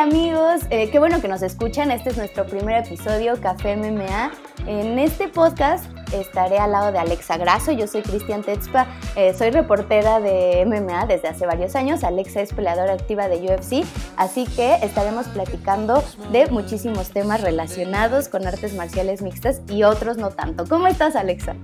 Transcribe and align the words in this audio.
amigos, 0.00 0.62
eh, 0.70 0.88
qué 0.90 0.98
bueno 0.98 1.20
que 1.20 1.28
nos 1.28 1.42
escuchan. 1.42 1.90
Este 1.90 2.08
es 2.08 2.16
nuestro 2.16 2.46
primer 2.46 2.86
episodio, 2.86 3.38
Café 3.38 3.76
MMA. 3.76 4.32
En 4.66 4.98
este 4.98 5.28
podcast 5.28 5.84
estaré 6.14 6.58
al 6.58 6.72
lado 6.72 6.90
de 6.90 6.98
Alexa 6.98 7.36
Grasso. 7.36 7.70
Yo 7.72 7.86
soy 7.86 8.00
Cristian 8.00 8.42
Tetzpa, 8.42 8.86
eh, 9.14 9.34
soy 9.36 9.50
reportera 9.50 10.18
de 10.18 10.64
MMA 10.64 11.04
desde 11.04 11.28
hace 11.28 11.44
varios 11.44 11.76
años. 11.76 12.02
Alexa 12.02 12.40
es 12.40 12.54
peleadora 12.54 12.94
activa 12.94 13.28
de 13.28 13.36
UFC, 13.44 13.84
así 14.16 14.46
que 14.46 14.76
estaremos 14.76 15.28
platicando 15.28 16.02
de 16.32 16.46
muchísimos 16.46 17.10
temas 17.10 17.42
relacionados 17.42 18.28
con 18.28 18.46
artes 18.46 18.72
marciales 18.72 19.20
mixtas 19.20 19.60
y 19.68 19.82
otros 19.82 20.16
no 20.16 20.30
tanto. 20.30 20.64
¿Cómo 20.66 20.86
estás, 20.86 21.14
Alexa? 21.14 21.56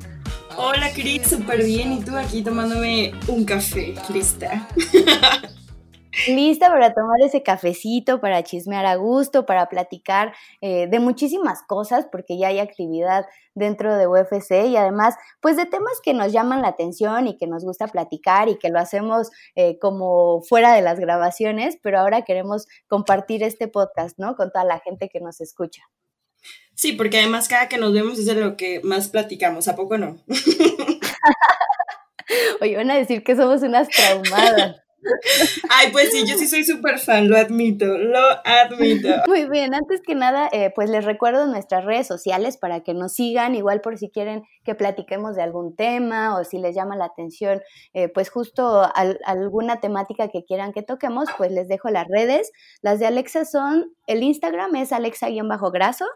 Hola, 0.58 0.90
Cris, 0.92 1.26
súper 1.26 1.64
bien. 1.64 1.94
¿Y 1.94 2.00
tú 2.00 2.14
aquí 2.14 2.42
tomándome 2.42 3.12
un 3.28 3.46
café, 3.46 3.94
Crista? 4.06 4.68
Lista 6.28 6.68
para 6.68 6.94
tomar 6.94 7.20
ese 7.20 7.42
cafecito, 7.42 8.20
para 8.20 8.42
chismear 8.42 8.86
a 8.86 8.96
gusto, 8.96 9.46
para 9.46 9.68
platicar 9.68 10.34
eh, 10.60 10.86
de 10.88 10.98
muchísimas 10.98 11.62
cosas, 11.62 12.06
porque 12.10 12.38
ya 12.38 12.48
hay 12.48 12.58
actividad 12.58 13.26
dentro 13.54 13.96
de 13.96 14.06
UFC 14.06 14.66
y 14.66 14.76
además, 14.76 15.14
pues 15.40 15.56
de 15.56 15.66
temas 15.66 16.00
que 16.02 16.14
nos 16.14 16.32
llaman 16.32 16.62
la 16.62 16.68
atención 16.68 17.28
y 17.28 17.36
que 17.36 17.46
nos 17.46 17.64
gusta 17.64 17.86
platicar 17.88 18.48
y 18.48 18.58
que 18.58 18.70
lo 18.70 18.78
hacemos 18.78 19.30
eh, 19.54 19.78
como 19.78 20.42
fuera 20.42 20.74
de 20.74 20.82
las 20.82 20.98
grabaciones, 20.98 21.78
pero 21.82 22.00
ahora 22.00 22.22
queremos 22.22 22.66
compartir 22.88 23.42
este 23.42 23.68
podcast, 23.68 24.18
¿no? 24.18 24.36
Con 24.36 24.50
toda 24.50 24.64
la 24.64 24.80
gente 24.80 25.08
que 25.08 25.20
nos 25.20 25.40
escucha. 25.40 25.82
Sí, 26.74 26.92
porque 26.92 27.18
además 27.18 27.48
cada 27.48 27.68
que 27.68 27.78
nos 27.78 27.92
vemos 27.92 28.18
es 28.18 28.26
de 28.26 28.34
lo 28.34 28.56
que 28.56 28.80
más 28.82 29.08
platicamos, 29.08 29.68
¿a 29.68 29.76
poco 29.76 29.98
no? 29.98 30.18
Oye, 32.60 32.76
van 32.76 32.90
a 32.90 32.96
decir 32.96 33.22
que 33.22 33.36
somos 33.36 33.62
unas 33.62 33.88
traumadas. 33.88 34.85
Ay, 35.70 35.90
pues 35.92 36.10
sí, 36.10 36.24
yo 36.26 36.36
sí 36.36 36.46
soy 36.46 36.64
súper 36.64 36.98
fan, 36.98 37.28
lo 37.28 37.36
admito, 37.36 37.86
lo 37.86 38.20
admito. 38.44 39.08
Muy 39.26 39.48
bien, 39.48 39.74
antes 39.74 40.00
que 40.02 40.14
nada, 40.14 40.48
eh, 40.52 40.72
pues 40.74 40.90
les 40.90 41.04
recuerdo 41.04 41.46
nuestras 41.46 41.84
redes 41.84 42.06
sociales 42.06 42.56
para 42.56 42.80
que 42.80 42.94
nos 42.94 43.14
sigan, 43.14 43.54
igual 43.54 43.80
por 43.80 43.98
si 43.98 44.10
quieren 44.10 44.42
que 44.64 44.74
platiquemos 44.74 45.36
de 45.36 45.42
algún 45.42 45.76
tema 45.76 46.38
o 46.38 46.44
si 46.44 46.58
les 46.58 46.74
llama 46.74 46.96
la 46.96 47.06
atención, 47.06 47.60
eh, 47.94 48.08
pues 48.08 48.30
justo 48.30 48.82
alguna 49.24 49.80
temática 49.80 50.28
que 50.28 50.44
quieran 50.44 50.72
que 50.72 50.82
toquemos, 50.82 51.28
pues 51.36 51.52
les 51.52 51.68
dejo 51.68 51.88
las 51.90 52.06
redes. 52.08 52.50
Las 52.82 52.98
de 52.98 53.06
Alexa 53.06 53.44
son, 53.44 53.92
el 54.06 54.22
Instagram 54.22 54.76
es 54.76 54.92
alexa-graso, 54.92 56.06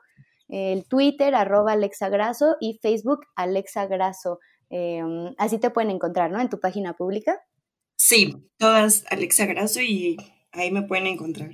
el 0.48 0.86
Twitter 0.88 1.34
arroba 1.34 1.72
Alexa 1.72 2.08
Graso 2.08 2.56
y 2.60 2.78
Facebook 2.82 3.20
Alexa 3.36 3.86
Graso. 3.86 4.40
Em, 4.68 5.34
así 5.38 5.58
te 5.58 5.70
pueden 5.70 5.90
encontrar, 5.90 6.30
¿no? 6.30 6.40
En 6.40 6.48
tu 6.48 6.60
página 6.60 6.94
pública. 6.94 7.40
Sí, 8.02 8.34
todas 8.56 9.04
Alexa 9.10 9.44
Grasso 9.44 9.82
y 9.82 10.16
ahí 10.52 10.70
me 10.70 10.80
pueden 10.80 11.06
encontrar. 11.06 11.50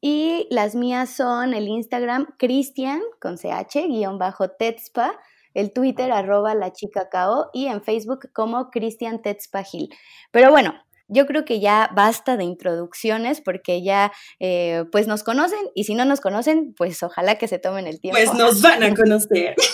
Y 0.00 0.46
las 0.48 0.76
mías 0.76 1.10
son 1.10 1.54
el 1.54 1.66
Instagram 1.66 2.36
Cristian 2.38 3.00
con 3.20 3.36
CH 3.36 3.88
guion 3.88 4.20
bajo 4.20 4.48
Tetspa, 4.52 5.18
el 5.54 5.72
Twitter 5.72 6.12
arroba 6.12 6.54
la 6.54 6.72
chica 6.72 7.08
cao 7.10 7.50
y 7.52 7.66
en 7.66 7.82
Facebook 7.82 8.30
como 8.32 8.70
Cristian 8.70 9.20
Tetspa 9.20 9.64
Gil. 9.64 9.88
Pero 10.30 10.52
bueno, 10.52 10.74
yo 11.08 11.26
creo 11.26 11.44
que 11.44 11.58
ya 11.58 11.90
basta 11.96 12.36
de 12.36 12.44
introducciones 12.44 13.40
porque 13.40 13.82
ya 13.82 14.12
eh, 14.38 14.84
pues 14.92 15.08
nos 15.08 15.24
conocen 15.24 15.58
y 15.74 15.82
si 15.82 15.96
no 15.96 16.04
nos 16.04 16.20
conocen, 16.20 16.74
pues 16.76 17.02
ojalá 17.02 17.38
que 17.38 17.48
se 17.48 17.58
tomen 17.58 17.88
el 17.88 18.00
tiempo. 18.00 18.16
Pues 18.16 18.32
nos 18.34 18.62
van 18.62 18.84
a 18.84 18.94
conocer. 18.94 19.56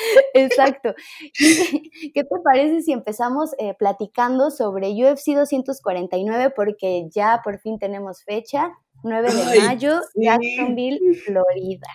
Exacto. 0.34 0.94
¿Qué 1.38 2.24
te 2.24 2.40
parece 2.44 2.82
si 2.82 2.92
empezamos 2.92 3.50
eh, 3.58 3.74
platicando 3.78 4.50
sobre 4.50 4.88
UFC 4.88 5.34
249? 5.34 6.52
Porque 6.54 7.06
ya 7.10 7.40
por 7.44 7.60
fin 7.60 7.78
tenemos 7.78 8.22
fecha, 8.24 8.70
9 9.02 9.32
de 9.32 9.60
mayo, 9.60 10.00
Jacksonville, 10.14 10.98
Florida. 11.24 11.88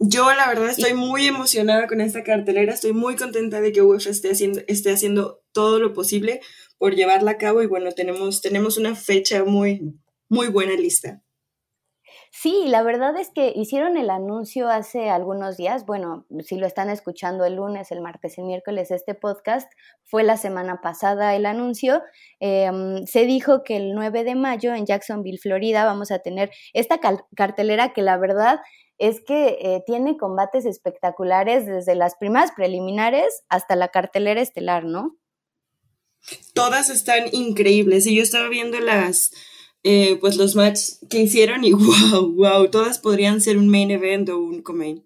Yo 0.00 0.32
la 0.32 0.46
verdad 0.46 0.68
estoy 0.68 0.94
muy 0.94 1.26
emocionada 1.26 1.88
con 1.88 2.00
esta 2.00 2.22
cartelera, 2.22 2.72
estoy 2.72 2.92
muy 2.92 3.16
contenta 3.16 3.60
de 3.60 3.72
que 3.72 3.82
UFC 3.82 4.06
esté 4.06 4.30
haciendo, 4.30 4.60
esté 4.68 4.92
haciendo 4.92 5.40
todo 5.50 5.80
lo 5.80 5.92
posible 5.92 6.40
por 6.78 6.94
llevarla 6.94 7.32
a 7.32 7.36
cabo 7.36 7.62
y 7.62 7.66
bueno, 7.66 7.90
tenemos, 7.90 8.40
tenemos 8.40 8.78
una 8.78 8.94
fecha 8.94 9.42
muy, 9.44 9.98
muy 10.28 10.48
buena 10.48 10.74
lista. 10.74 11.20
Sí, 12.30 12.64
la 12.66 12.82
verdad 12.82 13.16
es 13.16 13.30
que 13.30 13.52
hicieron 13.54 13.96
el 13.96 14.10
anuncio 14.10 14.68
hace 14.68 15.10
algunos 15.10 15.56
días, 15.56 15.86
bueno, 15.86 16.26
si 16.40 16.56
lo 16.56 16.66
están 16.66 16.90
escuchando 16.90 17.44
el 17.44 17.54
lunes, 17.56 17.90
el 17.90 18.00
martes, 18.00 18.38
el 18.38 18.44
miércoles, 18.44 18.90
este 18.90 19.14
podcast 19.14 19.70
fue 20.04 20.22
la 20.22 20.36
semana 20.36 20.80
pasada 20.80 21.34
el 21.34 21.46
anuncio. 21.46 22.02
Em, 22.40 23.06
se 23.06 23.24
dijo 23.24 23.64
que 23.64 23.76
el 23.76 23.94
9 23.94 24.24
de 24.24 24.34
mayo 24.34 24.74
en 24.74 24.86
Jacksonville, 24.86 25.38
Florida, 25.38 25.84
vamos 25.84 26.10
a 26.10 26.18
tener 26.18 26.50
esta 26.74 27.00
cartelera 27.34 27.92
que 27.92 28.02
la 28.02 28.18
verdad 28.18 28.60
es 28.98 29.20
que 29.24 29.58
eh, 29.60 29.82
tiene 29.86 30.16
combates 30.16 30.66
espectaculares 30.66 31.66
desde 31.66 31.94
las 31.94 32.16
primeras 32.16 32.50
preliminares 32.52 33.42
hasta 33.48 33.76
la 33.76 33.88
cartelera 33.88 34.40
estelar, 34.40 34.84
¿no? 34.84 35.16
Todas 36.52 36.90
están 36.90 37.24
increíbles 37.32 38.06
y 38.06 38.16
yo 38.16 38.22
estaba 38.22 38.48
viendo 38.48 38.80
las 38.80 39.30
eh, 39.84 40.16
pues 40.20 40.36
los 40.36 40.54
matches 40.54 41.00
que 41.08 41.20
hicieron 41.20 41.64
y 41.64 41.72
wow, 42.12 42.34
wow, 42.34 42.70
todas 42.70 42.98
podrían 42.98 43.40
ser 43.40 43.58
un 43.58 43.68
main 43.68 43.90
event 43.90 44.28
o 44.28 44.38
un 44.38 44.62
co-main. 44.62 45.04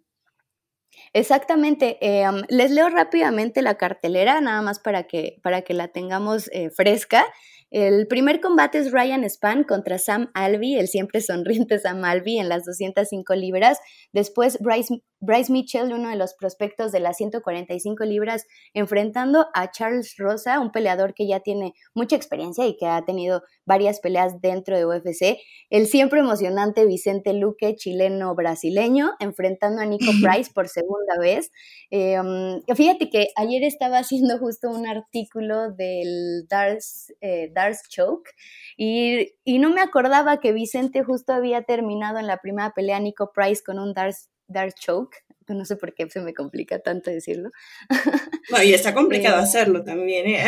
Exactamente. 1.15 1.99
Eh, 2.01 2.25
les 2.49 2.71
leo 2.71 2.89
rápidamente 2.89 3.61
la 3.61 3.77
cartelera, 3.77 4.41
nada 4.41 4.63
más 4.63 4.79
para 4.79 5.05
que, 5.05 5.39
para 5.43 5.63
que 5.63 5.75
la 5.75 5.89
tengamos 5.89 6.49
eh, 6.53 6.71
fresca. 6.71 7.27
El 7.71 8.07
primer 8.07 8.41
combate 8.41 8.79
es 8.79 8.93
Ryan 8.93 9.25
Span 9.29 9.65
contra 9.65 9.99
Sam 9.99 10.31
Alvey, 10.35 10.77
el 10.77 10.89
siempre 10.89 11.21
sonriente 11.21 11.79
Sam 11.79 12.05
Alvey 12.05 12.39
en 12.39 12.49
las 12.49 12.65
205 12.65 13.35
libras. 13.35 13.79
Después 14.13 14.59
Bryce, 14.61 15.03
Bryce 15.23 15.53
Mitchell, 15.53 15.93
uno 15.93 16.11
de 16.11 16.17
los 16.17 16.35
prospectos 16.35 16.91
de 16.91 17.01
las 17.01 17.17
145 17.17 18.05
libras, 18.05 18.45
enfrentando 18.75 19.47
a 19.55 19.71
Charles 19.71 20.17
Rosa, 20.19 20.61
un 20.61 20.73
peleador 20.73 21.15
que 21.15 21.29
ya 21.29 21.41
tiene 21.41 21.73
mucha 21.95 22.17
experiencia 22.17 22.67
y 22.67 22.77
que 22.77 22.87
ha 22.87 23.05
tenido 23.05 23.43
varias 23.65 24.01
peleas 24.01 24.41
dentro 24.41 24.77
de 24.77 24.85
UFC. 24.85 25.39
El 25.71 25.87
siempre 25.87 26.21
emocionante 26.21 26.85
Vicente 26.87 27.33
Luque, 27.33 27.77
chileno-brasileño, 27.77 29.13
enfrentando 29.21 29.81
a 29.81 29.87
Nico 29.87 30.11
Price 30.23 30.51
por 30.53 30.69
segunda 30.69 31.17
vez. 31.21 31.53
Em, 31.91 32.61
fíjate 32.75 33.09
que 33.09 33.29
ayer 33.37 33.63
estaba 33.63 33.99
haciendo 33.99 34.39
justo 34.39 34.71
un 34.71 34.89
artículo 34.89 35.71
del 35.73 36.47
Dars, 36.49 37.13
eh, 37.21 37.53
Choke 37.89 38.31
y, 38.77 39.33
no 39.59 39.71
me 39.71 39.81
acordaba 39.81 40.41
que 40.41 40.53
Vicente 40.53 41.05
justo 41.05 41.33
había 41.33 41.63
terminado 41.63 42.19
en 42.19 42.27
la 42.27 42.39
primera 42.39 42.73
pelea 42.75 42.99
Nico 42.99 43.31
Price 43.33 43.63
con 43.65 43.79
un 43.79 43.95
Dars, 43.95 44.29
Choke. 44.75 45.17
No 45.49 45.65
sé 45.65 45.77
por 45.77 45.95
qué 45.95 46.09
se 46.09 46.21
me 46.21 46.35
complica 46.35 46.79
tanto 46.79 47.11
decirlo. 47.11 47.51
y 48.65 48.73
está 48.73 48.95
complicado 48.95 49.37
hacerlo 49.37 49.83
también, 49.85 50.27
¿eh? 50.27 50.47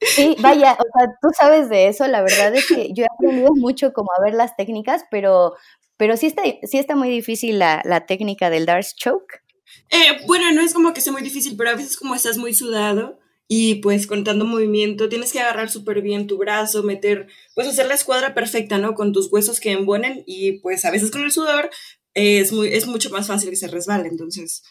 Sí, 0.00 0.36
vaya, 0.40 0.72
o 0.72 0.98
sea, 0.98 1.14
tú 1.20 1.28
sabes 1.36 1.68
de 1.68 1.88
eso, 1.88 2.06
la 2.08 2.22
verdad 2.22 2.54
es 2.54 2.66
que 2.66 2.92
yo 2.92 3.04
he 3.04 3.14
aprendido 3.14 3.52
mucho 3.54 3.92
como 3.92 4.10
a 4.12 4.22
ver 4.22 4.34
las 4.34 4.56
técnicas, 4.56 5.04
pero, 5.10 5.54
pero 5.96 6.16
sí, 6.16 6.26
está, 6.26 6.42
sí 6.64 6.78
está 6.78 6.96
muy 6.96 7.08
difícil 7.08 7.58
la, 7.58 7.82
la 7.84 8.06
técnica 8.06 8.50
del 8.50 8.66
Darts 8.66 8.96
Choke. 8.96 9.42
Eh, 9.90 10.24
bueno, 10.26 10.50
no 10.52 10.62
es 10.62 10.74
como 10.74 10.92
que 10.92 11.00
sea 11.00 11.12
muy 11.12 11.22
difícil, 11.22 11.56
pero 11.56 11.70
a 11.70 11.74
veces 11.74 11.96
como 11.96 12.14
estás 12.14 12.36
muy 12.36 12.52
sudado 12.52 13.20
y 13.48 13.76
pues 13.76 14.06
con 14.06 14.24
tanto 14.24 14.44
movimiento 14.44 15.08
tienes 15.08 15.32
que 15.32 15.40
agarrar 15.40 15.70
súper 15.70 16.00
bien 16.02 16.26
tu 16.26 16.38
brazo, 16.38 16.82
meter, 16.82 17.28
pues 17.54 17.68
hacer 17.68 17.86
la 17.86 17.94
escuadra 17.94 18.34
perfecta, 18.34 18.78
¿no? 18.78 18.94
Con 18.94 19.12
tus 19.12 19.30
huesos 19.30 19.60
que 19.60 19.72
embonen 19.72 20.24
y 20.26 20.60
pues 20.60 20.84
a 20.84 20.90
veces 20.90 21.10
con 21.10 21.22
el 21.22 21.32
sudor 21.32 21.70
es, 22.14 22.52
muy, 22.52 22.68
es 22.68 22.86
mucho 22.86 23.10
más 23.10 23.26
fácil 23.26 23.50
que 23.50 23.56
se 23.56 23.68
resbale, 23.68 24.08
entonces 24.08 24.62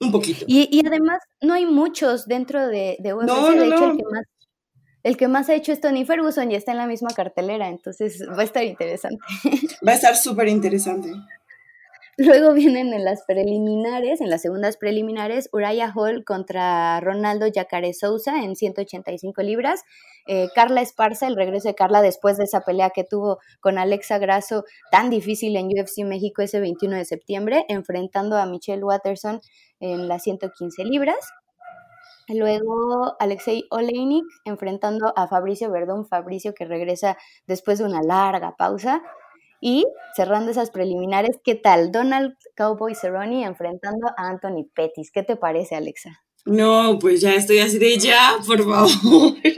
un 0.00 0.10
poquito. 0.10 0.44
Y, 0.48 0.84
además 0.86 1.18
no 1.40 1.54
hay 1.54 1.66
muchos 1.66 2.26
dentro 2.26 2.66
de, 2.66 2.96
de 2.98 3.14
UFC, 3.14 3.26
de 3.54 3.66
hecho 3.66 3.90
el 3.90 3.96
que 3.96 4.04
más 4.10 4.24
el 5.02 5.16
que 5.16 5.28
más 5.28 5.48
ha 5.48 5.54
hecho 5.54 5.72
es 5.72 5.80
Tony 5.80 6.04
Ferguson 6.04 6.50
y 6.50 6.54
está 6.54 6.72
en 6.72 6.78
la 6.78 6.86
misma 6.86 7.10
cartelera, 7.10 7.68
entonces 7.68 8.22
va 8.28 8.42
a 8.42 8.44
estar 8.44 8.62
interesante. 8.62 9.18
Va 9.86 9.92
a 9.92 9.94
estar 9.96 10.16
súper 10.16 10.48
interesante. 10.48 11.10
Luego 12.18 12.52
vienen 12.52 12.92
en 12.92 13.04
las 13.04 13.22
preliminares, 13.26 14.20
en 14.20 14.28
las 14.28 14.42
segundas 14.42 14.76
preliminares, 14.76 15.48
Uriah 15.50 15.92
Hall 15.94 16.24
contra 16.24 17.00
Ronaldo 17.00 17.46
Jacare 17.52 17.94
Souza 17.94 18.42
en 18.44 18.54
185 18.54 19.40
libras. 19.40 19.82
Eh, 20.26 20.48
Carla 20.54 20.82
Esparza, 20.82 21.26
el 21.26 21.36
regreso 21.36 21.68
de 21.68 21.74
Carla 21.74 22.02
después 22.02 22.36
de 22.36 22.44
esa 22.44 22.60
pelea 22.60 22.90
que 22.90 23.04
tuvo 23.04 23.38
con 23.60 23.78
Alexa 23.78 24.18
Grasso 24.18 24.64
tan 24.90 25.08
difícil 25.08 25.56
en 25.56 25.68
UFC 25.68 26.04
México 26.04 26.42
ese 26.42 26.60
21 26.60 26.96
de 26.96 27.06
septiembre, 27.06 27.64
enfrentando 27.68 28.36
a 28.36 28.44
Michelle 28.44 28.84
Watterson 28.84 29.40
en 29.80 30.06
las 30.06 30.22
115 30.22 30.84
libras. 30.84 31.16
Luego 32.28 33.16
Alexei 33.18 33.64
Oleinik 33.70 34.24
enfrentando 34.44 35.12
a 35.16 35.26
Fabricio 35.28 35.70
Verdón, 35.70 36.06
Fabricio 36.06 36.54
que 36.54 36.66
regresa 36.66 37.16
después 37.46 37.78
de 37.78 37.84
una 37.84 38.02
larga 38.02 38.54
pausa. 38.56 39.02
Y 39.64 39.86
cerrando 40.16 40.50
esas 40.50 40.72
preliminares, 40.72 41.38
¿qué 41.44 41.54
tal? 41.54 41.92
Donald 41.92 42.34
Cowboy 42.56 42.96
Cerrone 42.96 43.44
enfrentando 43.44 44.08
a 44.08 44.28
Anthony 44.28 44.68
Pettis. 44.74 45.12
¿Qué 45.12 45.22
te 45.22 45.36
parece, 45.36 45.76
Alexa? 45.76 46.20
No, 46.44 46.98
pues 47.00 47.20
ya 47.20 47.36
estoy 47.36 47.60
así 47.60 47.78
de 47.78 47.96
ya, 47.96 48.38
por 48.44 48.58
favor. 48.58 48.90
ya 49.44 49.52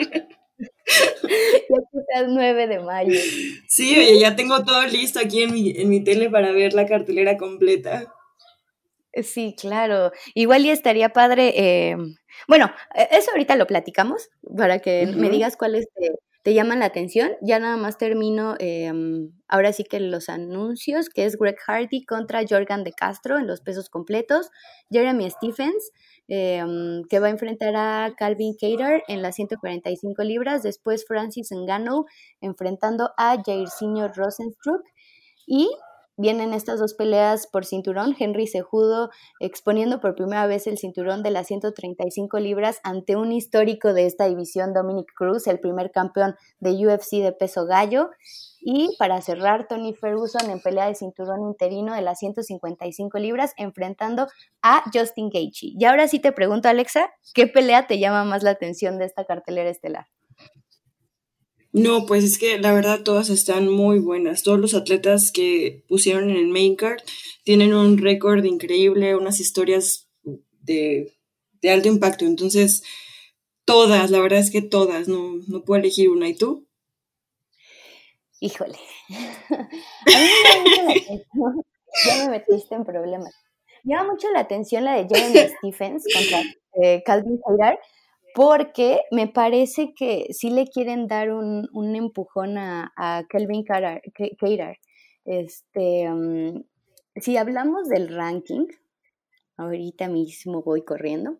que 1.90 2.26
9 2.28 2.66
de 2.66 2.80
mayo. 2.80 3.18
Sí, 3.66 3.98
oye, 3.98 4.20
ya 4.20 4.36
tengo 4.36 4.62
todo 4.62 4.86
listo 4.86 5.20
aquí 5.20 5.44
en 5.44 5.54
mi, 5.54 5.70
en 5.70 5.88
mi 5.88 6.04
tele 6.04 6.28
para 6.28 6.52
ver 6.52 6.74
la 6.74 6.84
cartelera 6.84 7.38
completa. 7.38 8.12
Sí, 9.22 9.56
claro. 9.58 10.12
Igual 10.34 10.66
y 10.66 10.70
estaría 10.70 11.14
padre. 11.14 11.54
Eh, 11.56 11.96
bueno, 12.46 12.70
e, 12.94 13.08
eso 13.12 13.30
ahorita 13.30 13.56
lo 13.56 13.66
platicamos 13.66 14.28
para 14.54 14.80
que 14.80 15.06
me 15.06 15.30
digas 15.30 15.56
cuáles 15.56 15.86
te, 15.94 16.10
te, 16.44 16.54
llaman 16.54 16.80
la 16.80 16.86
atención. 16.86 17.32
Ya 17.42 17.58
nada 17.58 17.76
más 17.76 17.98
termino 17.98 18.54
em, 18.58 19.32
ahora 19.48 19.72
sí 19.72 19.84
que 19.84 19.98
los 19.98 20.28
anuncios, 20.28 21.08
que 21.08 21.24
es 21.24 21.36
Greg 21.36 21.56
Hardy 21.66 22.04
contra 22.04 22.44
Jorgan 22.48 22.84
de 22.84 22.92
Castro 22.92 23.38
en 23.38 23.46
los 23.46 23.60
pesos 23.60 23.88
completos, 23.88 24.50
Jeremy 24.90 25.30
Stephens, 25.30 25.90
em, 26.28 27.02
que 27.08 27.18
va 27.20 27.26
a 27.28 27.30
enfrentar 27.30 27.74
a 27.76 28.14
Calvin 28.16 28.54
Cater 28.54 29.02
en 29.08 29.22
las 29.22 29.36
145 29.36 30.22
libras, 30.22 30.62
después 30.62 31.04
Francis 31.06 31.50
Ngannou 31.50 32.06
enfrentando 32.40 33.10
a 33.16 33.36
Jairzinho 33.44 34.08
Rosenstruck 34.08 34.82
y 35.46 35.68
Vienen 36.16 36.54
estas 36.54 36.78
dos 36.78 36.94
peleas 36.94 37.48
por 37.48 37.64
cinturón, 37.64 38.14
Henry 38.16 38.46
Sejudo 38.46 39.10
exponiendo 39.40 40.00
por 40.00 40.14
primera 40.14 40.46
vez 40.46 40.68
el 40.68 40.78
cinturón 40.78 41.24
de 41.24 41.30
las 41.30 41.48
135 41.48 42.38
libras 42.38 42.78
ante 42.84 43.16
un 43.16 43.32
histórico 43.32 43.92
de 43.92 44.06
esta 44.06 44.26
división, 44.26 44.72
Dominic 44.72 45.12
Cruz, 45.16 45.48
el 45.48 45.58
primer 45.58 45.90
campeón 45.90 46.36
de 46.60 46.70
UFC 46.86 47.16
de 47.22 47.32
peso 47.32 47.66
gallo. 47.66 48.10
Y 48.60 48.96
para 48.96 49.20
cerrar, 49.20 49.66
Tony 49.66 49.92
Ferguson 49.92 50.48
en 50.50 50.60
pelea 50.60 50.86
de 50.86 50.94
cinturón 50.94 51.42
interino 51.42 51.94
de 51.94 52.02
las 52.02 52.20
155 52.20 53.18
libras, 53.18 53.52
enfrentando 53.56 54.28
a 54.62 54.84
Justin 54.92 55.30
Gaethje. 55.30 55.72
Y 55.76 55.84
ahora 55.84 56.06
sí 56.06 56.20
te 56.20 56.32
pregunto, 56.32 56.68
Alexa, 56.68 57.10
¿qué 57.34 57.46
pelea 57.48 57.86
te 57.86 57.98
llama 57.98 58.24
más 58.24 58.42
la 58.42 58.50
atención 58.50 58.98
de 58.98 59.06
esta 59.06 59.24
cartelera 59.24 59.68
estelar? 59.68 60.06
No, 61.74 62.06
pues 62.06 62.22
es 62.22 62.38
que 62.38 62.56
la 62.56 62.72
verdad 62.72 63.02
todas 63.02 63.30
están 63.30 63.68
muy 63.68 63.98
buenas. 63.98 64.44
Todos 64.44 64.60
los 64.60 64.74
atletas 64.74 65.32
que 65.32 65.82
pusieron 65.88 66.30
en 66.30 66.36
el 66.36 66.46
main 66.46 66.76
card 66.76 67.00
tienen 67.42 67.74
un 67.74 67.98
récord 67.98 68.44
increíble, 68.44 69.16
unas 69.16 69.40
historias 69.40 70.08
de, 70.60 71.12
alto 71.68 71.88
impacto. 71.88 72.26
Entonces, 72.26 72.84
todas, 73.64 74.12
la 74.12 74.20
verdad 74.20 74.38
es 74.38 74.52
que 74.52 74.62
todas, 74.62 75.08
no, 75.08 75.40
no 75.48 75.64
puedo 75.64 75.80
elegir 75.80 76.10
una. 76.10 76.28
¿Y 76.28 76.36
tú? 76.36 76.68
Híjole. 78.38 78.78
A 79.08 80.20
mí 80.20 80.28
me 80.86 81.24
ya 82.06 82.24
me 82.24 82.30
metiste 82.30 82.76
en 82.76 82.84
problemas. 82.84 83.34
Llama 83.82 84.12
mucho 84.12 84.30
la 84.30 84.40
atención 84.40 84.84
la 84.84 84.94
de 84.94 85.08
Jeremy 85.08 85.52
Stephens 85.58 86.04
contra 86.14 86.40
eh, 86.80 87.02
Calvin 87.04 87.40
Hayar 87.48 87.80
porque 88.34 89.00
me 89.12 89.28
parece 89.28 89.94
que 89.94 90.26
sí 90.30 90.50
le 90.50 90.66
quieren 90.66 91.06
dar 91.06 91.30
un, 91.32 91.94
empujón 91.94 92.58
a, 92.58 93.24
Kelvin 93.30 93.64
Cater. 93.64 94.02
Este, 95.24 96.10
mm, 96.10 96.64
si 97.16 97.36
hablamos 97.36 97.88
del 97.88 98.14
ranking, 98.14 98.66
ahorita 99.56 100.08
mismo 100.08 100.62
voy 100.62 100.84
corriendo. 100.84 101.38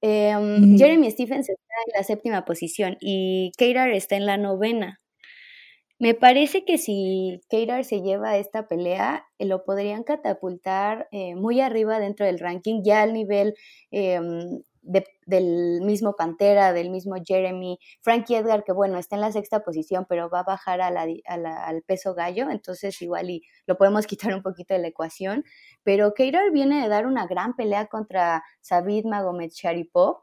Em, 0.00 0.78
Jeremy 0.78 1.10
Stephens 1.10 1.48
está 1.48 1.74
en 1.86 1.92
la 1.96 2.04
séptima 2.04 2.44
posición 2.44 2.96
y 3.00 3.50
Cater 3.58 3.90
está 3.90 4.16
en 4.16 4.26
la 4.26 4.36
novena. 4.36 4.98
Me 5.98 6.14
parece 6.14 6.64
que 6.64 6.78
si 6.78 7.40
Cater 7.50 7.84
se 7.84 8.00
lleva 8.00 8.36
esta 8.36 8.68
pelea, 8.68 9.24
eh, 9.38 9.46
lo 9.46 9.64
podrían 9.64 10.04
catapultar 10.04 11.08
eh, 11.12 11.34
muy 11.34 11.60
arriba 11.60 11.98
dentro 12.00 12.26
del 12.26 12.38
ranking, 12.38 12.82
ya 12.84 13.02
al 13.02 13.12
nivel 13.12 13.54
em, 13.90 14.62
del 15.32 15.80
mismo 15.80 16.14
Pantera, 16.14 16.74
del 16.74 16.90
mismo 16.90 17.16
Jeremy, 17.24 17.78
Frankie 18.02 18.36
Edgar, 18.36 18.64
que 18.64 18.72
bueno, 18.72 18.98
está 18.98 19.16
en 19.16 19.22
la 19.22 19.32
sexta 19.32 19.60
posición, 19.60 20.04
pero 20.06 20.28
va 20.28 20.40
a 20.40 20.44
bajar 20.44 20.82
a 20.82 20.90
la, 20.90 21.06
al 21.64 21.82
peso 21.82 22.14
gallo, 22.14 22.50
entonces 22.50 23.00
igual 23.00 23.30
y 23.30 23.42
lo 23.66 23.78
podemos 23.78 24.06
quitar 24.06 24.34
un 24.34 24.42
poquito 24.42 24.74
de 24.74 24.80
la 24.80 24.88
ecuación, 24.88 25.44
pero 25.82 26.12
Keirar 26.12 26.50
viene 26.52 26.82
de 26.82 26.88
dar 26.88 27.06
una 27.06 27.26
gran 27.26 27.56
pelea 27.56 27.86
contra 27.86 28.44
Sabid 28.60 29.06
Magomed 29.06 29.50
Sharipov, 29.50 30.22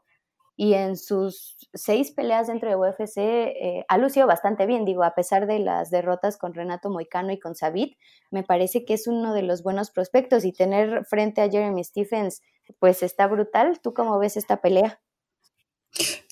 y 0.56 0.74
en 0.74 0.98
sus 0.98 1.56
seis 1.72 2.10
peleas 2.12 2.48
dentro 2.48 2.68
de 2.68 2.76
UFC 2.76 3.16
eh, 3.16 3.86
ha 3.88 3.96
lucido 3.96 4.26
bastante 4.26 4.66
bien, 4.66 4.84
digo, 4.84 5.04
a 5.04 5.14
pesar 5.14 5.46
de 5.46 5.58
las 5.58 5.90
derrotas 5.90 6.36
con 6.36 6.52
Renato 6.52 6.90
Moicano 6.90 7.32
y 7.32 7.40
con 7.40 7.54
Sabit, 7.54 7.96
me 8.30 8.42
parece 8.42 8.84
que 8.84 8.92
es 8.92 9.06
uno 9.06 9.32
de 9.32 9.40
los 9.40 9.62
buenos 9.62 9.90
prospectos 9.90 10.44
y 10.44 10.52
tener 10.52 11.06
frente 11.06 11.40
a 11.40 11.48
Jeremy 11.48 11.82
Stephens, 11.82 12.42
pues 12.78 13.02
está 13.02 13.26
brutal. 13.26 13.80
¿Tú 13.80 13.94
cómo 13.94 14.18
ves 14.18 14.36
esta 14.36 14.60
pelea? 14.60 15.00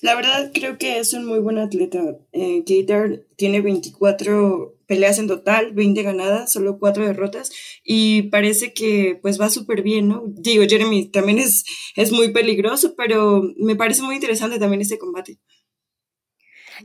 La 0.01 0.15
verdad 0.15 0.51
creo 0.53 0.77
que 0.77 0.99
es 0.99 1.13
un 1.13 1.25
muy 1.25 1.39
buen 1.39 1.57
atleta. 1.57 2.17
Eh, 2.31 2.63
Gator 2.65 3.27
tiene 3.35 3.59
24 3.59 4.77
peleas 4.85 5.19
en 5.19 5.27
total, 5.27 5.73
20 5.73 6.01
ganadas, 6.03 6.51
solo 6.51 6.79
4 6.79 7.05
derrotas 7.05 7.51
y 7.83 8.23
parece 8.23 8.73
que 8.73 9.19
pues 9.21 9.39
va 9.39 9.49
súper 9.49 9.81
bien, 9.81 10.07
¿no? 10.07 10.23
Digo, 10.27 10.63
Jeremy 10.67 11.09
también 11.09 11.39
es, 11.39 11.65
es 11.95 12.11
muy 12.11 12.31
peligroso, 12.31 12.95
pero 12.95 13.43
me 13.57 13.75
parece 13.75 14.01
muy 14.01 14.15
interesante 14.15 14.57
también 14.57 14.81
este 14.81 14.97
combate. 14.97 15.37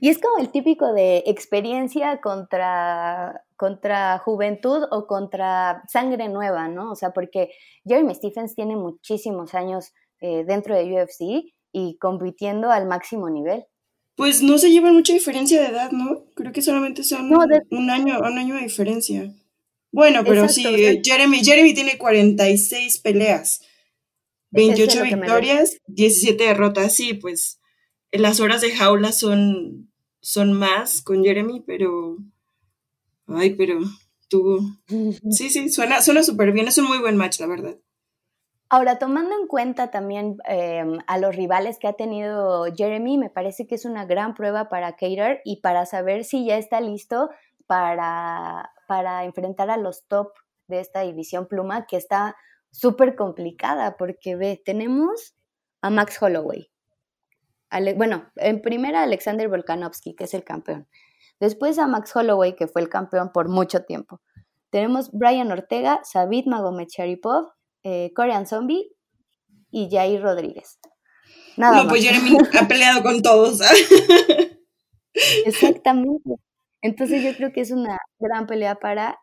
Y 0.00 0.08
es 0.08 0.18
como 0.18 0.38
el 0.38 0.50
típico 0.50 0.92
de 0.92 1.24
experiencia 1.26 2.20
contra, 2.20 3.44
contra 3.56 4.18
juventud 4.18 4.84
o 4.90 5.06
contra 5.06 5.82
sangre 5.88 6.28
nueva, 6.28 6.68
¿no? 6.68 6.90
O 6.92 6.94
sea, 6.94 7.12
porque 7.12 7.50
Jeremy 7.84 8.14
Stephens 8.14 8.54
tiene 8.54 8.76
muchísimos 8.76 9.54
años 9.54 9.92
eh, 10.20 10.44
dentro 10.46 10.74
de 10.74 10.84
UFC 10.84 11.54
y 11.72 11.98
compitiendo 11.98 12.70
al 12.70 12.86
máximo 12.86 13.28
nivel. 13.30 13.64
Pues 14.16 14.42
no 14.42 14.58
se 14.58 14.70
lleva 14.70 14.92
mucha 14.92 15.12
diferencia 15.12 15.60
de 15.60 15.68
edad, 15.68 15.90
¿no? 15.90 16.24
Creo 16.34 16.52
que 16.52 16.62
solamente 16.62 17.02
son 17.02 17.32
un 17.70 17.90
año, 17.90 18.20
un 18.20 18.38
año 18.38 18.54
de 18.54 18.62
diferencia. 18.62 19.34
Bueno, 19.90 20.22
pero 20.24 20.48
sí, 20.48 20.64
Jeremy, 21.04 21.44
Jeremy 21.44 21.74
tiene 21.74 21.98
46 21.98 22.98
peleas, 22.98 23.60
28 24.50 25.02
victorias, 25.02 25.76
17 25.86 26.42
derrotas. 26.42 26.94
Sí, 26.94 27.14
pues 27.14 27.60
las 28.18 28.40
horas 28.40 28.60
de 28.60 28.70
jaula 28.70 29.12
son, 29.12 29.90
son 30.20 30.52
más 30.52 31.02
con 31.02 31.22
Jeremy, 31.24 31.62
pero. 31.66 32.18
Ay, 33.26 33.54
pero 33.54 33.80
tú. 34.28 34.60
Sí, 35.30 35.50
sí, 35.50 35.68
suena 35.70 36.00
súper 36.00 36.52
bien. 36.52 36.68
Es 36.68 36.78
un 36.78 36.86
muy 36.86 36.98
buen 36.98 37.16
match, 37.16 37.40
la 37.40 37.46
verdad. 37.46 37.76
Ahora, 38.68 38.98
tomando 38.98 39.38
en 39.38 39.46
cuenta 39.46 39.90
también 39.90 40.38
em, 40.46 40.98
a 41.06 41.18
los 41.18 41.36
rivales 41.36 41.78
que 41.78 41.86
ha 41.86 41.92
tenido 41.92 42.64
Jeremy, 42.74 43.18
me 43.18 43.30
parece 43.30 43.66
que 43.66 43.76
es 43.76 43.84
una 43.84 44.04
gran 44.04 44.34
prueba 44.34 44.68
para 44.68 44.92
Cater 44.92 45.40
y 45.44 45.60
para 45.60 45.86
saber 45.86 46.24
si 46.24 46.46
ya 46.46 46.56
está 46.56 46.80
listo 46.80 47.30
para, 47.66 48.72
para 48.88 49.24
enfrentar 49.24 49.70
a 49.70 49.76
los 49.76 50.06
top 50.08 50.32
de 50.66 50.80
esta 50.80 51.02
división 51.02 51.46
pluma, 51.46 51.86
que 51.86 51.96
está 51.96 52.36
súper 52.72 53.14
complicada, 53.14 53.96
porque 53.96 54.34
ve, 54.34 54.60
tenemos 54.64 55.36
a 55.80 55.90
Max 55.90 56.20
Holloway. 56.20 56.73
Bueno, 57.96 58.30
en 58.36 58.60
primera 58.60 59.02
Alexander 59.02 59.48
Volkanovski, 59.48 60.14
que 60.14 60.24
es 60.24 60.34
el 60.34 60.44
campeón. 60.44 60.88
Después 61.40 61.78
a 61.78 61.86
Max 61.86 62.14
Holloway, 62.14 62.54
que 62.56 62.68
fue 62.68 62.82
el 62.82 62.88
campeón 62.88 63.32
por 63.32 63.48
mucho 63.48 63.84
tiempo. 63.84 64.20
Tenemos 64.70 65.10
Brian 65.12 65.50
Ortega, 65.52 66.00
Sabit 66.04 66.46
Magomed 66.46 66.88
Sharipov, 66.88 67.52
eh, 67.82 68.12
Korean 68.14 68.46
Zombie 68.46 68.90
y 69.70 69.88
Jair 69.90 70.22
Rodríguez. 70.22 70.78
Nada 71.56 71.82
no, 71.82 71.88
pues 71.88 72.04
Jeremy 72.04 72.38
ha 72.60 72.66
peleado 72.66 73.02
con 73.02 73.22
todos. 73.22 73.60
Exactamente. 75.46 76.34
Entonces 76.82 77.22
yo 77.22 77.34
creo 77.36 77.52
que 77.52 77.60
es 77.60 77.70
una 77.70 77.98
gran 78.18 78.46
pelea 78.46 78.74
para 78.76 79.18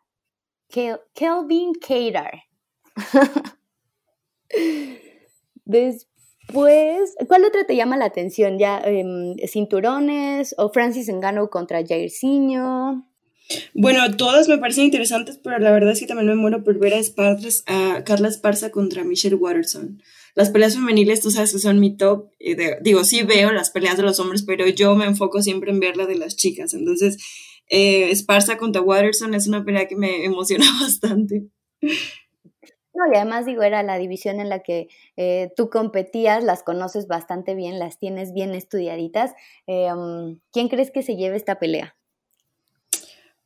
Kelvin 0.68 1.72
Cater. 1.74 2.42
Después, 5.64 6.08
¿cuál 6.48 7.44
otra 7.44 7.66
te 7.66 7.76
llama 7.76 7.96
la 7.96 8.06
atención? 8.06 8.58
¿Ya 8.58 8.80
em, 8.84 9.36
cinturones 9.46 10.54
o 10.58 10.70
Francis 10.70 11.08
Engano 11.08 11.48
contra 11.50 11.84
Jairzinho? 11.86 13.06
Bueno, 13.74 14.16
todas 14.16 14.48
me 14.48 14.58
parecen 14.58 14.84
interesantes, 14.84 15.38
pero 15.42 15.58
la 15.58 15.72
verdad 15.72 15.92
es 15.92 16.00
que 16.00 16.06
también 16.06 16.28
me 16.28 16.34
muero 16.36 16.64
por 16.64 16.78
ver 16.78 16.94
a, 16.94 17.00
a 17.66 18.04
Carla 18.04 18.28
Esparza 18.28 18.70
contra 18.70 19.04
Michelle 19.04 19.36
Watterson. 19.36 20.02
Las 20.34 20.50
peleas 20.50 20.74
femeniles, 20.74 21.20
tú 21.20 21.30
sabes 21.30 21.52
que 21.52 21.58
son 21.58 21.78
mi 21.78 21.96
top. 21.96 22.30
digo, 22.80 23.04
sí 23.04 23.22
veo 23.22 23.52
las 23.52 23.70
peleas 23.70 23.96
de 23.96 24.02
los 24.02 24.18
hombres, 24.18 24.42
pero 24.42 24.66
yo 24.68 24.94
me 24.94 25.04
enfoco 25.04 25.42
siempre 25.42 25.70
en 25.70 25.80
ver 25.80 25.96
la 25.96 26.06
de 26.06 26.16
las 26.16 26.36
chicas. 26.36 26.72
Entonces, 26.72 27.18
eh, 27.68 28.10
Esparza 28.10 28.56
contra 28.56 28.82
Watterson 28.82 29.34
es 29.34 29.46
una 29.46 29.64
pelea 29.64 29.88
que 29.88 29.96
me 29.96 30.24
emociona 30.24 30.66
bastante. 30.80 31.48
No, 32.94 33.10
y 33.10 33.16
además 33.16 33.46
digo, 33.46 33.62
era 33.62 33.82
la 33.82 33.96
división 33.98 34.38
en 34.38 34.48
la 34.48 34.60
que 34.60 34.88
eh, 35.16 35.50
tú 35.56 35.70
competías, 35.70 36.44
las 36.44 36.62
conoces 36.62 37.06
bastante 37.06 37.54
bien, 37.54 37.78
las 37.78 37.98
tienes 37.98 38.34
bien 38.34 38.54
estudiaditas. 38.54 39.32
Um, 39.66 40.40
¿Quién 40.52 40.68
crees 40.68 40.90
que 40.90 41.02
se 41.02 41.16
lleve 41.16 41.36
esta 41.36 41.58
pelea? 41.58 41.96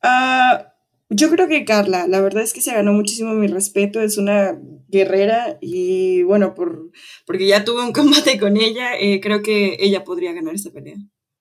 Ah, 0.01 0.73
yo 1.09 1.29
creo 1.29 1.47
que 1.47 1.63
Carla, 1.63 2.07
la 2.07 2.19
verdad 2.19 2.43
es 2.43 2.53
que 2.53 2.61
se 2.61 2.73
ganó 2.73 2.91
muchísimo 2.91 3.33
mi 3.33 3.47
respeto, 3.47 4.01
es 4.01 4.17
una 4.17 4.59
guerrera 4.89 5.57
y 5.61 6.23
bueno, 6.23 6.53
por, 6.53 6.91
porque 7.25 7.47
ya 7.47 7.63
tuve 7.63 7.83
un 7.83 7.93
combate 7.93 8.37
con 8.37 8.57
ella, 8.57 8.97
eh, 8.99 9.21
creo 9.21 9.41
que 9.41 9.77
ella 9.79 10.03
podría 10.03 10.33
ganar 10.33 10.55
esta 10.55 10.71
pelea. 10.71 10.97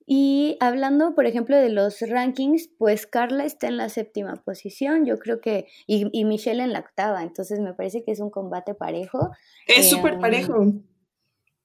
Y 0.07 0.57
hablando, 0.61 1.15
por 1.15 1.27
ejemplo, 1.27 1.57
de 1.57 1.69
los 1.69 2.01
rankings, 2.01 2.71
pues 2.79 3.07
Carla 3.07 3.45
está 3.45 3.67
en 3.67 3.77
la 3.77 3.89
séptima 3.89 4.37
posición, 4.37 5.05
yo 5.05 5.19
creo 5.19 5.41
que, 5.41 5.67
y, 5.87 6.25
Michelle 6.25 6.63
en 6.63 6.73
la 6.73 6.79
octava, 6.81 7.23
entonces 7.23 7.61
me 7.61 7.75
parece 7.75 8.05
que 8.05 8.13
es 8.13 8.21
un 8.21 8.31
combate 8.31 8.75
parejo. 8.75 9.31
Es 9.67 9.91
súper 9.91 10.15
em, 10.15 10.21
parejo. 10.21 10.73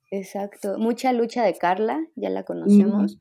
Exacto, 0.09 0.77
mucha 0.79 1.13
lucha 1.13 1.43
de 1.43 1.53
Carla, 1.53 2.03
ya 2.15 2.29
la 2.29 2.43
conocemos 2.43 3.17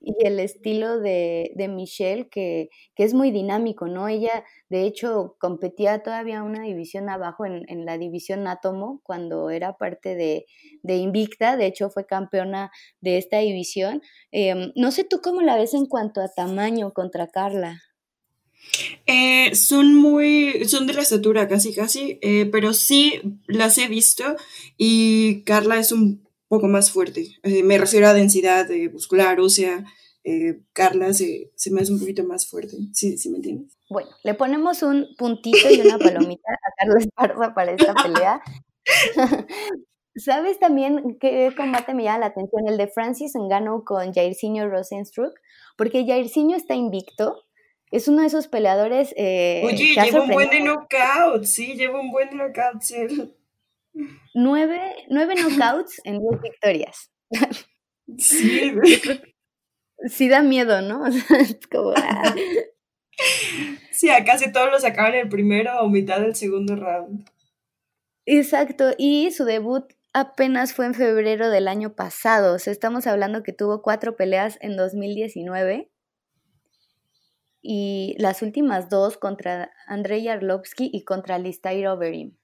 y 0.00 0.14
el 0.26 0.40
estilo 0.40 0.98
de, 0.98 1.52
de 1.54 1.68
Michelle, 1.68 2.28
que, 2.30 2.70
que, 2.94 3.04
es 3.04 3.12
muy 3.12 3.30
dinámico, 3.30 3.86
¿no? 3.86 4.08
Ella, 4.08 4.44
de 4.68 4.84
hecho, 4.84 5.36
competía 5.38 6.02
todavía 6.02 6.42
una 6.42 6.62
división 6.62 7.08
abajo 7.08 7.44
en, 7.44 7.64
en 7.68 7.84
la 7.84 7.98
división 7.98 8.46
Átomo, 8.46 9.00
cuando 9.04 9.50
era 9.50 9.76
parte 9.76 10.14
de, 10.14 10.46
de, 10.82 10.96
Invicta, 10.96 11.56
de 11.56 11.66
hecho 11.66 11.90
fue 11.90 12.06
campeona 12.06 12.70
de 13.00 13.18
esta 13.18 13.38
división. 13.38 14.02
Em, 14.32 14.72
no 14.74 14.90
sé 14.90 15.04
tú 15.04 15.20
cómo 15.22 15.42
la 15.42 15.56
ves 15.56 15.74
en 15.74 15.86
cuanto 15.86 16.20
a 16.20 16.28
tamaño 16.28 16.92
contra 16.92 17.28
Carla. 17.28 17.82
Eh, 19.06 19.54
son 19.54 19.94
muy, 19.94 20.66
son 20.66 20.86
de 20.86 20.92
la 20.92 21.02
estatura 21.02 21.48
casi 21.48 21.74
casi, 21.74 22.18
eh, 22.22 22.46
pero 22.50 22.72
sí 22.72 23.20
las 23.46 23.78
he 23.78 23.88
visto 23.88 24.36
y 24.76 25.42
Carla 25.42 25.78
es 25.78 25.92
un 25.92 26.29
poco 26.50 26.66
más 26.66 26.90
fuerte. 26.90 27.28
Eh, 27.44 27.62
me 27.62 27.78
refiero 27.78 28.08
a 28.08 28.12
densidad 28.12 28.68
muscular, 28.92 29.38
o 29.38 29.48
sea, 29.48 29.84
eh, 30.24 30.60
Carla 30.72 31.12
se, 31.12 31.52
se, 31.54 31.70
me 31.70 31.80
hace 31.80 31.92
un 31.92 32.00
poquito 32.00 32.24
más 32.24 32.50
fuerte, 32.50 32.76
¿sí, 32.92 33.16
¿sí 33.16 33.30
me 33.30 33.36
entiendes? 33.36 33.72
Bueno, 33.88 34.10
le 34.24 34.34
ponemos 34.34 34.82
un 34.82 35.06
puntito 35.16 35.70
y 35.70 35.80
una 35.80 35.96
palomita 35.98 36.50
a 36.52 36.72
Carla 36.76 36.98
Esparza 36.98 37.54
para 37.54 37.72
esta 37.72 37.94
pelea. 37.94 38.42
¿Sabes 40.16 40.58
también 40.58 41.18
qué 41.20 41.54
combate 41.56 41.94
me 41.94 42.02
llama 42.02 42.18
la 42.18 42.26
atención? 42.26 42.66
El 42.66 42.76
de 42.76 42.88
Francis 42.88 43.32
Ngannou 43.36 43.84
con 43.84 44.12
Jairzinho 44.12 44.68
Rosenstruck, 44.68 45.32
porque 45.78 46.04
Jairzinho 46.04 46.56
está 46.56 46.74
invicto, 46.74 47.44
es 47.92 48.08
uno 48.08 48.22
de 48.22 48.26
esos 48.26 48.48
peleadores. 48.48 49.14
Eh, 49.16 49.62
Oye, 49.64 49.94
lleva 49.94 50.22
un 50.22 50.30
buen 50.30 50.50
knockout, 50.64 51.44
sí, 51.44 51.74
lleva 51.76 52.00
un 52.00 52.10
buen 52.10 52.36
knockout, 52.36 52.82
sí. 52.82 52.96
Nueve, 54.34 54.80
nueve 55.08 55.34
knockouts 55.34 56.00
en 56.04 56.20
dos 56.20 56.40
victorias. 56.40 57.10
Sí, 58.18 58.72
sí 60.06 60.28
da 60.28 60.42
miedo, 60.42 60.82
¿no? 60.82 61.06
es 61.38 61.58
como, 61.70 61.92
ah. 61.96 62.34
Sí, 63.92 64.08
a 64.08 64.24
casi 64.24 64.50
todos 64.50 64.70
los 64.70 64.84
acaban 64.84 65.14
en 65.14 65.20
el 65.20 65.28
primero 65.28 65.80
o 65.80 65.88
mitad 65.88 66.20
del 66.20 66.34
segundo 66.34 66.76
round. 66.76 67.28
Exacto, 68.26 68.92
y 68.96 69.30
su 69.30 69.44
debut 69.44 69.84
apenas 70.12 70.72
fue 70.72 70.86
en 70.86 70.94
febrero 70.94 71.50
del 71.50 71.68
año 71.68 71.94
pasado. 71.94 72.54
O 72.54 72.58
sea, 72.58 72.72
estamos 72.72 73.06
hablando 73.06 73.42
que 73.42 73.52
tuvo 73.52 73.82
cuatro 73.82 74.16
peleas 74.16 74.58
en 74.60 74.76
2019 74.76 75.90
y 77.62 78.16
las 78.18 78.42
últimas 78.42 78.88
dos 78.88 79.18
contra 79.18 79.70
Andrei 79.86 80.26
Arlovsky 80.28 80.90
y 80.92 81.04
contra 81.04 81.34
Alistair 81.34 81.88
Overeem. 81.88 82.36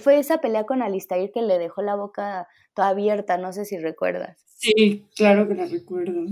Fue 0.00 0.18
esa 0.18 0.38
pelea 0.38 0.64
con 0.64 0.82
Alistair 0.82 1.32
que 1.32 1.42
le 1.42 1.58
dejó 1.58 1.82
la 1.82 1.96
boca 1.96 2.48
toda 2.74 2.88
abierta, 2.88 3.36
no 3.38 3.52
sé 3.52 3.64
si 3.64 3.78
recuerdas. 3.78 4.36
Sí, 4.58 5.06
claro 5.16 5.48
que 5.48 5.54
la 5.54 5.66
recuerdo. 5.66 6.26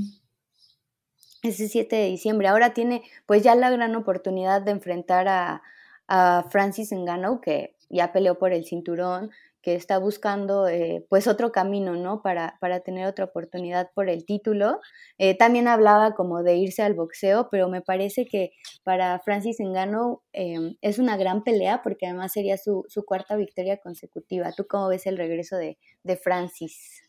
Ese 1.43 1.69
7 1.69 1.97
de 1.97 2.07
diciembre. 2.07 2.49
Ahora 2.49 2.73
tiene 2.73 3.03
pues 3.27 3.43
ya 3.43 3.55
la 3.55 3.71
gran 3.71 3.95
oportunidad 3.97 4.63
de 4.63 4.71
enfrentar 4.71 5.29
a, 5.29 5.63
a 6.07 6.47
Francis 6.51 6.93
Ngannou, 6.93 7.41
que 7.41 7.75
ya 7.91 8.13
peleó 8.13 8.39
por 8.39 8.53
el 8.53 8.65
cinturón, 8.65 9.31
que 9.65 9.75
está 9.75 9.97
buscando 9.97 10.69
eh, 10.69 11.07
pues 11.09 11.27
otro 11.27 11.51
camino, 11.51 11.97
¿no? 11.97 12.21
Para, 12.21 12.59
para, 12.61 12.81
tener 12.81 13.07
otra 13.07 13.25
oportunidad 13.25 13.91
por 13.95 14.11
el 14.11 14.27
título. 14.27 14.79
Eh, 15.17 15.35
también 15.35 15.69
hablaba 15.69 16.15
como 16.15 16.43
de 16.43 16.57
irse 16.57 16.83
al 16.83 16.93
boxeo, 16.93 17.49
pero 17.51 17.71
me 17.71 17.81
parece 17.81 18.27
que 18.27 18.51
para 18.83 19.19
Francis 19.21 19.57
Ngannou 19.61 20.21
em, 20.33 20.77
es 20.83 20.99
una 20.99 21.17
gran 21.17 21.45
pelea 21.45 21.83
porque 21.83 22.07
además 22.07 22.33
sería 22.33 22.59
su, 22.59 22.85
cuarta 23.07 23.37
victoria 23.37 23.79
consecutiva. 23.79 24.53
¿Tú 24.53 24.67
cómo 24.69 24.89
ves 24.89 25.07
el 25.07 25.17
regreso 25.17 25.57
de, 25.57 25.79
de 26.03 26.17
Francis? 26.19 27.03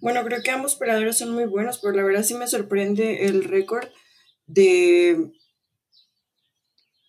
Bueno, 0.00 0.24
creo 0.24 0.42
que 0.42 0.50
ambos 0.50 0.74
peleadores 0.74 1.16
son 1.16 1.30
muy 1.30 1.44
buenos, 1.44 1.78
pero 1.78 1.94
la 1.94 2.02
verdad 2.02 2.24
sí 2.24 2.34
me 2.34 2.48
sorprende 2.48 3.26
el 3.26 3.44
récord 3.44 3.86
de... 4.46 5.30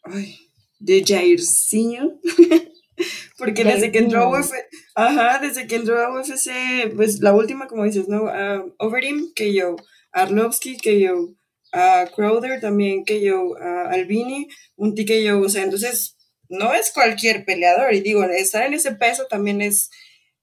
Ay, 0.03 0.35
de 0.77 1.03
Jairzinho. 1.03 2.19
Porque 3.37 3.63
desde 3.63 3.91
que 3.91 3.99
entró 3.99 4.21
a 4.21 4.29
UFC, 4.29 4.53
ajá, 4.95 5.39
desde 5.39 5.67
que 5.67 5.75
entró 5.75 5.99
a 5.99 6.13
UFC, 6.13 6.93
pues 6.95 7.19
la 7.19 7.33
última, 7.33 7.67
como 7.67 7.83
dices, 7.83 8.07
¿no? 8.07 8.25
Uh, 8.25 8.73
Overeem, 8.77 9.33
que 9.33 9.53
yo, 9.53 9.75
Arlovsky, 10.11 10.77
que 10.77 10.99
yo, 10.99 11.29
a 11.71 12.05
Crowder 12.15 12.61
también, 12.61 13.03
que 13.03 13.21
yo, 13.21 13.57
a 13.57 13.89
Albini, 13.89 14.47
un 14.75 14.93
que 14.95 15.23
yo, 15.23 15.41
o 15.41 15.49
sea, 15.49 15.63
entonces 15.63 16.15
no 16.47 16.73
es 16.73 16.91
cualquier 16.93 17.45
peleador, 17.45 17.93
y 17.93 18.01
digo, 18.01 18.23
estar 18.23 18.63
en 18.65 18.75
ese 18.75 18.93
peso 18.93 19.25
también 19.27 19.61
es, 19.61 19.89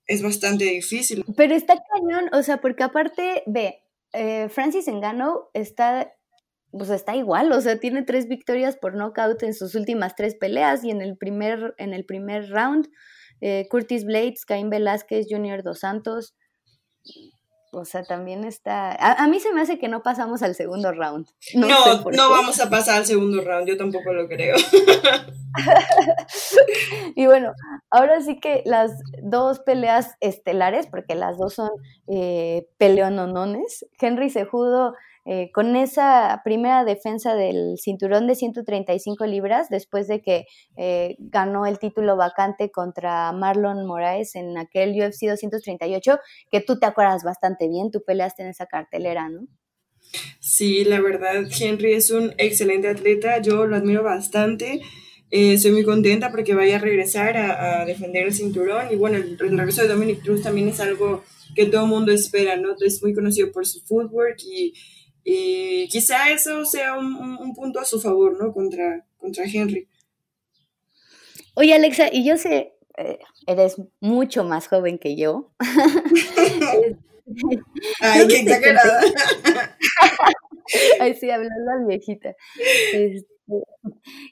es 0.06 0.22
bastante 0.22 0.64
difícil. 0.64 1.24
Pero 1.36 1.54
está 1.54 1.74
cañón, 1.92 2.28
o 2.32 2.42
sea, 2.42 2.60
porque 2.60 2.82
aparte, 2.82 3.44
ve, 3.46 3.84
eh, 4.12 4.48
Francis 4.48 4.88
Engano 4.88 5.50
está 5.54 6.12
pues 6.72 6.90
está 6.90 7.16
igual, 7.16 7.52
o 7.52 7.60
sea, 7.60 7.78
tiene 7.78 8.02
tres 8.02 8.28
victorias 8.28 8.76
por 8.76 8.94
knockout 8.94 9.42
en 9.42 9.54
sus 9.54 9.74
últimas 9.74 10.14
tres 10.14 10.36
peleas 10.36 10.84
y 10.84 10.90
en 10.90 11.02
el 11.02 11.16
primer, 11.16 11.74
en 11.78 11.92
el 11.92 12.04
primer 12.04 12.50
round, 12.50 12.88
eh, 13.40 13.66
Curtis 13.70 14.04
Blades, 14.04 14.44
Caín 14.44 14.70
Velázquez, 14.70 15.26
Junior 15.28 15.62
Dos 15.62 15.80
Santos, 15.80 16.34
o 17.72 17.84
sea, 17.84 18.02
también 18.02 18.44
está... 18.44 18.96
A, 18.98 19.28
mí 19.28 19.38
se 19.38 19.52
me 19.52 19.60
hace 19.60 19.78
que 19.78 19.86
no 19.86 20.02
pasamos 20.02 20.42
al 20.42 20.56
segundo 20.56 20.90
round. 20.90 21.28
No, 21.54 21.68
no, 22.10 22.30
vamos 22.30 22.60
a 22.60 22.68
pasar 22.68 22.96
al 22.96 23.06
segundo 23.06 23.42
round, 23.42 23.68
yo 23.68 23.76
tampoco 23.76 24.12
lo 24.12 24.26
creo. 24.26 24.56
y 27.14 27.26
bueno, 27.26 27.52
ahora 27.90 28.20
sí 28.22 28.40
que 28.40 28.62
las 28.66 28.90
dos 29.22 29.60
peleas 29.60 30.16
estelares, 30.18 30.88
porque 30.88 31.14
las 31.14 31.38
dos 31.38 31.54
son 31.54 31.70
eh, 32.08 32.66
peleononones, 32.76 33.86
Henry 34.00 34.30
Sejudo 34.30 34.94
eh, 35.24 35.50
con 35.52 35.76
esa 35.76 36.40
primera 36.44 36.84
defensa 36.84 37.34
del 37.34 37.76
cinturón 37.78 38.26
de 38.26 38.34
135 38.34 39.26
libras, 39.26 39.68
después 39.68 40.08
de 40.08 40.22
que 40.22 40.46
eh, 40.76 41.16
ganó 41.18 41.66
el 41.66 41.78
título 41.78 42.16
vacante 42.16 42.70
contra 42.70 43.32
Marlon 43.32 43.86
Moraes 43.86 44.34
en 44.34 44.56
aquel 44.58 44.90
UFC 44.90 45.26
238, 45.28 46.18
que 46.50 46.60
tú 46.60 46.78
te 46.78 46.86
acuerdas 46.86 47.22
bastante 47.22 47.68
bien, 47.68 47.90
tú 47.90 48.02
peleaste 48.06 48.42
en 48.42 48.48
esa 48.48 48.66
cartelera, 48.66 49.28
¿no? 49.28 49.46
Sí, 50.40 50.84
la 50.84 51.00
verdad, 51.00 51.44
Henry 51.58 51.92
es 51.92 52.10
un 52.10 52.34
excelente 52.38 52.88
atleta, 52.88 53.40
yo 53.40 53.66
lo 53.66 53.76
admiro 53.76 54.02
bastante. 54.02 54.80
Eh, 55.30 55.54
estoy 55.54 55.70
muy 55.70 55.84
contenta 55.84 56.32
porque 56.32 56.54
vaya 56.54 56.76
a 56.76 56.80
regresar 56.80 57.36
a, 57.36 57.84
defender 57.84 58.26
el 58.26 58.34
cinturón. 58.34 58.86
Y 58.90 58.96
bueno, 58.96 59.18
el, 59.18 59.38
regreso 59.38 59.82
de 59.82 59.88
Dominic 59.88 60.22
Cruz 60.22 60.42
también 60.42 60.68
es 60.68 60.80
algo 60.80 61.22
que 61.54 61.66
todo 61.66 61.84
el 61.84 61.90
mundo 61.90 62.12
espera, 62.12 62.56
¿no? 62.56 62.74
Es 62.80 63.02
muy 63.02 63.14
conocido 63.14 63.52
por 63.52 63.66
su 63.66 63.80
footwork 63.82 64.38
y, 64.44 64.72
y 65.32 65.86
quizá 65.88 66.28
eso 66.30 66.64
sea 66.64 66.98
un, 66.98 67.54
punto 67.54 67.78
a 67.78 67.84
su 67.84 68.00
favor, 68.00 68.36
¿no? 68.36 68.52
Contra, 68.52 69.06
contra 69.16 69.44
Henry. 69.44 69.86
Oye, 71.54 71.72
Alexa, 71.72 72.08
y 72.10 72.24
yo 72.24 72.36
sé, 72.36 72.74
eh, 72.96 73.20
eres 73.46 73.76
mucho 74.00 74.42
más 74.42 74.66
joven 74.66 74.98
que 74.98 75.14
yo. 75.14 75.52
Ay, 78.00 78.26
qué 78.26 78.40
exagerada. 78.40 79.00
Ay, 81.00 81.14
sí, 81.14 81.30
hablando 81.30 81.60
la 81.64 81.86
viejita. 81.86 82.34
Este, 82.92 83.24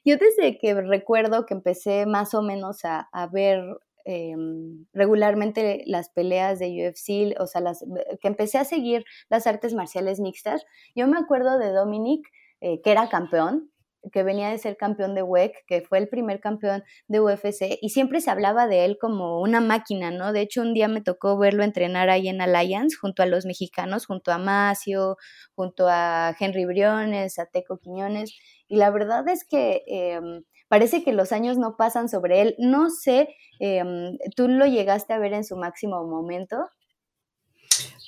yo 0.04 0.16
desde 0.16 0.58
que 0.58 0.74
recuerdo 0.74 1.46
que 1.46 1.54
empecé 1.54 2.06
más 2.06 2.34
o 2.34 2.42
menos 2.42 2.84
a, 2.84 3.08
a 3.12 3.28
ver 3.28 3.62
Em, 4.10 4.86
regularmente 4.94 5.82
las 5.84 6.08
peleas 6.08 6.58
de 6.58 6.68
UFC, 6.70 7.38
o 7.38 7.46
sea, 7.46 7.60
las, 7.60 7.84
que 8.22 8.28
empecé 8.28 8.56
a 8.56 8.64
seguir 8.64 9.04
las 9.28 9.46
artes 9.46 9.74
marciales 9.74 10.18
mixtas, 10.18 10.64
yo 10.94 11.06
me 11.06 11.18
acuerdo 11.18 11.58
de 11.58 11.72
Dominic, 11.72 12.26
eh, 12.62 12.80
que 12.80 12.90
era 12.90 13.10
campeón, 13.10 13.70
que 14.10 14.22
venía 14.22 14.48
de 14.48 14.56
ser 14.56 14.78
campeón 14.78 15.14
de 15.14 15.22
WEC, 15.22 15.52
que 15.66 15.82
fue 15.82 15.98
el 15.98 16.08
primer 16.08 16.40
campeón 16.40 16.84
de 17.06 17.20
UFC, 17.20 17.78
y 17.82 17.90
siempre 17.90 18.22
se 18.22 18.30
hablaba 18.30 18.66
de 18.66 18.86
él 18.86 18.96
como 18.98 19.42
una 19.42 19.60
máquina, 19.60 20.10
¿no? 20.10 20.32
De 20.32 20.40
hecho, 20.40 20.62
un 20.62 20.72
día 20.72 20.88
me 20.88 21.02
tocó 21.02 21.36
verlo 21.36 21.62
entrenar 21.62 22.08
ahí 22.08 22.28
en 22.28 22.40
Alliance, 22.40 22.96
junto 22.98 23.22
a 23.22 23.26
los 23.26 23.44
mexicanos, 23.44 24.06
junto 24.06 24.32
a 24.32 24.38
Macio, 24.38 25.18
junto 25.54 25.86
a 25.86 26.34
Henry 26.40 26.64
Briones, 26.64 27.38
a 27.38 27.44
Teco 27.44 27.76
Quiñones, 27.76 28.34
y 28.68 28.76
la 28.76 28.90
verdad 28.90 29.28
es 29.28 29.44
que 29.44 29.82
em, 29.86 30.44
parece 30.68 31.02
que 31.02 31.12
los 31.12 31.32
años 31.32 31.58
no 31.58 31.76
pasan 31.76 32.08
sobre 32.08 32.42
él. 32.42 32.54
No 32.58 32.90
sé, 32.90 33.34
em, 33.58 34.16
¿tú 34.36 34.48
lo 34.48 34.66
llegaste 34.66 35.12
a 35.12 35.18
ver 35.18 35.32
en 35.32 35.44
su 35.44 35.56
máximo 35.56 36.04
momento? 36.04 36.56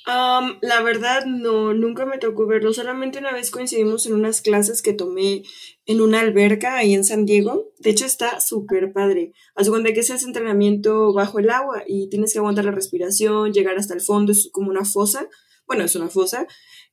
la 0.05 0.81
verdad, 0.83 1.25
no, 1.25 1.73
nunca 1.73 2.05
me 2.05 2.17
tocó 2.17 2.45
verlo. 2.47 2.73
Solamente 2.73 3.19
una 3.19 3.31
vez 3.31 3.51
coincidimos 3.51 4.05
en 4.05 4.13
unas 4.13 4.41
clases 4.41 4.81
que 4.81 4.93
tomé 4.93 5.43
en 5.85 6.01
una 6.01 6.19
alberca 6.19 6.77
ahí 6.77 6.93
en 6.93 7.03
San 7.03 7.25
Diego. 7.25 7.71
De 7.79 7.91
hecho, 7.91 8.05
está 8.05 8.39
súper 8.39 8.93
padre. 8.93 9.33
Haz 9.55 9.69
cuenta 9.69 9.93
que 9.93 10.01
ese 10.01 10.15
es 10.15 10.23
entrenamiento 10.23 11.13
bajo 11.13 11.39
el 11.39 11.49
agua 11.49 11.83
y 11.87 12.09
tienes 12.09 12.33
que 12.33 12.39
aguantar 12.39 12.65
la 12.65 12.71
respiración, 12.71 13.53
llegar 13.53 13.77
hasta 13.77 13.93
el 13.93 14.01
fondo, 14.01 14.31
es 14.31 14.49
como 14.51 14.69
una 14.69 14.85
fosa. 14.85 15.27
Bueno, 15.67 15.83
es 15.83 15.95
una 15.95 16.09
fosa. 16.09 16.47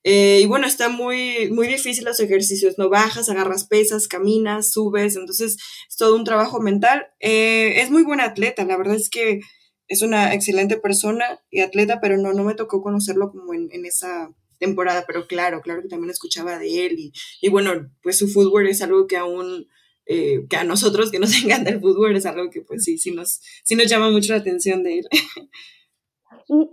Eh, 0.05 0.40
y 0.43 0.47
bueno, 0.47 0.67
está 0.67 0.88
muy, 0.88 1.50
muy 1.50 1.67
difícil 1.67 2.05
los 2.05 2.21
ejercicios, 2.21 2.78
no 2.78 2.88
bajas, 2.88 3.28
agarras 3.28 3.67
pesas, 3.67 4.09
caminas, 4.09 4.73
subes, 4.73 5.17
entonces 5.17 5.57
es 5.88 5.97
todo 5.97 6.17
un 6.17 6.25
trabajo 6.25 6.61
mental. 6.61 7.07
Eh, 7.21 7.81
es 7.81 7.90
muy 7.90 8.05
buena 8.05 8.25
atleta, 8.25 8.64
la 8.64 8.76
verdad 8.76 8.97
es 8.97 9.11
que 9.11 9.40
es 9.88 10.02
una 10.02 10.35
excelente 10.35 10.76
persona 10.76 11.40
y 11.50 11.61
atleta, 11.61 12.00
pero 12.00 12.17
no, 12.19 12.33
no 12.33 12.45
me 12.45 12.55
tocó 12.55 12.83
conocerlo 12.83 13.31
como 13.31 13.55
en, 13.55 13.69
en 13.73 13.87
esa 13.87 14.31
temporada, 14.59 15.05
pero 15.07 15.26
claro, 15.26 15.61
claro 15.62 15.83
que 15.83 15.88
también 15.88 16.11
escuchaba 16.11 16.59
de 16.59 16.87
él 16.87 16.99
y, 16.99 17.12
y 17.40 17.49
bueno, 17.49 17.90
pues 18.02 18.19
su 18.19 18.28
fútbol 18.28 18.69
es 18.69 18.83
algo 18.83 19.07
que 19.07 19.17
aún, 19.17 19.69
eh, 20.07 20.47
que 20.49 20.57
a 20.57 20.64
nosotros 20.64 21.11
que 21.11 21.19
nos 21.19 21.33
encanta 21.45 21.71
el 21.71 21.81
fútbol 21.81 22.17
es 22.17 22.26
algo 22.26 22.50
que 22.50 22.62
pues 22.62 22.85
sí, 22.85 22.99
sí 22.99 23.11
nos, 23.12 23.40
sí 23.64 23.75
nos 23.75 23.88
llama 23.88 24.11
mucho 24.11 24.33
la 24.33 24.40
atención 24.40 24.83
de 24.83 24.99
él. 25.00 25.09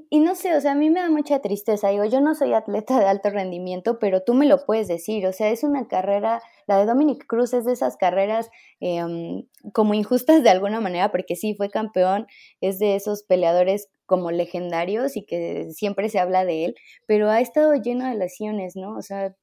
Y, 0.09 0.19
no 0.19 0.35
sé, 0.35 0.55
o 0.55 0.61
sea, 0.61 0.71
a 0.71 0.75
mí 0.75 0.89
me 0.89 1.01
da 1.01 1.09
mucha 1.09 1.39
tristeza. 1.39 1.89
Digo, 1.89 2.05
yo 2.05 2.21
no 2.21 2.33
soy 2.33 2.53
atleta 2.53 2.99
de 2.99 3.05
alto 3.07 3.29
rendimiento, 3.29 3.99
pero 3.99 4.21
tú 4.21 4.33
me 4.33 4.45
lo 4.45 4.65
puedes 4.65 4.87
decir. 4.87 5.25
O 5.27 5.33
sea, 5.33 5.49
es 5.49 5.63
una 5.63 5.87
carrera, 5.87 6.41
la 6.65 6.77
de 6.79 6.85
Dominic 6.85 7.25
Cruz 7.25 7.53
es 7.53 7.65
de 7.65 7.73
esas 7.73 7.97
carreras 7.97 8.49
em, 8.79 9.45
como 9.73 9.93
injustas 9.93 10.43
de 10.43 10.49
alguna 10.49 10.79
manera, 10.79 11.11
porque 11.11 11.35
sí, 11.35 11.55
fue 11.55 11.69
campeón, 11.69 12.27
es 12.61 12.79
de 12.79 12.95
esos 12.95 13.23
peleadores 13.23 13.89
como 14.05 14.31
legendarios 14.31 15.17
y 15.17 15.25
que 15.25 15.67
siempre 15.71 16.09
se 16.09 16.19
habla 16.19 16.45
de 16.45 16.65
él, 16.65 16.75
pero 17.05 17.29
ha 17.29 17.41
estado 17.41 17.73
lleno 17.75 18.07
de 18.07 18.15
lesiones, 18.15 18.75
¿no? 18.75 18.95
O 18.95 19.01
sea, 19.01 19.35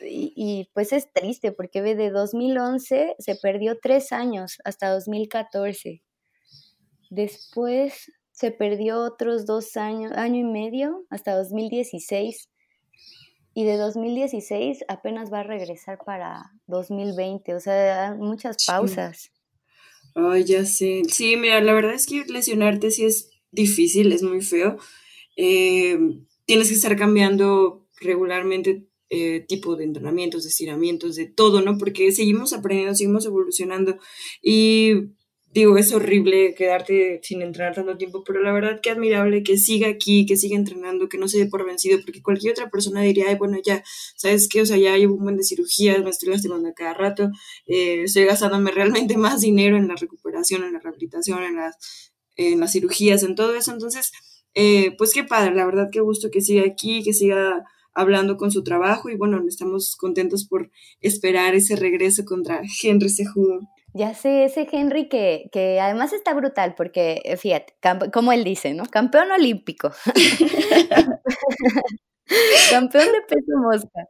y, 0.00 0.32
y, 0.36 0.70
pues 0.74 0.92
es 0.92 1.12
triste 1.12 1.52
porque 1.52 1.80
ve 1.80 1.94
de 1.94 2.10
2011 2.10 3.16
se 3.18 3.36
perdió 3.36 3.78
tres 3.80 4.12
años 4.12 4.58
hasta 4.64 4.90
2014. 4.90 6.02
Después 7.10 8.10
se 8.36 8.50
perdió 8.50 8.98
otros 8.98 9.46
dos 9.46 9.78
años, 9.78 10.12
año 10.12 10.40
y 10.40 10.44
medio, 10.44 11.06
hasta 11.08 11.34
2016. 11.34 12.50
Y 13.54 13.64
de 13.64 13.78
2016 13.78 14.84
apenas 14.88 15.32
va 15.32 15.40
a 15.40 15.42
regresar 15.42 15.98
para 16.04 16.52
2020, 16.66 17.54
o 17.54 17.60
sea, 17.60 18.14
muchas 18.18 18.66
pausas. 18.66 19.32
Ay, 20.14 20.44
ya 20.44 20.66
sé. 20.66 21.02
Sí, 21.08 21.38
mira, 21.38 21.62
la 21.62 21.72
verdad 21.72 21.94
es 21.94 22.06
que 22.06 22.26
lesionarte 22.26 22.90
sí 22.90 23.06
es 23.06 23.30
difícil, 23.52 24.12
es 24.12 24.22
muy 24.22 24.42
feo. 24.42 24.76
Eh, 25.36 25.98
tienes 26.44 26.68
que 26.68 26.74
estar 26.74 26.94
cambiando 26.94 27.86
regularmente 28.02 28.86
eh, 29.08 29.46
tipo 29.48 29.76
de 29.76 29.84
entrenamientos, 29.84 30.42
de 30.42 30.50
estiramientos, 30.50 31.16
de 31.16 31.24
todo, 31.24 31.62
¿no? 31.62 31.78
Porque 31.78 32.12
seguimos 32.12 32.52
aprendiendo, 32.52 32.94
seguimos 32.94 33.24
evolucionando. 33.24 33.96
Y 34.42 35.14
digo, 35.60 35.78
es 35.78 35.92
horrible 35.92 36.54
quedarte 36.54 37.20
sin 37.22 37.42
entrenar 37.42 37.74
tanto 37.74 37.96
tiempo, 37.96 38.22
pero 38.24 38.40
la 38.42 38.52
verdad 38.52 38.80
que 38.80 38.90
admirable 38.90 39.42
que 39.42 39.56
siga 39.56 39.88
aquí, 39.88 40.26
que 40.26 40.36
siga 40.36 40.56
entrenando, 40.56 41.08
que 41.08 41.18
no 41.18 41.28
se 41.28 41.38
dé 41.38 41.46
por 41.46 41.64
vencido, 41.64 41.98
porque 42.04 42.22
cualquier 42.22 42.52
otra 42.52 42.70
persona 42.70 43.02
diría, 43.02 43.26
ay, 43.28 43.36
bueno, 43.36 43.58
ya, 43.64 43.82
¿sabes 44.16 44.48
qué? 44.48 44.62
O 44.62 44.66
sea, 44.66 44.76
ya 44.76 44.96
llevo 44.96 45.14
un 45.14 45.24
buen 45.24 45.36
de 45.36 45.44
cirugías, 45.44 46.02
me 46.02 46.10
estoy 46.10 46.30
lastimando 46.30 46.72
cada 46.74 46.94
rato, 46.94 47.30
eh, 47.66 48.02
estoy 48.04 48.24
gastándome 48.24 48.70
realmente 48.72 49.16
más 49.16 49.40
dinero 49.40 49.76
en 49.76 49.88
la 49.88 49.96
recuperación, 49.96 50.64
en 50.64 50.72
la 50.74 50.80
rehabilitación, 50.80 51.42
en 51.42 51.56
las, 51.56 52.12
en 52.36 52.60
las 52.60 52.72
cirugías, 52.72 53.22
en 53.22 53.34
todo 53.34 53.54
eso, 53.54 53.72
entonces, 53.72 54.12
eh, 54.54 54.94
pues 54.98 55.12
qué 55.12 55.24
padre, 55.24 55.54
la 55.54 55.66
verdad 55.66 55.88
que 55.90 56.00
gusto 56.00 56.30
que 56.30 56.40
siga 56.40 56.64
aquí, 56.64 57.02
que 57.02 57.12
siga 57.12 57.64
hablando 57.94 58.36
con 58.36 58.50
su 58.50 58.62
trabajo 58.62 59.08
y 59.08 59.16
bueno, 59.16 59.42
estamos 59.48 59.96
contentos 59.96 60.46
por 60.46 60.70
esperar 61.00 61.54
ese 61.54 61.76
regreso 61.76 62.24
contra 62.26 62.60
Henry 62.82 63.08
Sejudo. 63.08 63.60
Ya 63.96 64.12
sé, 64.14 64.44
ese 64.44 64.68
Henry 64.70 65.08
que, 65.08 65.48
que 65.52 65.80
además 65.80 66.12
está 66.12 66.34
brutal 66.34 66.74
porque, 66.76 67.22
eh, 67.24 67.38
fíjate, 67.38 67.74
como 68.12 68.30
él 68.32 68.44
dice, 68.44 68.74
¿no? 68.74 68.84
Campeón 68.84 69.30
olímpico. 69.30 69.90
campeón 72.70 73.06
de 73.06 73.20
peso 73.26 73.56
mosca. 73.62 74.06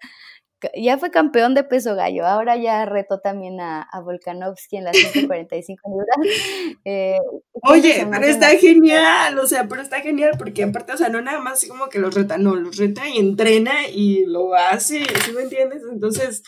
Ya 0.75 0.99
fue 0.99 1.13
campeón 1.13 1.55
de 1.55 1.63
peso 1.63 1.95
gallo, 1.95 2.27
ahora 2.27 2.57
ya 2.57 2.85
retó 2.87 3.21
también 3.21 3.61
a, 3.61 3.83
a 3.83 4.01
Volkanovski 4.01 4.79
en 4.79 4.85
las 4.85 4.97
145 4.97 5.89
libras. 5.89 6.37
Eh, 6.85 7.19
Oye, 7.63 8.09
pero 8.11 8.27
está 8.27 8.49
genial, 8.59 9.39
o 9.39 9.47
sea, 9.47 9.69
pero 9.69 9.83
está 9.83 10.01
genial 10.01 10.33
porque 10.37 10.65
aparte, 10.65 10.95
o 10.95 10.97
sea, 10.97 11.11
no 11.11 11.21
nada 11.21 11.39
más 11.39 11.65
como 11.69 11.89
que 11.89 12.01
los 12.01 12.15
reta, 12.15 12.39
no, 12.39 12.57
los 12.57 12.77
reta 12.77 13.09
y 13.09 13.19
entrena 13.19 13.87
y 13.93 14.25
lo 14.25 14.55
hace, 14.55 15.05
¿sí 15.25 15.33
me 15.33 15.43
entiendes? 15.43 15.83
Entonces, 15.89 16.43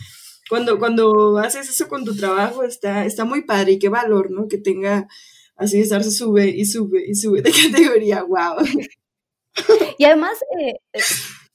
cuando, 0.48 0.78
cuando 0.78 1.38
haces 1.38 1.68
eso 1.68 1.88
con 1.88 2.04
tu 2.04 2.16
trabajo 2.16 2.62
está, 2.62 3.04
está 3.04 3.24
muy 3.24 3.42
padre 3.42 3.72
y 3.72 3.78
qué 3.78 3.88
valor, 3.88 4.30
¿no? 4.30 4.48
Que 4.48 4.58
tenga 4.58 5.08
así 5.56 5.76
de 5.76 5.82
estarse 5.82 6.10
sube 6.10 6.48
y 6.48 6.64
sube 6.64 7.04
y 7.06 7.14
sube 7.14 7.42
de 7.42 7.50
categoría, 7.70 8.22
wow. 8.22 8.56
Y 9.98 10.04
además, 10.04 10.38
eh, 10.58 10.74
eh, 10.92 11.00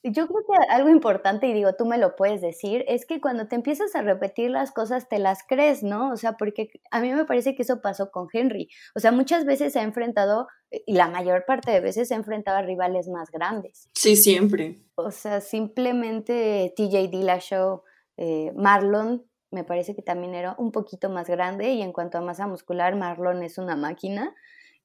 yo 0.04 0.28
creo 0.28 0.42
que 0.46 0.68
algo 0.70 0.90
importante, 0.90 1.48
y 1.48 1.54
digo, 1.54 1.74
tú 1.78 1.86
me 1.86 1.98
lo 1.98 2.18
puedes 2.18 2.42
decir, 2.42 2.84
es 2.90 3.06
que 3.06 3.22
cuando 3.22 3.48
te 3.48 3.56
empiezas 3.56 3.96
a 3.96 4.02
repetir 4.02 4.52
las 4.52 4.74
cosas, 4.74 5.08
te 5.08 5.20
las 5.20 5.40
crees, 5.48 5.82
¿no? 5.82 6.12
O 6.12 6.18
sea, 6.18 6.34
porque 6.34 6.70
a 6.92 7.00
mí 7.00 7.14
me 7.14 7.24
parece 7.24 7.56
que 7.56 7.62
eso 7.62 7.82
pasó 7.82 8.12
con 8.12 8.28
Henry. 8.32 8.68
O 8.96 9.00
sea, 9.00 9.14
muchas 9.14 9.46
veces 9.46 9.72
se 9.72 9.80
ha 9.80 9.84
enfrentado, 9.84 10.48
y 10.70 10.94
la 10.94 11.08
mayor 11.08 11.46
parte 11.46 11.72
de 11.72 11.80
veces 11.80 12.10
se 12.10 12.16
ha 12.16 12.18
enfrentado 12.18 12.58
a 12.58 12.62
rivales 12.64 13.08
más 13.08 13.32
grandes. 13.32 13.90
Sí, 13.94 14.18
siempre. 14.18 14.82
O 14.96 15.12
sea, 15.12 15.40
simplemente 15.40 16.74
TJ 16.76 17.08
Dillashaw 17.10 17.84
eh, 18.18 18.52
Marlon 18.56 19.26
me 19.54 19.64
parece 19.64 19.96
que 19.96 20.02
también 20.02 20.34
era 20.34 20.56
un 20.58 20.72
poquito 20.72 21.10
más 21.10 21.28
grande 21.30 21.72
y 21.72 21.82
en 21.82 21.94
cuanto 21.94 22.18
a 22.18 22.22
masa 22.22 22.48
muscular, 22.48 22.96
Marlon 22.96 23.44
es 23.44 23.58
una 23.58 23.76
máquina. 23.76 24.34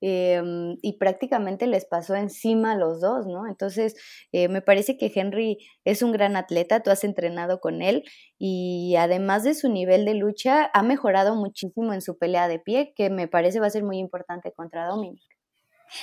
Em, 0.01 0.77
y 0.81 0.97
prácticamente 0.99 1.67
les 1.67 1.85
pasó 1.85 2.15
encima 2.15 2.73
a 2.73 2.77
los 2.77 3.01
dos, 3.01 3.27
¿no? 3.27 3.49
Entonces, 3.49 3.97
eh, 4.31 4.47
me 4.47 4.63
parece 4.63 4.97
que 4.97 5.11
Henry 5.13 5.59
es 5.85 6.03
un 6.03 6.13
gran 6.13 6.37
atleta, 6.37 6.85
tú 6.85 6.91
has 6.91 7.03
entrenado 7.03 7.59
con 7.59 7.83
él 7.83 8.05
y 8.39 8.95
además 8.97 9.43
de 9.43 9.55
su 9.55 9.69
nivel 9.69 10.05
de 10.05 10.15
lucha, 10.15 10.71
ha 10.73 10.85
mejorado 10.85 11.35
muchísimo 11.35 11.93
en 11.93 12.01
su 12.01 12.17
pelea 12.17 12.47
de 12.47 12.61
pie, 12.61 12.93
que 12.95 13.11
me 13.11 13.27
parece 13.27 13.59
va 13.59 13.67
a 13.67 13.71
ser 13.71 13.83
muy 13.83 13.99
importante 13.99 14.53
contra 14.53 14.87
Dominic. 14.87 15.21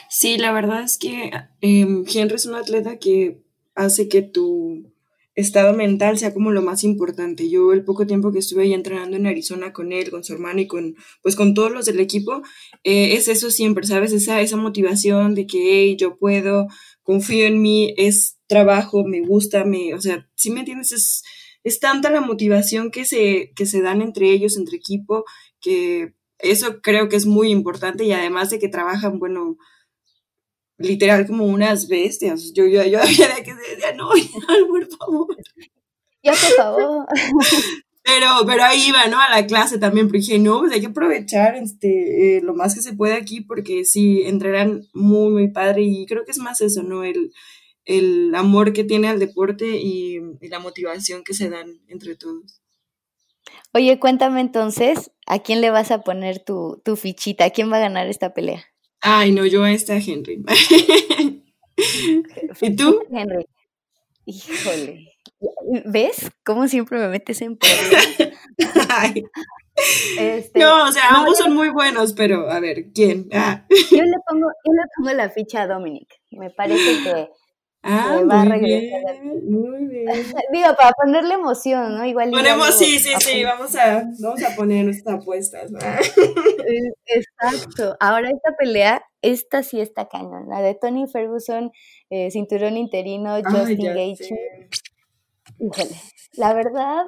Sí, 0.10 0.38
la 0.38 0.52
verdad 0.52 0.82
es 0.82 0.98
que 0.98 1.32
em, 1.62 2.04
Henry 2.14 2.36
es 2.36 2.46
un 2.48 2.56
atleta 2.56 2.98
que 2.98 3.42
hace 3.76 4.10
que 4.10 4.24
tu 4.24 4.92
estado 5.36 5.74
mental 5.74 6.18
sea 6.18 6.34
como 6.34 6.52
lo 6.52 6.62
más 6.62 6.84
importante. 6.84 7.50
Yo 7.50 7.74
el 7.74 7.84
poco 7.84 8.08
tiempo 8.08 8.32
que 8.32 8.40
estuve 8.40 8.64
ahí 8.64 8.74
entrenando 8.74 9.18
en 9.18 9.28
Arizona 9.28 9.74
con 9.74 9.92
él, 9.92 10.10
con 10.10 10.24
su 10.24 10.34
hermano 10.34 10.62
y 10.62 10.68
con, 10.68 10.96
pues 11.22 11.36
con 11.36 11.54
todos 11.54 11.72
los 11.72 11.86
del 11.86 12.00
equipo, 12.00 12.42
eh, 12.84 13.16
es 13.16 13.28
eso 13.28 13.52
siempre, 13.52 13.86
¿sabes? 13.86 14.14
Esa, 14.14 14.42
esa 14.42 14.58
motivación 14.58 15.36
de 15.36 15.46
que, 15.46 15.58
hey, 15.70 15.98
yo 16.00 16.18
puedo, 16.18 16.68
confío 17.04 17.46
en 17.46 17.62
mí, 17.62 17.94
es 17.98 18.38
trabajo, 18.48 19.04
me 19.06 19.22
gusta, 19.22 19.66
me, 19.66 19.94
o 19.94 20.02
sea, 20.02 20.30
si 20.36 20.52
me 20.52 20.62
entiendes, 20.62 20.92
es, 20.92 21.24
es 21.64 21.80
tanta 21.80 22.10
la 22.10 22.22
motivación 22.22 22.92
que 22.92 23.06
se, 23.06 23.52
que 23.56 23.66
se 23.66 23.82
dan 23.82 24.02
entre 24.02 24.32
ellos, 24.32 24.58
entre 24.58 24.78
equipo, 24.78 25.26
que 25.60 26.14
eso 26.40 26.82
creo 26.82 27.10
que 27.10 27.16
es 27.16 27.26
muy 27.26 27.50
importante 27.50 28.06
y 28.06 28.12
además 28.12 28.50
de 28.50 28.60
que 28.60 28.70
trabajan, 28.70 29.20
bueno, 29.20 29.58
literal 30.78 31.26
como 31.26 31.46
unas 31.46 31.88
bestias. 31.88 32.52
Yo, 32.54 32.66
yo, 32.66 32.84
yo 32.84 33.02
había 33.02 33.36
que 33.44 33.54
decía, 33.54 33.94
no, 33.96 34.10
por 34.70 34.88
favor. 34.98 35.38
Ya, 36.24 36.32
por 36.32 36.56
favor. 36.56 37.06
Pero, 38.04 38.28
pero 38.46 38.64
ahí 38.64 38.90
iba, 38.90 39.08
¿no? 39.08 39.20
A 39.20 39.30
la 39.30 39.48
clase 39.48 39.80
también, 39.80 40.06
porque 40.06 40.20
dije, 40.20 40.38
no, 40.38 40.60
pues 40.60 40.72
hay 40.74 40.80
que 40.80 40.88
aprovechar 40.88 41.56
este, 41.56 42.38
eh, 42.38 42.42
lo 42.42 42.54
más 42.54 42.76
que 42.76 42.84
se 42.84 42.94
puede 42.94 43.16
aquí, 43.16 43.42
porque 43.42 43.84
sí, 43.84 44.22
entrarán 44.26 44.84
muy, 44.94 45.32
muy 45.32 45.48
padre, 45.52 45.82
y 45.82 46.06
creo 46.06 46.24
que 46.24 46.30
es 46.30 46.38
más 46.38 46.62
eso, 46.62 46.84
¿no? 46.84 47.04
El, 47.04 47.32
el 47.84 48.34
amor 48.36 48.74
que 48.74 48.84
tiene 48.84 49.08
al 49.08 49.18
deporte 49.18 49.78
y, 49.78 50.20
y, 50.40 50.48
la 50.50 50.60
motivación 50.60 51.24
que 51.24 51.34
se 51.34 51.50
dan 51.50 51.80
entre 51.88 52.16
todos. 52.16 52.62
Oye, 53.74 54.00
cuéntame 54.00 54.42
entonces, 54.42 55.12
¿a 55.26 55.40
quién 55.40 55.62
le 55.62 55.72
vas 55.72 55.90
a 55.90 56.04
poner 56.04 56.40
tu, 56.40 56.82
tu 56.86 56.96
fichita? 56.96 57.50
¿Quién 57.50 57.72
va 57.72 57.78
a 57.78 57.82
ganar 57.82 58.08
esta 58.08 58.36
pelea? 58.36 58.66
Ay, 59.08 59.32
no, 59.32 59.46
yo 59.46 59.64
a 59.64 59.72
esta 59.72 59.98
Henry. 59.98 60.44
¿Y 62.62 62.76
tú? 62.76 63.00
Henry. 63.12 63.46
Híjole. 64.26 65.12
¿Ves 65.86 66.32
cómo 66.44 66.68
siempre 66.68 66.98
me 66.98 67.10
metes 67.10 67.40
en 67.42 67.56
problemas? 67.56 68.08
Este, 70.18 70.58
no, 70.58 70.86
o 70.86 70.92
sea, 70.94 71.10
ambos 71.10 71.38
son 71.38 71.54
muy 71.54 71.68
buenos, 71.68 72.14
pero 72.14 72.50
a 72.50 72.62
ver, 72.62 72.94
¿quién? 72.94 73.28
Ah. 73.34 73.66
Yo, 73.70 74.04
le 74.04 74.18
pongo, 74.26 74.48
yo 74.66 74.72
le 74.72 74.84
pongo 74.96 75.12
la 75.12 75.30
ficha 75.30 75.64
a 75.64 75.68
Dominic. 75.68 76.08
Me 76.32 76.50
parece 76.50 77.04
que 77.04 77.30
Ah, 77.88 78.20
muy 78.20 78.60
Bien, 78.62 79.48
muy 79.48 79.86
bien. 79.90 80.08
Digo, 80.52 80.76
para 80.76 80.92
ponerle 80.94 81.36
emoción, 81.36 81.96
¿no? 81.96 82.04
Igual. 82.04 82.32
Ponemos, 82.32 82.76
sí, 82.76 82.98
sí, 82.98 83.14
sí, 83.20 83.44
vamos 83.44 83.76
a, 83.76 84.04
vamos 84.20 84.44
a 84.44 84.56
poner 84.56 84.86
nuestras 84.86 85.22
apuestas. 85.22 85.70
¿no? 85.70 85.80
Exacto. 87.06 87.96
Ahora 88.00 88.30
esta 88.30 88.58
pelea, 88.58 89.04
esta 89.22 89.62
sí 89.62 89.80
está 89.80 90.10
cañón. 90.10 90.50
La 90.50 90.62
de 90.62 90.74
Tony 90.74 91.06
Ferguson, 91.08 91.72
eh, 92.10 92.32
cinturón 92.32 92.76
interino, 92.76 93.36
Justin 93.44 93.94
Gaethje. 93.94 94.36
Híjole, 95.60 95.96
la 96.38 96.54
verdad, 96.56 97.06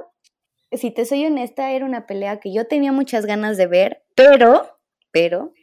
si 0.72 0.92
te 0.92 1.06
soy 1.06 1.26
honesta, 1.26 1.72
era 1.72 1.86
una 1.86 2.06
pelea 2.06 2.40
que 2.40 2.54
yo 2.54 2.68
tenía 2.68 2.92
muchas 2.92 3.26
ganas 3.26 3.58
de 3.58 3.66
ver, 3.66 4.04
pero, 4.14 4.78
pero, 5.10 5.54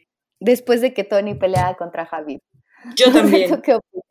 después 0.41 0.81
de 0.81 0.93
que 0.93 1.05
Tony 1.05 1.35
peleaba 1.35 1.77
contra 1.77 2.05
Javi. 2.05 2.41
Yo 2.95 3.05
también. 3.13 3.61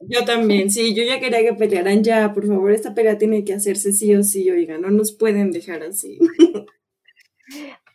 Yo 0.07 0.25
también, 0.25 0.71
sí, 0.71 0.95
yo 0.95 1.03
ya 1.03 1.19
quería 1.19 1.43
que 1.43 1.55
pelearan 1.55 2.03
ya, 2.05 2.33
por 2.33 2.47
favor, 2.47 2.73
esta 2.73 2.95
pelea 2.95 3.17
tiene 3.17 3.45
que 3.45 3.55
hacerse 3.55 3.93
sí 3.93 4.15
o 4.15 4.23
sí, 4.23 4.51
oiga, 4.51 4.77
no 4.79 4.91
nos 4.91 5.13
pueden 5.13 5.51
dejar 5.51 5.83
así. 5.83 6.19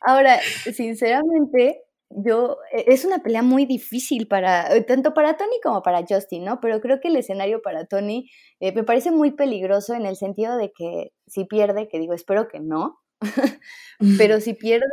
Ahora, 0.01 0.39
sinceramente, 0.73 1.81
yo, 2.09 2.57
e, 2.71 2.85
es 2.87 3.05
una 3.05 3.19
pelea 3.19 3.43
muy 3.43 3.65
difícil 3.65 4.27
para, 4.27 4.75
eh, 4.75 4.83
tanto 4.83 5.13
para 5.13 5.37
Tony 5.37 5.59
como 5.61 5.83
para 5.83 6.03
Justin, 6.07 6.45
¿no? 6.45 6.59
Pero 6.61 6.81
creo 6.81 6.99
que 6.99 7.09
el 7.09 7.17
escenario 7.17 7.61
para 7.61 7.85
Tony 7.85 8.29
eh, 8.59 8.71
me 8.71 8.83
parece 8.83 9.11
muy 9.11 9.31
peligroso 9.31 9.93
en 9.93 10.05
el 10.05 10.15
sentido 10.15 10.57
de 10.57 10.71
que 10.75 11.11
si 11.27 11.45
pierde, 11.45 11.87
que 11.87 11.99
digo, 11.99 12.13
espero 12.13 12.47
que 12.47 12.59
no, 12.59 12.99
pero 14.17 14.39
si 14.41 14.53
pierde, 14.53 14.85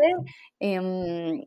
eh, 0.61 1.47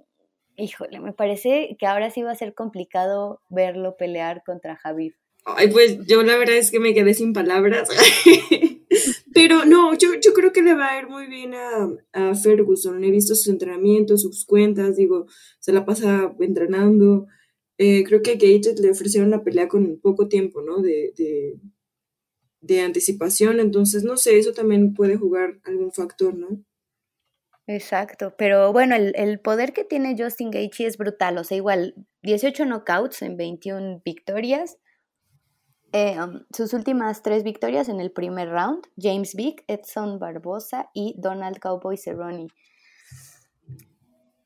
híjole, 0.60 1.00
me 1.00 1.14
parece 1.14 1.76
que 1.80 1.86
ahora 1.86 2.10
sí 2.10 2.22
va 2.22 2.32
a 2.32 2.36
ser 2.36 2.54
complicado 2.54 3.42
verlo 3.50 3.96
pelear 3.98 4.44
contra 4.46 4.76
Javier. 4.76 5.14
Ay, 5.46 5.70
pues 5.70 6.06
yo 6.06 6.22
la 6.24 6.38
verdad 6.38 6.58
es 6.58 6.72
que 6.72 6.80
me 6.80 6.94
quedé 6.94 7.14
sin 7.14 7.34
palabras. 7.34 7.90
Pero 9.34 9.66
no, 9.66 9.94
yo, 9.98 10.10
yo 10.22 10.34
creo 10.34 10.52
que 10.52 10.62
le 10.62 10.74
va 10.74 10.92
a 10.92 11.00
ir 11.00 11.08
muy 11.08 11.28
bien 11.28 11.54
a, 11.54 11.90
a, 12.14 12.36
Ferguson. 12.36 13.04
He 13.04 13.12
visto 13.12 13.36
sus 13.36 13.48
entrenamientos, 13.48 14.22
sus 14.22 14.46
cuentas, 14.46 14.98
digo, 14.98 15.28
se 15.60 15.72
la 15.72 15.86
pasa 15.86 16.36
entrenando. 16.40 17.28
Eh, 17.78 18.04
creo 18.04 18.22
que 18.22 18.32
a 18.32 18.34
Gage 18.34 18.76
le 18.82 18.92
ofrecieron 18.92 19.30
una 19.30 19.44
pelea 19.44 19.68
con 19.68 20.00
poco 20.02 20.28
tiempo, 20.28 20.62
¿no? 20.62 20.82
De, 20.82 21.14
de, 21.16 21.58
de 22.62 22.82
anticipación, 22.82 23.60
entonces 23.60 24.04
no 24.04 24.18
sé, 24.18 24.38
eso 24.38 24.52
también 24.52 24.94
puede 24.94 25.16
jugar 25.16 25.60
algún 25.64 25.92
factor, 25.92 26.36
¿no? 26.36 26.62
Exacto, 27.72 28.34
pero 28.36 28.74
bueno, 28.74 28.96
el, 28.96 29.14
el, 29.16 29.40
poder 29.40 29.74
que 29.74 29.84
tiene 29.84 30.16
Justin 30.18 30.50
Gaethje 30.50 30.88
es 30.88 30.98
brutal, 30.98 31.38
o 31.38 31.44
sea, 31.44 31.56
igual 31.56 31.94
18 32.24 32.66
knockouts 32.66 33.22
en 33.22 33.38
21 33.38 34.02
victorias, 34.04 34.80
eh, 35.92 36.20
um, 36.20 36.42
sus 36.52 36.74
últimas 36.74 37.22
tres 37.22 37.44
victorias 37.44 37.88
en 37.88 38.00
el 38.00 38.12
primer 38.12 38.50
round, 38.50 38.88
James 38.98 39.36
Vick, 39.36 39.66
Edson 39.68 40.18
Barbosa 40.18 40.90
y 40.96 41.14
Donald 41.20 41.60
Cowboy 41.60 41.96
Cerrone. 41.96 42.48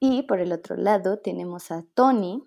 Y 0.02 0.24
por 0.24 0.42
el 0.42 0.52
otro 0.52 0.76
lado 0.76 1.20
tenemos 1.20 1.72
a 1.72 1.86
Tony, 1.94 2.44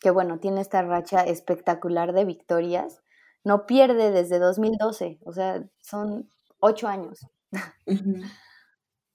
que 0.00 0.10
bueno, 0.10 0.40
tiene 0.40 0.62
esta 0.62 0.80
racha 0.80 1.20
espectacular 1.20 2.14
de 2.14 2.24
victorias, 2.24 3.02
no 3.44 3.66
pierde 3.66 4.10
desde 4.10 4.38
2012, 4.38 5.18
o 5.22 5.32
sea, 5.34 5.62
son 5.82 6.30
ocho 6.60 6.88
años. 6.88 7.26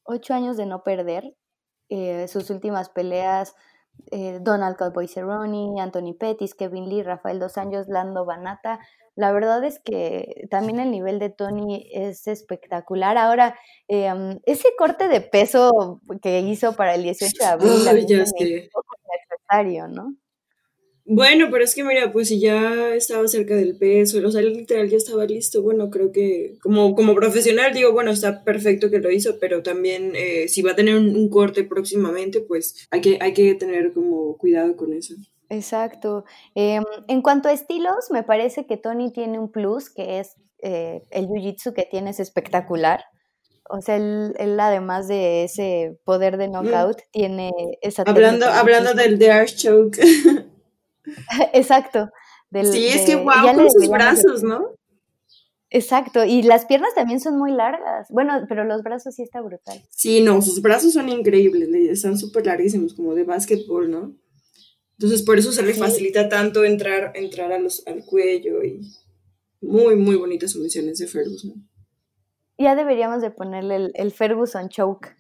Ocho 0.09 0.33
años 0.33 0.57
de 0.57 0.65
no 0.65 0.83
perder. 0.83 1.35
Eh, 1.89 2.27
sus 2.27 2.49
últimas 2.49 2.89
peleas, 2.89 3.55
eh, 4.11 4.39
Donald 4.41 4.77
Cowboy 4.77 5.07
Cerrone, 5.07 5.81
Anthony 5.81 6.13
Pettis, 6.13 6.53
Kevin 6.53 6.89
Lee, 6.89 7.03
Rafael 7.03 7.39
Dos 7.39 7.57
Años, 7.57 7.87
Lando 7.87 8.25
Banata. 8.25 8.79
La 9.15 9.31
verdad 9.31 9.63
es 9.63 9.79
que 9.79 10.47
también 10.49 10.79
el 10.79 10.91
nivel 10.91 11.19
de 11.19 11.29
Tony 11.29 11.89
es 11.91 12.27
espectacular. 12.27 13.17
Ahora, 13.17 13.57
em, 13.87 14.39
ese 14.45 14.69
corte 14.77 15.07
de 15.07 15.21
peso 15.21 16.01
que 16.21 16.39
hizo 16.39 16.75
para 16.75 16.95
el 16.95 17.03
18 17.03 17.33
de 17.39 17.45
abril, 17.45 17.87
es 18.05 18.33
necesario, 18.37 19.87
¿no? 19.87 20.15
Bueno, 21.11 21.47
pero 21.49 21.63
es 21.63 21.73
que 21.73 21.83
mira, 21.83 22.11
pues 22.11 22.27
si 22.27 22.39
ya 22.39 22.93
estaba 22.93 23.27
cerca 23.27 23.55
del 23.55 23.75
peso, 23.75 24.19
o 24.23 24.29
sea, 24.29 24.43
literal 24.43 24.87
ya 24.89 24.97
estaba 24.97 25.25
listo, 25.25 25.63
bueno, 25.63 25.89
creo 25.89 26.11
que 26.11 26.59
como, 26.61 26.93
como 26.93 27.15
profesional 27.15 27.73
digo, 27.73 27.93
bueno, 27.93 28.11
está 28.11 28.43
perfecto 28.43 28.91
que 28.91 28.99
lo 28.99 29.09
hizo, 29.09 29.39
pero 29.39 29.63
también 29.63 30.13
eh, 30.15 30.47
si 30.49 30.61
va 30.61 30.73
a 30.73 30.75
tener 30.75 30.95
un, 30.95 31.27
corte 31.29 31.63
próximamente, 31.63 32.41
pues 32.41 32.87
hay 32.91 33.01
que, 33.01 33.17
hay 33.21 33.33
que 33.33 33.55
tener 33.55 33.91
como 33.91 34.37
cuidado 34.37 34.75
con 34.77 34.93
eso. 34.93 35.15
Exacto. 35.49 36.25
Em, 36.53 36.83
en 37.07 37.23
cuanto 37.23 37.49
a 37.49 37.53
estilos, 37.53 38.11
me 38.11 38.21
parece 38.21 38.67
que 38.67 38.77
Tony 38.77 39.11
tiene 39.11 39.39
un 39.39 39.51
plus, 39.51 39.89
que 39.89 40.19
es 40.19 40.35
eh, 40.61 41.01
el 41.09 41.27
jiu-jitsu 41.27 41.73
que 41.73 41.87
tiene 41.89 42.11
es 42.11 42.19
espectacular. 42.19 43.03
O 43.67 43.81
sea, 43.81 43.95
él, 43.95 44.59
además 44.59 45.07
de 45.07 45.43
ese 45.45 45.97
poder 46.03 46.37
de 46.37 46.49
knockout, 46.49 47.01
tiene 47.11 47.49
esa... 47.81 48.03
Hablando, 48.03 48.45
hablando 48.45 48.93
del 48.93 49.17
de 49.17 49.31
Arch 49.31 49.55
Choke. 49.55 49.99
Exacto. 51.53 52.09
sí, 52.51 52.87
es 52.87 53.05
que 53.05 53.15
wow 53.15 53.55
con 53.55 53.69
sus 53.71 53.89
brazos, 53.89 54.43
¿no? 54.43 54.75
Exacto, 55.71 56.25
y 56.25 56.41
las 56.41 56.65
piernas 56.65 56.95
también 56.95 57.19
son 57.19 57.37
muy 57.37 57.51
largas. 57.51 58.07
Bueno, 58.09 58.45
pero 58.49 58.63
los 58.63 58.81
brazos 58.81 59.15
sí 59.15 59.21
está 59.21 59.39
brutal. 59.41 59.79
Sí, 59.91 60.21
no, 60.21 60.41
sus 60.41 60.61
brazos 60.61 60.93
son 60.93 61.09
increíbles, 61.09 61.69
están 61.91 62.17
súper 62.17 62.47
larguísimos, 62.47 62.95
como 62.95 63.13
de 63.13 63.23
básquetbol, 63.23 63.91
¿no? 63.91 64.15
Entonces, 64.93 65.21
por 65.21 65.37
eso 65.37 65.51
se 65.51 65.63
le 65.63 65.73
facilita 65.73 66.27
tanto 66.27 66.65
entrar, 66.65 67.13
entrar 67.15 67.53
a 67.53 67.59
los, 67.59 67.85
al 67.87 68.03
cuello 68.03 68.63
y 68.63 68.81
muy, 69.61 69.95
muy 69.95 70.15
bonitas 70.15 70.51
sumisiones 70.51 70.97
de 70.97 71.07
Ferguson. 71.07 71.69
Ya 72.57 72.75
deberíamos 72.75 73.21
de 73.21 73.31
ponerle 73.31 73.75
el, 73.75 73.91
el 73.93 74.11
Ferguson 74.11 74.67
choke. 74.67 75.15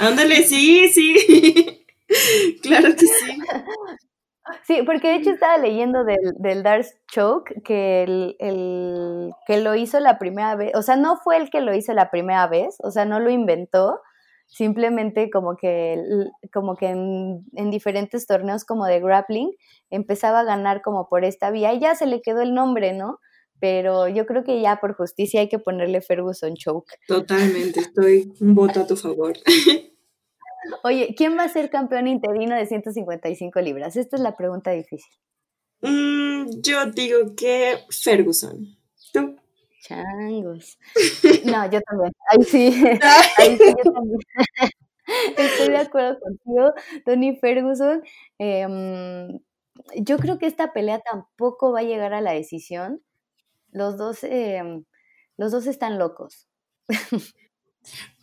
Ándale, 0.00 0.42
sí, 0.42 0.88
sí. 0.88 1.84
claro 2.62 2.94
que 2.94 3.06
sí. 3.06 3.38
Sí, 4.64 4.82
porque 4.84 5.08
de 5.08 5.14
hecho 5.16 5.30
estaba 5.30 5.58
leyendo 5.58 6.04
del, 6.04 6.34
del 6.38 6.62
Dark 6.62 6.86
Choke 7.08 7.62
que 7.64 8.02
el, 8.02 8.36
el, 8.38 9.32
que 9.46 9.60
lo 9.60 9.74
hizo 9.74 10.00
la 10.00 10.18
primera 10.18 10.56
vez, 10.56 10.72
o 10.74 10.82
sea, 10.82 10.96
no 10.96 11.16
fue 11.16 11.36
el 11.36 11.50
que 11.50 11.60
lo 11.60 11.74
hizo 11.74 11.92
la 11.92 12.10
primera 12.10 12.46
vez, 12.46 12.76
o 12.80 12.90
sea, 12.90 13.04
no 13.04 13.20
lo 13.20 13.30
inventó, 13.30 14.00
simplemente 14.46 15.30
como 15.30 15.56
que, 15.56 15.96
como 16.52 16.76
que 16.76 16.88
en, 16.88 17.44
en, 17.54 17.70
diferentes 17.70 18.26
torneos 18.26 18.64
como 18.64 18.86
de 18.86 19.00
grappling 19.00 19.50
empezaba 19.90 20.40
a 20.40 20.44
ganar 20.44 20.82
como 20.82 21.08
por 21.08 21.24
esta 21.24 21.50
vía 21.50 21.72
y 21.72 21.80
ya 21.80 21.94
se 21.94 22.06
le 22.06 22.20
quedó 22.20 22.42
el 22.42 22.54
nombre, 22.54 22.92
¿no? 22.92 23.18
Pero 23.60 24.08
yo 24.08 24.26
creo 24.26 24.44
que 24.44 24.60
ya 24.60 24.76
por 24.80 24.94
justicia 24.94 25.40
hay 25.40 25.48
que 25.48 25.58
ponerle 25.58 26.00
Ferguson 26.00 26.54
Choke. 26.54 26.98
Totalmente, 27.06 27.80
estoy 27.80 28.32
un 28.40 28.54
voto 28.54 28.80
a 28.80 28.86
tu 28.86 28.96
favor. 28.96 29.34
Oye, 30.82 31.14
¿quién 31.16 31.36
va 31.36 31.44
a 31.44 31.48
ser 31.48 31.70
campeón 31.70 32.08
interino 32.08 32.54
de 32.56 32.66
155 32.66 33.60
libras? 33.60 33.96
Esta 33.96 34.16
es 34.16 34.22
la 34.22 34.36
pregunta 34.36 34.70
difícil. 34.70 35.12
Mm, 35.80 36.60
yo 36.62 36.86
digo 36.86 37.34
que 37.36 37.78
Ferguson. 37.90 38.76
¿Tú? 39.12 39.36
Changos. 39.82 40.78
No, 41.44 41.70
yo 41.70 41.80
también. 41.80 42.12
Ahí 42.30 42.44
sí. 42.44 42.66
Ahí 43.36 43.58
sí, 43.58 43.74
yo 43.84 43.92
también. 43.92 44.20
Estoy 45.36 45.68
de 45.68 45.78
acuerdo 45.78 46.20
contigo, 46.20 46.72
Tony 47.04 47.36
Ferguson. 47.36 48.02
Em, 48.38 49.40
yo 49.96 50.18
creo 50.18 50.38
que 50.38 50.46
esta 50.46 50.72
pelea 50.72 51.00
tampoco 51.00 51.72
va 51.72 51.80
a 51.80 51.84
llegar 51.84 52.14
a 52.14 52.20
la 52.20 52.32
decisión. 52.32 53.02
Los 53.72 53.98
dos, 53.98 54.22
em, 54.24 54.84
los 55.36 55.52
dos 55.52 55.66
están 55.66 55.98
locos. 55.98 56.48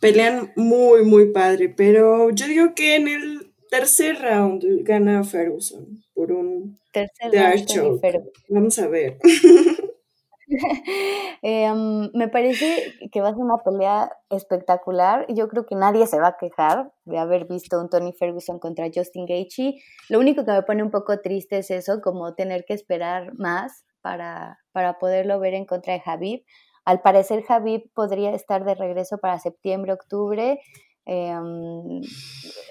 Pelean 0.00 0.52
muy, 0.56 1.04
muy 1.04 1.32
padre, 1.32 1.68
pero 1.68 2.30
yo 2.30 2.46
digo 2.46 2.74
que 2.74 2.96
en 2.96 3.08
el 3.08 3.52
tercer 3.70 4.20
round 4.20 4.64
gana 4.82 5.22
Ferguson 5.24 6.02
por 6.14 6.32
un 6.32 6.78
tercer 6.92 7.32
round. 7.32 8.30
Vamos 8.48 8.78
a 8.78 8.88
ver. 8.88 9.18
Em, 11.42 12.10
me 12.12 12.28
parece 12.28 12.92
que 13.12 13.20
va 13.20 13.28
a 13.28 13.34
ser 13.34 13.42
una 13.42 13.58
pelea 13.58 14.10
espectacular. 14.30 15.26
Yo 15.28 15.48
creo 15.48 15.64
que 15.64 15.74
nadie 15.74 16.06
se 16.06 16.18
va 16.18 16.28
a 16.28 16.36
quejar 16.36 16.90
de 17.04 17.18
haber 17.18 17.46
visto 17.46 17.80
un 17.80 17.88
Tony 17.88 18.12
Ferguson 18.12 18.58
contra 18.58 18.90
Justin 18.92 19.26
Gaethje. 19.26 19.80
Lo 20.08 20.18
único 20.18 20.44
que 20.44 20.52
me 20.52 20.62
pone 20.62 20.82
un 20.82 20.90
poco 20.90 21.20
triste 21.20 21.58
es 21.58 21.70
eso, 21.70 22.00
como 22.00 22.34
tener 22.34 22.64
que 22.64 22.74
esperar 22.74 23.32
más 23.38 23.84
para, 24.00 24.58
para 24.72 24.98
poderlo 24.98 25.38
ver 25.38 25.54
en 25.54 25.66
contra 25.66 25.94
de 25.94 26.00
Javib. 26.00 26.42
Al 26.84 27.00
parecer, 27.02 27.42
Javib 27.42 27.90
podría 27.94 28.34
estar 28.34 28.64
de 28.64 28.74
regreso 28.74 29.18
para 29.18 29.38
septiembre, 29.38 29.92
octubre. 29.92 30.60
Em, 31.06 32.02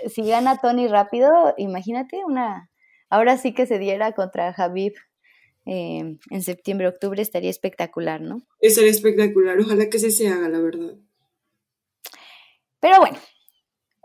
si 0.08 0.24
gana 0.24 0.60
Tony 0.62 0.88
rápido, 0.88 1.30
imagínate 1.58 2.24
una. 2.26 2.70
Ahora 3.10 3.38
sí 3.38 3.54
que 3.54 3.66
se 3.66 3.80
diera 3.80 4.14
contra 4.14 4.54
Javib 4.54 4.94
em, 5.66 6.20
en 6.32 6.42
septiembre, 6.42 6.88
octubre, 6.88 7.22
estaría 7.22 7.50
espectacular, 7.50 8.22
¿no? 8.22 8.42
Estaría 8.60 8.92
espectacular. 8.92 9.60
Ojalá 9.60 9.90
que 9.90 10.00
sí 10.00 10.12
se 10.12 10.28
haga, 10.28 10.50
la 10.50 10.60
verdad. 10.60 10.96
Pero 12.80 13.00
bueno, 13.00 13.18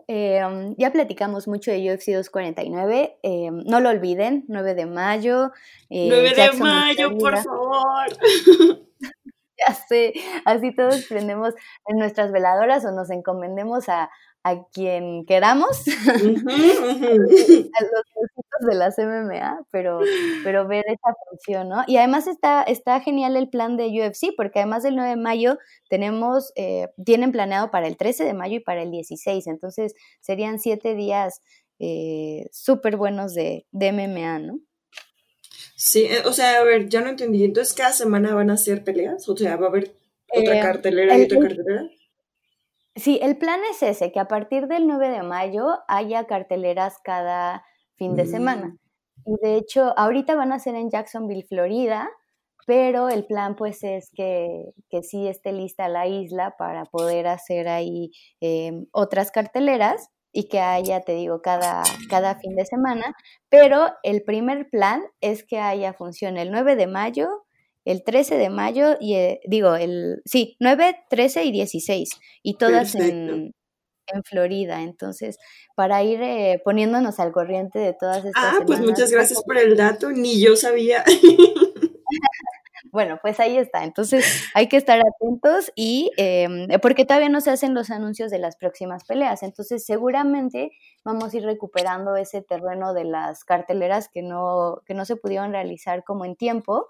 em, 0.09 0.75
ya 0.77 0.91
platicamos 0.91 1.49
mucho 1.49 1.71
de 1.71 1.93
UFC 1.93 2.13
249. 2.13 3.19
no 3.67 3.81
lo 3.81 3.89
olviden, 3.89 4.45
9 4.49 4.75
de 4.75 4.87
mayo. 4.87 5.53
9 5.91 6.29
eh, 6.29 6.35
de 6.35 6.59
mayo, 6.59 7.17
por 7.19 7.37
favor. 7.39 8.07
ya 9.67 9.75
sé, 9.75 10.13
así 10.45 10.75
todos 10.75 11.07
prendemos 11.07 11.55
en 11.87 11.99
nuestras 11.99 12.33
veladoras 12.33 12.85
o 12.85 12.93
nos 12.93 13.11
encomendemos 13.11 13.89
a, 13.89 14.11
quien 14.73 15.25
queramos, 15.25 15.85
a 16.07 16.19
los 16.19 16.45
de 18.61 18.75
las 18.75 18.99
MMA, 18.99 19.65
pero, 19.71 20.01
pero 20.45 20.69
ver 20.69 20.85
esa 20.87 21.15
función, 21.31 21.71
¿no? 21.71 21.83
Y 21.87 21.97
además 21.97 22.27
está, 22.27 22.63
está 22.63 23.01
genial 23.01 23.37
el 23.37 23.49
plan 23.49 23.79
de 23.79 23.87
UFC, 23.87 24.35
porque 24.37 24.59
además 24.59 24.83
del 24.83 24.97
9 24.97 25.11
de 25.11 25.17
mayo 25.17 25.59
tenemos, 25.89 26.53
eh, 26.57 26.89
tienen 27.05 27.33
planeado 27.33 27.71
para 27.71 27.87
el 27.87 27.97
13 27.97 28.25
de 28.25 28.35
mayo 28.35 28.57
y 28.57 28.61
para 28.61 28.83
el 28.83 28.91
16, 28.91 29.47
entonces 29.47 29.95
serían 30.21 30.59
siete 30.59 30.95
días 30.95 31.41
eh, 31.79 32.49
súper 32.53 32.97
buenos 32.97 33.35
de, 33.35 33.67
de 33.73 33.93
MMA, 33.93 34.39
¿no? 34.41 34.59
Sí, 35.87 36.07
eh, 36.07 36.23
o 36.25 36.33
sea, 36.33 36.61
a 36.61 36.65
ver, 36.65 36.89
ya 36.89 37.03
no 37.03 37.11
entendí. 37.11 37.45
Entonces, 37.45 37.75
¿cada 37.75 37.93
semana 37.93 38.35
van 38.35 38.49
a 38.49 38.55
hacer 38.55 38.85
peleas? 38.85 39.29
O 39.29 39.37
sea, 39.37 39.57
¿va 39.57 39.67
a 39.67 39.69
haber 39.69 39.95
otra 40.35 40.57
eh, 40.57 40.61
cartelera 40.61 41.19
y 41.19 41.25
otra 41.25 41.41
cartelera? 41.41 41.91
Sí, 42.97 43.19
el 43.21 43.37
plan 43.37 43.61
es 43.71 43.83
ese, 43.83 44.11
que 44.11 44.19
a 44.19 44.27
partir 44.27 44.67
del 44.67 44.87
9 44.87 45.11
de 45.11 45.23
mayo 45.23 45.67
haya 45.87 46.25
carteleras 46.25 46.97
cada 47.05 47.67
fin 47.97 48.17
de 48.17 48.25
semana. 48.25 48.69
Mm. 49.27 49.35
Y 49.35 49.47
de 49.47 49.57
hecho, 49.57 49.93
ahorita 49.99 50.35
van 50.35 50.53
a 50.53 50.59
ser 50.59 50.75
en 50.75 50.89
Jacksonville, 50.89 51.45
Florida, 51.47 52.09
pero 52.67 53.11
el 53.11 53.27
plan 53.27 53.55
pues 53.55 53.85
es 53.85 54.11
que, 54.17 54.73
que 54.89 55.03
sí 55.03 55.29
esté 55.29 55.53
lista 55.53 55.89
la 55.89 56.07
isla 56.07 56.55
para 56.57 56.87
poder 56.87 57.27
hacer 57.27 57.69
ahí 57.69 58.11
em, 58.41 58.87
otras 58.91 59.31
carteleras 59.31 60.09
y 60.35 60.49
que 60.49 60.59
haya, 60.61 61.01
te 61.01 61.15
digo, 61.15 61.41
cada, 61.41 61.85
cada 62.11 62.35
fin 62.35 62.57
de 62.57 62.67
semana. 62.67 63.15
Pero 63.49 63.93
el 64.03 64.23
primer 64.23 64.69
plan 64.69 65.03
es 65.21 65.45
que 65.45 65.59
haya 65.59 65.95
función 65.95 66.37
el 66.37 66.51
9 66.51 66.75
de 66.75 66.89
mayo, 66.89 67.29
el 67.85 68.03
13 68.03 68.37
de 68.37 68.51
mayo 68.51 68.97
y 69.01 69.15
eh, 69.15 69.41
digo, 69.47 69.77
el 69.77 70.23
sí, 70.25 70.57
9, 70.59 71.05
13 71.09 71.45
y 71.45 71.53
16 71.53 72.11
y 72.43 72.57
todas 72.57 72.95
en, 72.97 73.55
en, 74.09 74.25
Florida. 74.25 74.83
Entonces, 74.83 75.39
para 75.77 76.03
ir 76.03 76.21
eh, 76.21 76.61
poniéndonos 76.65 77.21
al 77.21 77.31
corriente 77.31 77.79
de 77.79 77.95
todas 77.95 78.25
estas 78.25 78.33
Ah, 78.37 78.59
pues 78.67 78.81
muchas 78.81 79.13
gracias 79.13 79.43
por 79.45 79.57
el 79.57 79.77
dato, 79.77 80.11
ni 80.11 80.41
yo 80.41 80.57
sabía. 80.57 81.05
Bueno, 82.95 83.19
pues 83.21 83.41
ahí 83.41 83.57
está. 83.57 83.83
Entonces 83.83 84.25
hay 84.55 84.69
que 84.69 84.77
estar 84.77 85.01
atentos 85.01 85.73
y 85.75 86.13
em, 86.17 86.69
porque 86.81 87.05
todavía 87.05 87.29
no 87.29 87.41
se 87.41 87.51
hacen 87.51 87.75
los 87.75 87.91
anuncios 87.91 88.31
de 88.31 88.39
las 88.39 88.55
próximas 88.55 89.03
peleas. 89.03 89.43
Entonces 89.43 89.85
seguramente 89.85 90.71
vamos 91.05 91.35
a 91.35 91.37
ir 91.37 91.43
recuperando 91.43 92.15
ese 92.15 92.41
terreno 92.41 92.95
de 92.95 93.03
las 93.03 93.43
carteleras 93.43 94.09
que 94.09 94.23
no, 94.23 94.81
que 94.87 94.95
no 94.95 95.05
se 95.07 95.17
pudieron 95.17 95.51
realizar 95.51 96.05
como 96.05 96.25
en 96.25 96.37
tiempo. 96.37 96.87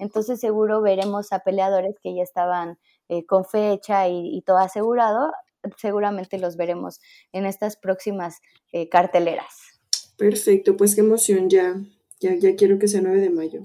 Entonces 0.00 0.40
seguro 0.40 0.82
veremos 0.82 1.32
a 1.32 1.38
peleadores 1.44 1.94
que 2.02 2.12
ya 2.12 2.24
estaban 2.24 2.80
eh, 3.08 3.24
con 3.24 3.44
fecha 3.44 4.08
y, 4.08 4.42
todo 4.44 4.58
asegurado. 4.58 5.30
Seguramente 5.76 6.38
los 6.38 6.56
veremos 6.56 6.98
en 7.30 7.46
estas 7.46 7.76
próximas 7.76 8.40
eh, 8.72 8.88
carteleras. 8.88 9.78
Perfecto, 10.18 10.76
pues 10.76 10.96
qué 10.96 11.02
emoción 11.02 11.48
ya. 11.48 11.76
Ya, 12.18 12.34
ya 12.34 12.56
quiero 12.56 12.80
que 12.80 12.88
sea 12.88 13.00
9 13.00 13.20
de 13.20 13.30
mayo 13.30 13.60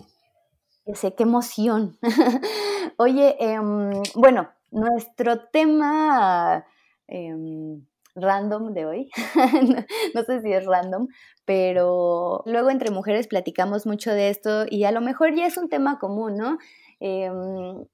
sé, 0.95 1.15
qué 1.15 1.23
emoción. 1.23 1.97
Oye, 2.97 3.35
em, 3.39 3.91
bueno, 4.15 4.49
nuestro 4.71 5.45
tema 5.49 6.65
em, 7.07 7.85
random 8.15 8.73
de 8.73 8.85
hoy, 8.85 9.09
no, 10.15 10.23
sé 10.23 10.41
si 10.41 10.51
es 10.51 10.65
random, 10.65 11.07
pero 11.45 12.43
luego 12.45 12.69
entre 12.69 12.91
mujeres 12.91 13.27
platicamos 13.27 13.85
mucho 13.85 14.11
de 14.11 14.29
esto 14.29 14.65
y 14.69 14.83
a 14.83 14.91
lo 14.91 15.01
mejor 15.01 15.35
ya 15.35 15.45
es 15.45 15.57
un 15.57 15.69
tema 15.69 15.99
común, 15.99 16.35
¿no? 16.37 16.57
Em, 16.99 17.85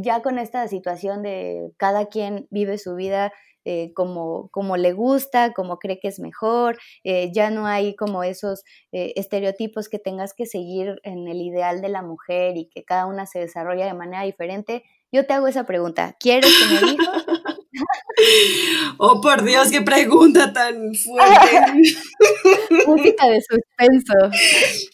ya 0.00 0.22
con 0.22 0.38
esta 0.38 0.66
situación 0.68 1.22
de 1.22 1.72
cada 1.76 2.06
quien 2.06 2.46
vive 2.50 2.78
su 2.78 2.94
vida 2.94 3.32
eh, 3.64 3.92
como, 3.94 4.48
como, 4.50 4.76
le 4.76 4.92
gusta, 4.92 5.52
como 5.52 5.78
cree 5.78 5.98
que 5.98 6.08
es 6.08 6.20
mejor, 6.20 6.78
eh, 7.02 7.30
ya 7.32 7.50
no 7.50 7.66
hay 7.66 7.96
como 7.96 8.24
esos 8.24 8.62
eh, 8.92 9.12
estereotipos 9.16 9.88
que 9.88 9.98
tengas 9.98 10.34
que 10.34 10.46
seguir 10.46 11.00
en 11.02 11.28
el 11.28 11.40
ideal 11.40 11.80
de 11.80 11.88
la 11.88 12.02
mujer 12.02 12.56
y 12.56 12.68
que 12.68 12.84
cada 12.84 13.06
una 13.06 13.26
se 13.26 13.38
desarrolla 13.38 13.86
de 13.86 13.94
manera 13.94 14.22
diferente. 14.22 14.84
Yo 15.12 15.26
te 15.26 15.32
hago 15.32 15.46
esa 15.46 15.64
pregunta, 15.64 16.16
¿quieres 16.18 16.50
tener 16.58 16.82
hijos? 16.94 17.24
oh, 18.98 19.20
por 19.20 19.44
Dios, 19.44 19.70
qué 19.70 19.82
pregunta 19.82 20.52
tan 20.52 20.94
fuerte. 20.94 21.84
Música 22.86 23.28
de 23.28 23.40
suspenso. 23.40 24.14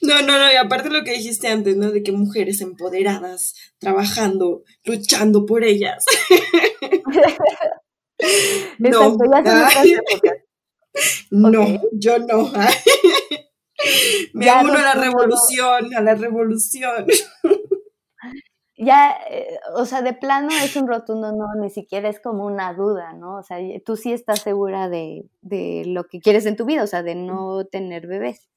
No, 0.03 0.23
no, 0.23 0.39
no, 0.39 0.53
y 0.53 0.57
aparte 0.57 0.91
lo 0.91 1.05
que 1.05 1.13
dijiste 1.13 1.49
antes, 1.49 1.77
¿no? 1.77 1.91
De 1.91 2.03
que 2.03 2.13
mujeres 2.13 2.61
empoderadas, 2.61 3.55
trabajando, 3.79 4.63
luchando 4.85 5.47
por 5.47 5.65
ellas. 5.65 6.05
No, 8.79 9.17
no 11.31 11.81
yo 11.93 12.19
no. 12.19 12.51
Me 14.35 14.47
uno 14.63 14.75
a 14.75 14.83
la 14.83 14.95
revolución, 14.95 15.95
a 15.95 16.03
la 16.03 16.15
revolución. 16.15 17.07
Ya, 18.77 19.15
eh, 19.31 19.59
o 19.75 19.85
sea, 19.85 20.03
de 20.03 20.15
plano 20.15 20.49
es 20.63 20.75
un 20.77 20.89
rotundo 20.89 21.33
no, 21.33 21.47
ni 21.61 21.71
siquiera 21.71 22.09
es 22.09 22.19
como 22.21 22.47
una 22.47 22.73
duda, 22.75 23.13
¿no? 23.13 23.37
O 23.37 23.43
sea, 23.43 23.59
tú 23.85 23.97
sí 23.97 24.13
estás 24.13 24.41
segura 24.41 24.89
de, 24.89 25.27
de 25.43 25.85
lo 25.87 26.05
que 26.05 26.21
quieres 26.21 26.47
en 26.47 26.57
tu 26.57 26.65
vida, 26.65 26.83
o 26.83 26.87
sea, 26.87 27.03
de 27.03 27.15
no 27.15 27.65
tener 27.67 28.07
bebés. 28.07 28.49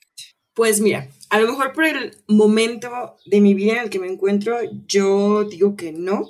Pues 0.53 0.81
mira, 0.81 1.07
a 1.29 1.39
lo 1.39 1.47
mejor 1.47 1.73
por 1.73 1.85
el 1.85 2.15
momento 2.27 3.17
de 3.25 3.41
mi 3.41 3.53
vida 3.53 3.73
en 3.73 3.79
el 3.79 3.89
que 3.89 3.99
me 3.99 4.07
encuentro, 4.07 4.57
yo 4.87 5.45
digo 5.45 5.75
que 5.75 5.91
no, 5.91 6.29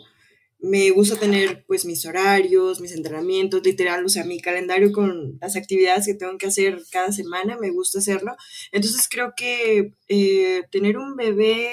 me 0.64 0.92
gusta 0.92 1.18
tener 1.18 1.66
pues 1.68 1.84
mis 1.84 2.06
horarios, 2.06 2.80
mis 2.80 2.94
entrenamientos, 2.94 3.62
literal, 3.66 4.06
o 4.06 4.08
sea, 4.08 4.24
mi 4.24 4.40
calendario 4.40 4.94
con 4.94 5.38
las 5.42 5.58
actividades 5.58 6.06
que 6.06 6.14
tengo 6.14 6.38
que 6.38 6.48
hacer 6.48 6.82
cada 6.90 7.12
semana, 7.12 7.58
me 7.58 7.70
gusta 7.70 8.00
hacerlo. 8.00 8.34
Entonces 8.72 9.10
creo 9.12 9.34
que 9.36 9.94
eh, 10.08 10.62
tener 10.72 10.98
un 10.98 11.18
bebé 11.18 11.70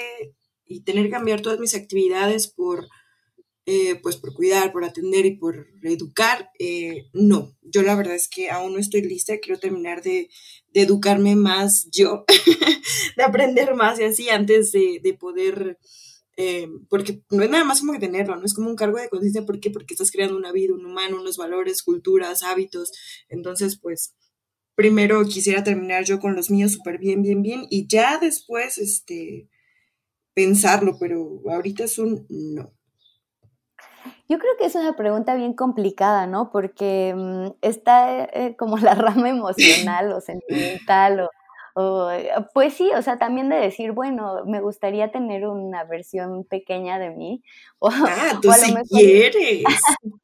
y 0.65 0.81
tener 0.81 1.05
que 1.05 1.11
cambiar 1.11 1.39
todas 1.39 1.57
mis 1.57 1.73
actividades 1.73 2.49
por, 2.49 2.89
eh, 3.65 3.95
pues 4.03 4.17
por 4.17 4.33
cuidar, 4.33 4.73
por 4.73 4.83
atender 4.83 5.25
y 5.25 5.37
por 5.37 5.67
educar, 5.83 6.49
eh, 6.59 7.05
no, 7.13 7.55
yo 7.61 7.83
la 7.83 7.95
verdad 7.95 8.15
es 8.15 8.27
que 8.27 8.49
aún 8.49 8.73
no 8.73 8.79
estoy 8.79 9.03
lista, 9.03 9.39
quiero 9.39 9.57
terminar 9.57 10.01
de, 10.03 10.29
educarme 10.73 11.37
más 11.37 11.87
yo, 11.91 12.25
de 13.15 13.23
aprender 13.23 13.73
más 13.73 14.01
y 14.01 14.03
así 14.03 14.29
antes 14.29 14.73
de, 14.73 14.99
de 15.01 15.13
poder 15.13 15.77
eh, 16.43 16.67
porque 16.89 17.21
no 17.29 17.43
es 17.43 17.51
nada 17.51 17.63
más 17.63 17.81
como 17.81 17.93
que 17.93 17.99
tenerlo, 17.99 18.35
no 18.35 18.43
es 18.43 18.55
como 18.55 18.67
un 18.67 18.75
cargo 18.75 18.97
de 18.97 19.09
conciencia, 19.09 19.45
¿por 19.45 19.59
qué? 19.59 19.69
Porque 19.69 19.93
estás 19.93 20.09
creando 20.09 20.35
una 20.35 20.51
vida, 20.51 20.73
un 20.73 20.83
humano, 20.83 21.21
unos 21.21 21.37
valores, 21.37 21.83
culturas, 21.83 22.41
hábitos, 22.41 22.91
entonces 23.29 23.77
pues 23.79 24.15
primero 24.73 25.23
quisiera 25.25 25.63
terminar 25.63 26.03
yo 26.03 26.19
con 26.19 26.35
los 26.35 26.49
míos 26.49 26.71
súper 26.71 26.97
bien, 26.97 27.21
bien, 27.21 27.43
bien, 27.43 27.67
y 27.69 27.85
ya 27.87 28.17
después, 28.17 28.79
este, 28.79 29.49
pensarlo, 30.33 30.97
pero 30.99 31.43
ahorita 31.47 31.83
es 31.83 31.99
un 31.99 32.25
no. 32.27 32.73
Yo 34.27 34.39
creo 34.39 34.53
que 34.57 34.65
es 34.65 34.73
una 34.73 34.95
pregunta 34.95 35.35
bien 35.35 35.53
complicada, 35.53 36.25
¿no? 36.25 36.51
Porque 36.51 37.13
mm, 37.15 37.57
está 37.61 38.23
eh, 38.23 38.55
como 38.57 38.77
la 38.77 38.95
rama 38.95 39.29
emocional 39.29 40.11
o 40.13 40.21
sentimental 40.21 41.19
o 41.19 41.29
pues 42.53 42.73
sí, 42.73 42.91
o 42.95 43.01
sea, 43.01 43.17
también 43.17 43.49
de 43.49 43.55
decir, 43.55 43.91
bueno, 43.91 44.45
me 44.45 44.61
gustaría 44.61 45.11
tener 45.11 45.47
una 45.47 45.83
versión 45.83 46.43
pequeña 46.43 46.99
de 46.99 47.11
mí. 47.11 47.43
O, 47.83 47.89
ah, 47.89 48.39
tú 48.39 48.51
si 48.51 48.75
quieres. 48.89 49.63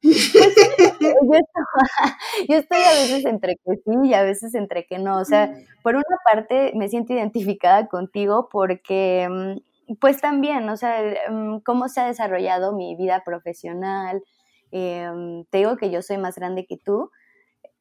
Pues 0.00 1.42
yo, 2.48 2.56
estoy, 2.56 2.78
a 2.78 2.92
veces 2.92 3.24
entre 3.24 3.56
que 3.56 3.76
sí 3.84 3.92
y 4.04 4.14
a 4.14 4.22
veces 4.22 4.54
entre 4.54 4.86
que 4.86 5.00
no. 5.00 5.18
O 5.18 5.24
sea, 5.24 5.48
mm. 5.48 5.82
por 5.82 5.96
una 5.96 6.04
parte 6.24 6.72
me 6.76 6.88
siento 6.88 7.14
identificada 7.14 7.88
contigo 7.88 8.48
porque, 8.50 9.28
mm, 9.28 9.96
pues 9.96 10.20
también, 10.20 10.68
o 10.68 10.76
sea, 10.76 11.02
mm, 11.28 11.58
cómo 11.64 11.88
se 11.88 12.00
ha 12.00 12.06
desarrollado 12.06 12.72
mi 12.72 12.94
vida 12.94 13.24
profesional. 13.24 14.22
Em, 14.70 15.44
te 15.46 15.58
digo 15.58 15.76
que 15.76 15.90
yo 15.90 16.00
soy 16.02 16.18
más 16.18 16.36
grande 16.36 16.64
que 16.64 16.76
tú. 16.76 17.10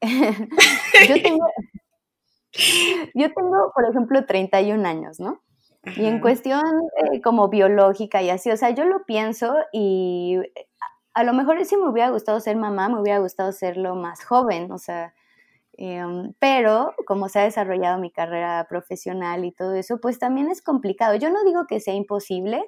yo 0.01 1.21
tengo, 1.21 1.45
yo 3.13 3.33
tengo, 3.33 3.71
por 3.73 3.89
ejemplo, 3.89 4.25
31 4.25 4.85
años, 4.85 5.19
¿no? 5.19 5.41
Y 5.95 6.05
en 6.05 6.19
cuestión 6.19 6.63
eh, 7.13 7.21
como 7.21 7.47
biológica 7.47 8.21
y 8.21 8.29
así, 8.29 8.51
o 8.51 8.57
sea, 8.57 8.71
yo 8.71 8.83
lo 8.85 9.05
pienso 9.05 9.55
y 9.71 10.37
a 11.17 11.23
lo 11.23 11.33
mejor 11.33 11.63
si 11.65 11.77
me 11.77 11.89
hubiera 11.89 12.11
gustado 12.11 12.39
ser 12.39 12.57
mamá, 12.57 12.89
me 12.89 13.01
hubiera 13.01 13.19
gustado 13.19 13.51
serlo 13.51 13.95
más 13.95 14.23
joven, 14.23 14.71
o 14.71 14.77
sea, 14.77 15.15
em, 15.77 16.33
pero 16.39 16.93
como 17.07 17.29
se 17.29 17.39
ha 17.39 17.43
desarrollado 17.43 17.99
mi 17.99 18.11
carrera 18.11 18.67
profesional 18.69 19.45
y 19.45 19.51
todo 19.51 19.73
eso, 19.75 19.99
pues 20.01 20.19
también 20.19 20.49
es 20.51 20.61
complicado. 20.61 21.15
Yo 21.15 21.31
no 21.31 21.43
digo 21.43 21.65
que 21.67 21.79
sea 21.79 21.95
imposible, 21.95 22.63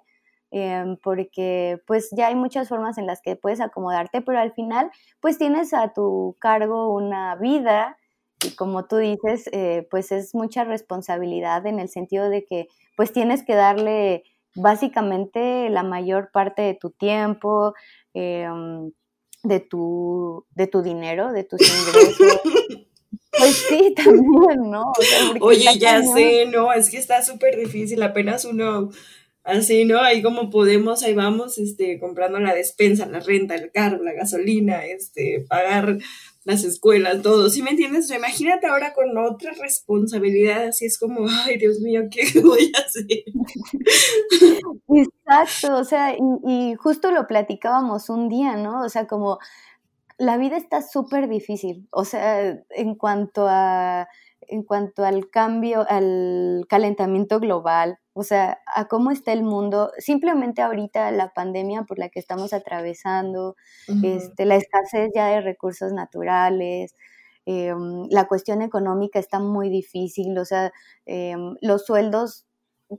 em, 0.52 0.97
porque 1.04 1.80
pues 1.88 2.10
ya 2.17 2.28
hay 2.28 2.36
muchas 2.36 2.69
formas 2.69 2.97
en 2.97 3.06
las 3.08 3.21
que 3.21 3.36
puedes 3.36 3.62
acomodarte, 3.62 4.21
pero 4.21 4.39
al 4.39 4.54
final 4.54 4.91
pues 5.19 5.38
tienes 5.38 5.73
a 5.75 5.93
tu 5.93 6.36
cargo 6.39 6.93
una 6.95 7.36
vida 7.36 7.98
y 8.45 8.52
como 8.52 8.86
tú 8.86 8.97
dices, 8.97 9.49
eh, 9.52 9.88
pues 9.91 10.12
es 10.12 10.34
mucha 10.34 10.63
responsabilidad 10.63 11.65
en 11.65 11.80
el 11.80 11.89
sentido 11.89 12.30
de 12.30 12.45
que 12.45 12.67
pues 12.95 13.12
tienes 13.12 13.43
que 13.43 13.56
darle 13.56 14.23
básicamente 14.56 15.69
la 15.69 15.84
mayor 15.84 16.32
parte 16.32 16.62
de 16.62 16.73
tu 16.73 16.91
tiempo, 16.91 17.73
em, 18.13 18.91
de, 19.43 19.60
tu, 19.60 20.45
de 20.56 20.67
tu 20.67 20.82
dinero, 20.82 21.32
de 21.32 21.43
tus 21.43 21.62
ingresos. 21.62 22.41
Pues 23.32 23.56
sí, 23.69 23.93
también, 23.95 24.69
¿no? 24.69 24.91
Oye, 25.41 25.78
ya 25.80 26.02
sé, 26.02 26.47
no, 26.47 26.73
es 26.73 26.89
que 26.89 26.97
está 26.97 27.21
súper 27.21 27.56
difícil, 27.58 28.02
apenas 28.02 28.43
uno 28.43 28.89
así, 29.49 29.85
¿no? 29.85 29.99
Ahí 29.99 30.21
como 30.21 30.49
podemos, 30.49 31.03
ahí 31.03 31.13
vamos, 31.13 31.57
este, 31.57 31.99
comprando 31.99 32.39
la 32.39 32.53
despensa, 32.53 33.05
la 33.05 33.19
renta, 33.19 33.55
el 33.55 33.71
carro, 33.71 34.03
la 34.03 34.13
gasolina, 34.13 34.85
este, 34.85 35.45
pagar 35.47 35.97
las 36.45 36.63
escuelas, 36.63 37.21
todo, 37.21 37.49
¿sí 37.49 37.62
me 37.62 37.71
entiendes? 37.71 38.09
imagínate 38.12 38.67
ahora 38.67 38.93
con 38.93 39.17
otra 39.17 39.51
responsabilidad, 39.53 40.67
así 40.69 40.85
es 40.85 40.97
como, 40.97 41.27
ay, 41.29 41.57
Dios 41.57 41.79
mío, 41.79 42.03
¿qué 42.09 42.23
voy 42.41 42.71
a 42.75 42.79
hacer? 42.79 43.05
Exacto, 44.88 45.77
o 45.77 45.83
sea, 45.83 46.15
y, 46.15 46.19
y 46.47 46.75
justo 46.75 47.12
lo 47.12 47.27
platicábamos 47.27 48.09
un 48.09 48.29
día, 48.29 48.55
¿no? 48.55 48.83
O 48.83 48.89
sea, 48.89 49.05
como 49.05 49.38
la 50.17 50.38
vida 50.38 50.57
está 50.57 50.81
súper 50.81 51.27
difícil, 51.29 51.88
o 51.91 52.05
sea, 52.05 52.63
en 52.69 52.95
cuanto 52.95 53.45
a 53.47 54.07
en 54.49 54.63
cuanto 54.63 55.05
al 55.05 55.29
cambio, 55.29 55.85
al 55.88 56.65
calentamiento 56.67 57.39
global, 57.39 57.99
o 58.19 58.23
sea, 58.23 58.60
a 58.65 58.89
cómo 58.89 59.12
está 59.12 59.32
el 59.32 59.43
mundo, 59.43 59.93
simplemente 59.97 60.62
ahorita 60.62 61.10
la 61.12 61.32
pandemia 61.32 61.84
por 61.84 61.99
la 61.99 62.10
que 62.10 62.19
estamos 62.19 62.51
atravesando, 62.51 63.55
este, 64.03 64.43
la 64.43 64.58
escasez 64.58 65.10
ya 65.15 65.27
de 65.27 65.39
recursos 65.39 65.93
naturales, 65.93 66.97
em, 67.45 68.08
la 68.10 68.27
cuestión 68.27 68.62
económica 68.62 69.19
está 69.19 69.39
muy 69.39 69.69
difícil, 69.69 70.38
o 70.38 70.43
sea, 70.43 70.73
em, 71.05 71.55
los 71.62 71.86
sueldos, 71.86 72.45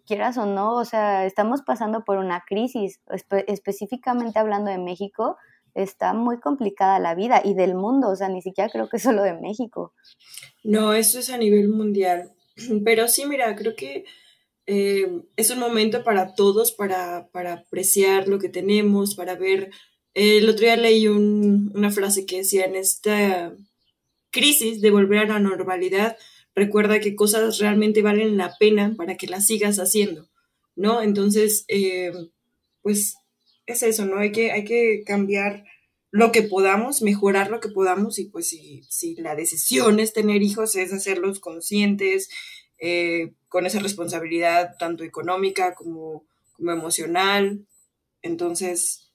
quieras 0.06 0.38
o 0.38 0.46
no, 0.46 0.76
o 0.76 0.86
sea, 0.86 1.26
estamos 1.26 1.60
pasando 1.60 2.02
por 2.02 2.16
una 2.16 2.42
crisis, 2.48 3.02
específicamente 3.46 4.38
hablando 4.38 4.70
de 4.70 4.78
México, 4.78 5.36
está 5.74 6.14
muy 6.14 6.40
complicada 6.40 6.98
la 6.98 7.14
vida 7.14 7.42
y 7.44 7.52
del 7.52 7.74
mundo, 7.74 8.08
o 8.08 8.16
sea, 8.16 8.30
ni 8.30 8.40
siquiera 8.40 8.70
creo 8.70 8.88
que 8.88 8.98
solo 8.98 9.22
de 9.22 9.34
México. 9.34 9.92
No, 10.64 10.94
eso 10.94 11.18
es 11.18 11.28
a 11.28 11.36
nivel 11.36 11.68
mundial. 11.68 12.32
Pero 12.86 13.06
sí, 13.06 13.26
mira, 13.26 13.54
creo 13.54 13.76
que 13.76 14.06
eh, 14.72 15.22
es 15.34 15.50
un 15.50 15.58
momento 15.58 16.04
para 16.04 16.36
todos 16.36 16.70
para, 16.70 17.28
para, 17.32 17.54
apreciar 17.54 18.28
lo 18.28 18.38
que 18.38 18.48
tenemos, 18.48 19.16
para 19.16 19.34
ver. 19.34 19.72
el 20.14 20.48
otro 20.48 20.60
día 20.64 20.76
leí 20.76 21.08
una 21.08 21.90
frase 21.90 22.24
que 22.24 22.36
decía, 22.36 22.66
en 22.66 22.76
esta 22.76 23.52
crisis 24.30 24.80
de 24.80 24.92
volver 24.92 25.18
a 25.18 25.26
la 25.26 25.40
normalidad, 25.40 26.16
recuerda 26.54 27.00
que 27.00 27.16
cosas 27.16 27.58
realmente 27.58 28.00
valen 28.00 28.36
la 28.36 28.54
pena 28.60 28.94
para 28.96 29.16
que 29.16 29.26
las 29.26 29.48
sigas 29.48 29.80
haciendo, 29.80 30.28
¿no? 30.76 31.02
Entonces, 31.02 31.64
eh, 31.66 32.12
pues 32.80 33.16
es 33.66 33.82
eso, 33.82 34.04
¿no? 34.06 34.18
Hay 34.18 34.30
que, 34.30 34.52
hay 34.52 34.64
que 34.64 35.02
cambiar 35.04 35.64
lo 36.12 36.30
que 36.30 36.42
podamos, 36.42 37.02
mejorar 37.02 37.50
lo 37.50 37.58
que 37.58 37.70
podamos 37.70 38.20
y 38.20 38.26
pues 38.26 38.48
si, 38.48 38.84
si 38.88 39.16
la 39.16 39.34
decisión 39.34 39.98
es 39.98 40.12
tener 40.12 40.42
hijos 40.42 40.76
es 40.76 40.92
hacerlos 40.92 41.40
conscientes, 41.40 42.28
eh, 42.80 43.32
con 43.48 43.66
esa 43.66 43.78
responsabilidad 43.78 44.76
tanto 44.78 45.04
económica 45.04 45.74
como, 45.74 46.24
como 46.54 46.72
emocional. 46.72 47.66
Entonces, 48.22 49.12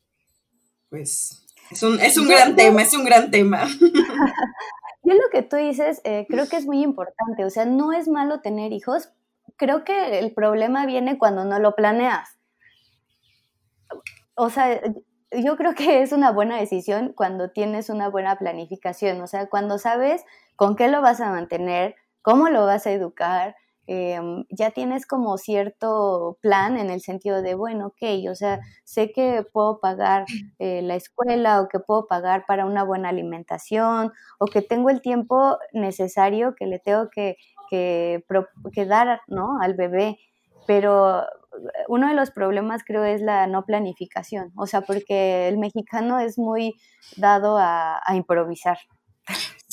pues 0.89 1.45
es 1.71 1.83
un, 1.83 1.99
es 1.99 2.17
un 2.17 2.27
gran 2.27 2.55
tema, 2.55 2.81
es 2.81 2.93
un 2.93 3.05
gran 3.05 3.31
tema. 3.31 3.67
Yo 5.03 5.13
lo 5.13 5.29
que 5.31 5.43
tú 5.43 5.55
dices 5.57 6.01
eh, 6.03 6.25
creo 6.29 6.47
que 6.47 6.57
es 6.57 6.65
muy 6.65 6.81
importante, 6.81 7.45
o 7.45 7.49
sea, 7.49 7.65
no 7.65 7.93
es 7.93 8.07
malo 8.07 8.41
tener 8.41 8.71
hijos, 8.71 9.09
creo 9.55 9.83
que 9.83 10.17
el 10.17 10.33
problema 10.33 10.85
viene 10.85 11.19
cuando 11.19 11.45
no 11.45 11.59
lo 11.59 11.75
planeas 11.75 12.35
o 14.35 14.49
sea, 14.49 14.81
yo 15.31 15.57
creo 15.57 15.73
que 15.73 16.01
es 16.01 16.11
una 16.11 16.31
buena 16.31 16.59
decisión 16.59 17.13
cuando 17.13 17.49
tienes 17.49 17.89
una 17.89 18.09
buena 18.09 18.37
planificación, 18.37 19.21
o 19.21 19.27
sea, 19.27 19.47
cuando 19.47 19.79
sabes 19.79 20.23
con 20.55 20.75
qué 20.75 20.87
lo 20.87 21.01
vas 21.01 21.21
a 21.21 21.31
mantener, 21.31 21.95
cómo 22.25 22.49
lo 22.49 22.65
vas 22.65 22.87
a 22.87 22.91
educar, 22.91 23.55
em, 23.87 24.45
ya 24.49 24.71
tienes 24.71 25.05
como 25.05 25.37
cierto 25.37 26.39
plan 26.41 26.77
en 26.77 26.89
el 26.89 27.01
sentido 27.01 27.43
de, 27.43 27.53
bueno, 27.53 27.87
ok, 27.87 28.31
o 28.31 28.35
sea, 28.35 28.59
sé 28.83 29.11
que 29.11 29.45
puedo 29.53 29.79
pagar 29.79 30.25
eh, 30.59 30.81
la 30.81 30.95
escuela 30.95 31.61
o 31.61 31.67
que 31.67 31.79
puedo 31.79 32.07
pagar 32.07 32.45
para 32.47 32.65
una 32.65 32.83
buena 32.83 33.09
alimentación 33.09 34.11
o 34.39 34.47
que 34.47 34.63
tengo 34.63 34.89
el 34.89 35.01
tiempo 35.01 35.59
necesario 35.71 36.55
que 36.55 36.65
le 36.65 36.79
tengo 36.79 37.09
que, 37.11 37.37
que, 37.69 38.25
que 38.73 38.85
dar 38.87 39.21
¿no? 39.27 39.59
al 39.61 39.75
bebé. 39.75 40.17
Pero 40.65 41.21
uno 41.87 42.07
de 42.07 42.15
los 42.15 42.31
problemas 42.31 42.83
creo 42.83 43.03
es 43.03 43.21
la 43.21 43.45
no 43.45 43.65
planificación, 43.65 44.51
o 44.55 44.65
sea, 44.65 44.81
porque 44.81 45.47
el 45.47 45.59
mexicano 45.59 46.19
es 46.19 46.39
muy 46.39 46.73
dado 47.17 47.57
a, 47.59 48.01
improvisar. 48.15 48.79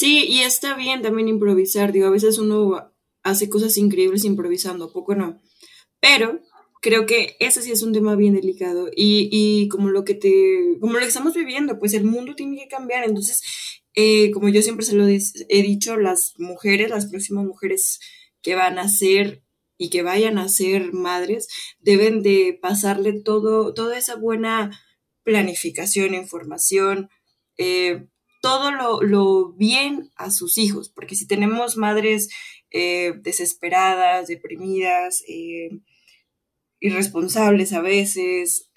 Sí, 0.02 0.26
y 0.28 0.40
está 0.40 0.74
bien 0.74 1.00
también 1.00 1.28
improvisar, 1.28 1.92
digo, 1.92 2.08
a 2.08 2.10
veces 2.10 2.38
uno 2.38 2.92
hace 3.22 3.48
cosas 3.48 3.76
increíbles 3.76 4.24
improvisando, 4.24 4.92
poco 4.92 5.14
no, 5.14 5.40
pero 6.00 6.40
creo 6.80 7.06
que 7.06 7.36
ese 7.38 7.62
sí 7.62 7.70
es 7.70 7.82
un 7.84 7.92
tema 7.92 8.16
bien 8.16 8.34
delicado 8.34 8.88
y, 8.88 9.28
y 9.30 9.68
como 9.68 9.90
lo 9.90 10.04
que 10.04 10.14
te, 10.14 10.76
como 10.80 10.94
lo 10.94 10.98
que 10.98 11.06
estamos 11.06 11.34
viviendo, 11.34 11.78
pues 11.78 11.94
el 11.94 12.02
mundo 12.02 12.34
tiene 12.34 12.56
que 12.58 12.66
cambiar, 12.66 13.04
entonces, 13.04 13.42
eh, 13.94 14.32
como 14.32 14.48
yo 14.48 14.60
siempre 14.62 14.84
se 14.84 14.96
lo 14.96 15.06
he 15.06 15.62
dicho, 15.62 15.96
las 15.96 16.34
mujeres, 16.36 16.90
las 16.90 17.06
próximas 17.06 17.44
mujeres 17.44 18.00
que 18.42 18.56
van 18.56 18.80
a 18.80 18.88
ser 18.88 19.44
y 19.78 19.88
que 19.90 20.02
vayan 20.02 20.36
a 20.36 20.48
ser 20.48 20.92
madres, 20.92 21.46
deben 21.78 22.24
de 22.24 22.58
pasarle 22.60 23.20
todo, 23.20 23.72
toda 23.72 23.96
esa 23.96 24.16
buena 24.16 24.76
planificación, 25.22 26.14
información, 26.14 27.08
eh, 27.56 28.08
todo 28.42 29.00
lo, 29.00 29.52
bien 29.54 30.10
a 30.16 30.30
sus 30.30 30.58
hijos, 30.58 30.90
porque 30.90 31.14
si 31.14 31.26
tenemos 31.26 31.78
madres 31.78 32.28
eh, 32.70 33.14
desesperadas, 33.22 34.26
deprimidas, 34.26 35.22
eh, 35.26 35.70
irresponsables 36.80 37.72
a 37.72 37.80
veces, 37.80 38.70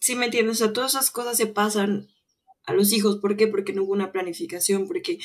¿sí 0.00 0.16
me 0.16 0.26
entiendes? 0.26 0.56
O 0.56 0.64
sea, 0.64 0.72
todas 0.72 0.92
esas 0.92 1.10
cosas 1.10 1.38
se 1.38 1.46
pasan 1.46 2.08
a 2.66 2.74
los 2.74 2.92
hijos. 2.92 3.18
¿Por 3.18 3.36
qué? 3.36 3.46
Porque 3.46 3.72
no 3.72 3.84
hubo 3.84 3.92
una 3.92 4.12
planificación, 4.12 4.86
porque 4.86 5.18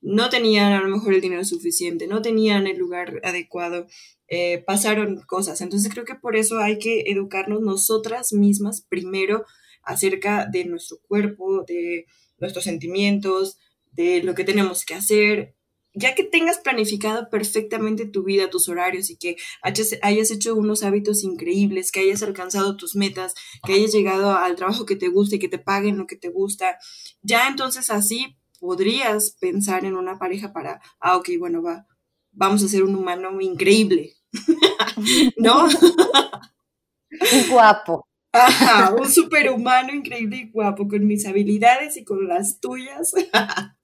no 0.00 0.28
tenían 0.28 0.72
a 0.72 0.80
lo 0.80 0.88
mejor 0.88 1.14
el 1.14 1.20
dinero 1.20 1.44
suficiente, 1.44 2.06
no 2.06 2.22
tenían 2.22 2.66
el 2.66 2.76
lugar 2.76 3.20
adecuado, 3.24 3.86
eh, 4.28 4.62
pasaron 4.66 5.22
cosas. 5.26 5.60
Entonces 5.60 5.90
creo 5.92 6.04
que 6.04 6.14
por 6.14 6.36
eso 6.36 6.58
hay 6.58 6.78
que 6.78 7.04
educarnos 7.06 7.62
nosotras 7.62 8.32
mismas 8.32 8.82
primero 8.82 9.44
acerca 9.82 10.46
de 10.46 10.64
nuestro 10.66 10.98
cuerpo, 11.08 11.64
de 11.66 12.06
nuestros 12.38 12.64
sentimientos, 12.64 13.58
de 13.92 14.22
lo 14.22 14.34
que 14.34 14.44
tenemos 14.44 14.84
que 14.84 14.94
hacer. 14.94 15.54
Ya 15.94 16.14
que 16.14 16.22
tengas 16.22 16.58
planificado 16.58 17.28
perfectamente 17.30 18.06
tu 18.06 18.22
vida, 18.22 18.50
tus 18.50 18.68
horarios 18.68 19.10
y 19.10 19.16
que 19.16 19.36
hayas 19.62 20.30
hecho 20.30 20.54
unos 20.54 20.84
hábitos 20.84 21.24
increíbles, 21.24 21.90
que 21.90 22.00
hayas 22.00 22.22
alcanzado 22.22 22.76
tus 22.76 22.94
metas, 22.94 23.34
que 23.66 23.72
hayas 23.72 23.92
llegado 23.92 24.36
al 24.36 24.54
trabajo 24.54 24.86
que 24.86 24.96
te 24.96 25.08
guste, 25.08 25.40
que 25.40 25.48
te 25.48 25.58
paguen 25.58 25.98
lo 25.98 26.06
que 26.06 26.16
te 26.16 26.28
gusta, 26.28 26.78
ya 27.22 27.48
entonces 27.48 27.90
así 27.90 28.36
podrías 28.60 29.32
pensar 29.40 29.84
en 29.84 29.96
una 29.96 30.18
pareja 30.18 30.52
para, 30.52 30.80
ah, 31.00 31.16
ok, 31.16 31.30
bueno, 31.38 31.62
va, 31.62 31.86
vamos 32.32 32.62
a 32.62 32.68
ser 32.68 32.84
un 32.84 32.94
humano 32.94 33.40
increíble, 33.40 34.14
¿no? 35.36 35.68
Guapo. 37.50 38.06
Ajá, 38.32 38.94
un 38.94 39.10
superhumano 39.10 39.94
increíble 39.94 40.36
y 40.36 40.50
guapo, 40.50 40.86
con 40.88 41.06
mis 41.06 41.26
habilidades 41.26 41.96
y 41.96 42.04
con 42.04 42.28
las 42.28 42.60
tuyas. 42.60 43.12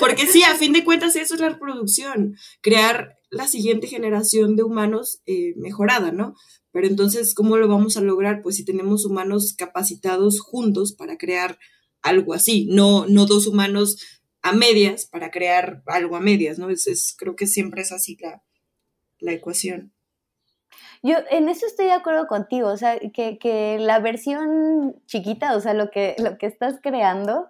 Porque 0.00 0.26
sí, 0.26 0.42
a 0.42 0.54
fin 0.54 0.72
de 0.72 0.84
cuentas 0.84 1.16
eso 1.16 1.34
es 1.34 1.40
la 1.40 1.50
reproducción, 1.50 2.36
crear 2.60 3.16
la 3.30 3.46
siguiente 3.46 3.86
generación 3.86 4.56
de 4.56 4.62
humanos 4.62 5.22
eh, 5.26 5.54
mejorada, 5.56 6.12
¿no? 6.12 6.34
Pero 6.72 6.86
entonces, 6.86 7.34
¿cómo 7.34 7.56
lo 7.56 7.68
vamos 7.68 7.96
a 7.96 8.02
lograr? 8.02 8.42
Pues 8.42 8.56
si 8.56 8.64
tenemos 8.64 9.04
humanos 9.04 9.54
capacitados 9.56 10.40
juntos 10.40 10.92
para 10.92 11.16
crear 11.16 11.58
algo 12.02 12.34
así, 12.34 12.66
no, 12.70 13.06
no 13.06 13.26
dos 13.26 13.46
humanos 13.46 13.98
a 14.42 14.52
medias 14.52 15.06
para 15.06 15.30
crear 15.30 15.82
algo 15.86 16.16
a 16.16 16.20
medias, 16.20 16.58
¿no? 16.58 16.70
Es, 16.70 17.14
creo 17.18 17.36
que 17.36 17.46
siempre 17.46 17.82
es 17.82 17.92
así 17.92 18.16
la, 18.20 18.42
la, 19.18 19.32
ecuación. 19.32 19.92
Yo 21.02 21.16
en 21.30 21.48
eso 21.48 21.66
estoy 21.66 21.86
de 21.86 21.92
acuerdo 21.92 22.26
contigo, 22.26 22.68
o 22.68 22.76
sea, 22.76 22.98
que, 22.98 23.76
la 23.80 23.98
versión 24.00 24.96
chiquita, 25.06 25.56
o 25.56 25.60
sea, 25.60 25.74
lo 25.74 25.90
que, 25.90 26.16
lo 26.18 26.38
que 26.38 26.46
estás 26.46 26.80
creando, 26.82 27.48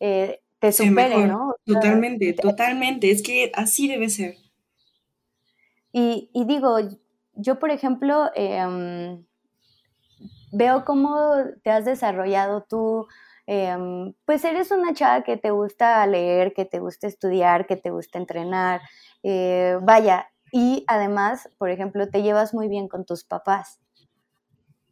eh, 0.00 0.40
te 0.58 0.72
supere, 0.72 1.26
¿no? 1.26 1.54
totalmente, 1.64 2.32
totalmente, 2.34 3.10
es 3.10 3.22
que 3.22 3.50
así 3.54 3.88
debe 3.88 4.08
ser. 4.08 4.36
Y, 5.92 6.30
digo, 6.46 6.78
yo 7.34 7.58
por 7.58 7.70
ejemplo, 7.70 8.30
em, 8.34 9.24
veo 10.52 10.84
cómo 10.84 11.34
te 11.62 11.70
has 11.70 11.84
desarrollado 11.84 12.62
tú, 12.68 13.06
Em, 13.52 14.14
pues 14.26 14.44
eres 14.44 14.70
una 14.70 14.94
chava 14.94 15.24
que 15.24 15.36
te 15.36 15.50
gusta 15.50 16.06
leer, 16.06 16.52
que 16.52 16.64
te 16.64 16.78
gusta 16.78 17.08
estudiar, 17.08 17.66
que 17.66 17.74
te 17.74 17.90
gusta 17.90 18.16
entrenar, 18.16 18.80
eh, 19.24 19.76
vaya, 19.82 20.30
y 20.52 20.84
además, 20.86 21.48
por 21.58 21.70
ejemplo, 21.70 22.08
te 22.08 22.22
llevas 22.22 22.54
muy 22.54 22.68
bien 22.68 22.88
con 22.88 23.04
tus 23.04 23.24
papás. 23.24 23.80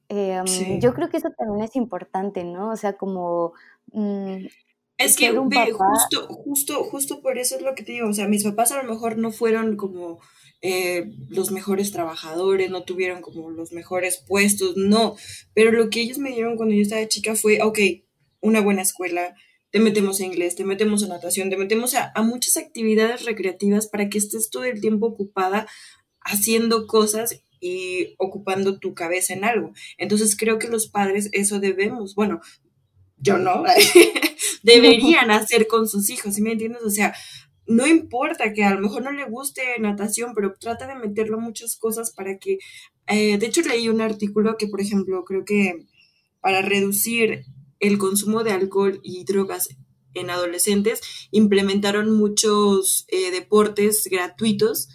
Em, 0.08 0.80
yo 0.80 0.94
creo 0.94 1.10
que 1.10 1.18
eso 1.18 1.30
también 1.36 1.64
es 1.64 1.76
importante, 1.76 2.44
¿no? 2.44 2.70
O 2.70 2.76
sea, 2.76 2.94
como 2.94 3.52
mm, 3.92 4.46
Es 4.96 5.16
que 5.16 5.30
justo, 5.30 6.26
justo, 6.28 6.84
justo 6.84 7.20
por 7.20 7.38
eso 7.38 7.56
es 7.56 7.62
lo 7.62 7.74
que 7.74 7.82
te 7.82 7.92
digo. 7.92 8.08
O 8.08 8.14
sea, 8.14 8.26
mis 8.26 8.44
papás 8.44 8.72
a 8.72 8.82
lo 8.82 8.90
mejor 8.90 9.18
no 9.18 9.30
fueron 9.30 9.76
como 9.76 10.20
eh, 10.62 11.10
los 11.28 11.50
mejores 11.50 11.92
trabajadores, 11.92 12.70
no 12.70 12.82
tuvieron 12.84 13.20
como 13.20 13.50
los 13.50 13.72
mejores 13.72 14.24
puestos, 14.26 14.76
no. 14.76 15.16
Pero 15.54 15.72
lo 15.72 15.90
que 15.90 16.00
ellos 16.00 16.18
me 16.18 16.30
dieron 16.30 16.56
cuando 16.56 16.74
yo 16.74 16.82
estaba 16.82 17.06
chica 17.06 17.34
fue, 17.34 17.60
ok, 17.62 17.78
una 18.40 18.60
buena 18.60 18.82
escuela, 18.82 19.34
te 19.70 19.80
metemos 19.80 20.20
a 20.20 20.24
inglés, 20.24 20.56
te 20.56 20.64
metemos 20.64 21.02
a 21.02 21.08
natación, 21.08 21.50
te 21.50 21.56
metemos 21.56 21.94
a, 21.94 22.12
a 22.14 22.22
muchas 22.22 22.56
actividades 22.56 23.24
recreativas 23.24 23.86
para 23.86 24.08
que 24.08 24.18
estés 24.18 24.50
todo 24.50 24.64
el 24.64 24.80
tiempo 24.80 25.06
ocupada 25.06 25.66
haciendo 26.20 26.86
cosas 26.86 27.42
y 27.60 28.14
ocupando 28.18 28.78
tu 28.78 28.94
cabeza 28.94 29.34
en 29.34 29.44
algo. 29.44 29.72
Entonces 29.96 30.36
creo 30.36 30.58
que 30.58 30.68
los 30.68 30.88
padres 30.88 31.28
eso 31.32 31.60
debemos, 31.60 32.14
bueno, 32.14 32.40
yo 33.16 33.38
no, 33.38 33.64
deberían 34.62 35.30
hacer 35.30 35.66
con 35.66 35.88
sus 35.88 36.08
hijos, 36.10 36.34
¿sí 36.34 36.42
me 36.42 36.52
entiendes? 36.52 36.82
O 36.82 36.90
sea, 36.90 37.14
no 37.66 37.86
importa 37.86 38.52
que 38.52 38.64
a 38.64 38.74
lo 38.74 38.80
mejor 38.80 39.02
no 39.02 39.12
le 39.12 39.24
guste 39.24 39.62
natación, 39.78 40.32
pero 40.34 40.54
trata 40.58 40.86
de 40.86 40.94
meterlo 40.94 41.38
muchas 41.40 41.76
cosas 41.76 42.12
para 42.12 42.38
que, 42.38 42.58
eh, 43.06 43.38
de 43.38 43.46
hecho 43.46 43.60
leí 43.62 43.88
un 43.88 44.00
artículo 44.00 44.56
que, 44.56 44.68
por 44.68 44.80
ejemplo, 44.80 45.24
creo 45.24 45.44
que 45.44 45.86
para 46.40 46.62
reducir 46.62 47.44
el 47.80 47.98
consumo 47.98 48.44
de 48.44 48.52
alcohol 48.52 49.00
y 49.02 49.24
drogas 49.24 49.68
en 50.14 50.30
adolescentes, 50.30 51.00
implementaron 51.30 52.10
muchos 52.16 53.04
eh, 53.08 53.30
deportes 53.30 54.08
gratuitos 54.10 54.88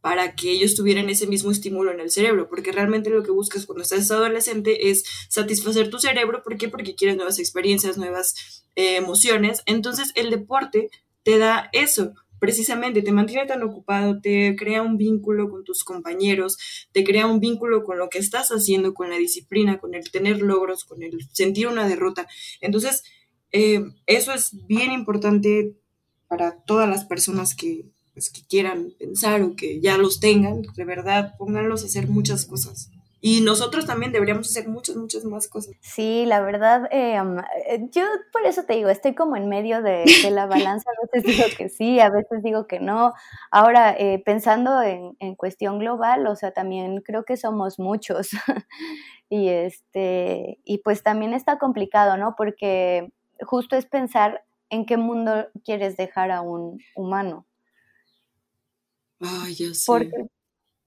para 0.00 0.34
que 0.34 0.50
ellos 0.50 0.74
tuvieran 0.74 1.10
ese 1.10 1.26
mismo 1.26 1.50
estímulo 1.50 1.92
en 1.92 2.00
el 2.00 2.10
cerebro, 2.10 2.48
porque 2.48 2.72
realmente 2.72 3.10
lo 3.10 3.22
que 3.22 3.30
buscas 3.30 3.66
cuando 3.66 3.82
estás 3.82 4.10
adolescente 4.10 4.90
es 4.90 5.04
satisfacer 5.28 5.90
tu 5.90 5.98
cerebro, 5.98 6.42
¿por 6.42 6.56
qué? 6.56 6.68
Porque 6.68 6.94
quieres 6.94 7.16
nuevas 7.16 7.38
experiencias, 7.38 7.98
nuevas 7.98 8.64
eh, 8.76 8.96
emociones, 8.96 9.62
entonces 9.66 10.12
el 10.14 10.30
deporte 10.30 10.90
te 11.22 11.36
da 11.36 11.68
eso, 11.72 12.14
precisamente, 12.40 13.02
te 13.02 13.12
mantiene 13.12 13.46
tan 13.46 13.62
ocupado, 13.62 14.20
te 14.20 14.56
crea 14.56 14.82
un 14.82 14.96
vínculo 14.96 15.48
con 15.50 15.62
tus 15.62 15.84
compañeros, 15.84 16.58
te 16.92 17.04
crea 17.04 17.26
un 17.26 17.38
vínculo 17.38 17.84
con 17.84 17.98
lo 17.98 18.08
que 18.08 18.18
estás 18.18 18.48
haciendo, 18.48 18.94
con 18.94 19.10
la 19.10 19.16
disciplina, 19.16 19.78
con 19.78 19.94
el 19.94 20.10
tener 20.10 20.40
logros, 20.42 20.84
con 20.84 21.02
el 21.02 21.28
sentir 21.32 21.68
una 21.68 21.86
derrota, 21.86 22.26
entonces 22.60 23.04
eh, 23.52 23.82
eso 24.06 24.32
es 24.32 24.50
bien 24.66 24.92
importante 24.92 25.76
para 26.28 26.62
todas 26.62 26.88
las 26.88 27.04
personas 27.04 27.54
que, 27.54 27.86
pues, 28.14 28.30
que 28.30 28.42
quieran 28.42 28.92
pensar 28.98 29.42
o 29.42 29.56
que 29.56 29.80
ya 29.80 29.98
los 29.98 30.20
tengan, 30.20 30.62
de 30.62 30.84
verdad, 30.84 31.34
pónganlos 31.38 31.82
a 31.82 31.86
hacer 31.86 32.06
muchas 32.06 32.46
cosas. 32.46 32.90
Y 33.22 33.42
nosotros 33.42 33.84
también 33.84 34.12
deberíamos 34.12 34.48
hacer 34.48 34.66
muchas, 34.66 34.96
muchas 34.96 35.24
más 35.24 35.46
cosas. 35.46 35.74
Sí, 35.80 36.24
la 36.24 36.40
verdad, 36.40 36.88
eh, 36.90 37.20
eh, 37.68 37.86
yo 37.90 38.02
por 38.32 38.46
eso 38.46 38.62
te 38.64 38.74
digo, 38.74 38.88
estoy 38.88 39.14
como 39.14 39.36
en 39.36 39.48
medio 39.48 39.82
de, 39.82 40.04
la 40.30 40.46
balanza, 40.76 40.90
a 40.90 41.06
veces 41.12 41.36
digo 41.36 41.44
que 41.58 41.68
sí, 41.68 42.00
a 42.00 42.08
veces 42.08 42.42
digo 42.42 42.66
que 42.66 42.80
no. 42.80 43.12
Ahora, 43.50 43.94
eh, 43.98 44.22
pensando 44.24 44.82
en, 44.82 45.16
en, 45.20 45.34
cuestión 45.34 45.78
global, 45.78 46.26
o 46.26 46.34
sea, 46.34 46.52
también 46.52 47.02
creo 47.02 47.24
que 47.24 47.36
somos 47.36 47.78
muchos. 47.78 48.30
y, 49.28 49.48
este, 49.48 50.58
y 50.64 50.78
pues 50.78 51.02
también 51.02 51.34
está 51.34 51.58
complicado, 51.58 52.16
¿no? 52.16 52.34
Porque 52.36 53.12
justo 53.42 53.76
es 53.76 53.84
pensar 53.84 54.44
en 54.70 54.86
qué 54.86 54.96
mundo 54.96 55.48
quieres 55.64 55.96
dejar 55.96 56.30
a 56.30 56.40
un 56.40 56.78
humano. 56.94 57.46
Ay, 59.20 59.54
ya 59.54 59.74
sé. 59.74 59.84
Porque, 59.86 60.30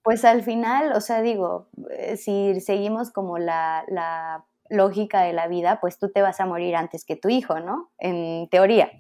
pues 0.04 0.26
al 0.26 0.44
final, 0.44 0.94
o 0.94 1.02
sea, 1.02 1.22
digo, 1.22 1.68
eh, 1.92 2.18
si 2.18 2.60
seguimos 2.62 3.12
como 3.12 3.38
la, 3.38 3.86
la, 3.88 4.46
lógica 4.70 5.22
de 5.22 5.34
la 5.34 5.48
vida, 5.48 5.80
pues 5.82 6.00
tú 6.00 6.10
te 6.12 6.22
vas 6.22 6.40
a 6.40 6.46
morir 6.46 6.76
antes 6.76 7.06
que 7.06 7.16
tu 7.16 7.30
hijo, 7.30 7.60
¿no? 7.60 7.92
En 8.00 8.48
teoría. 8.50 8.92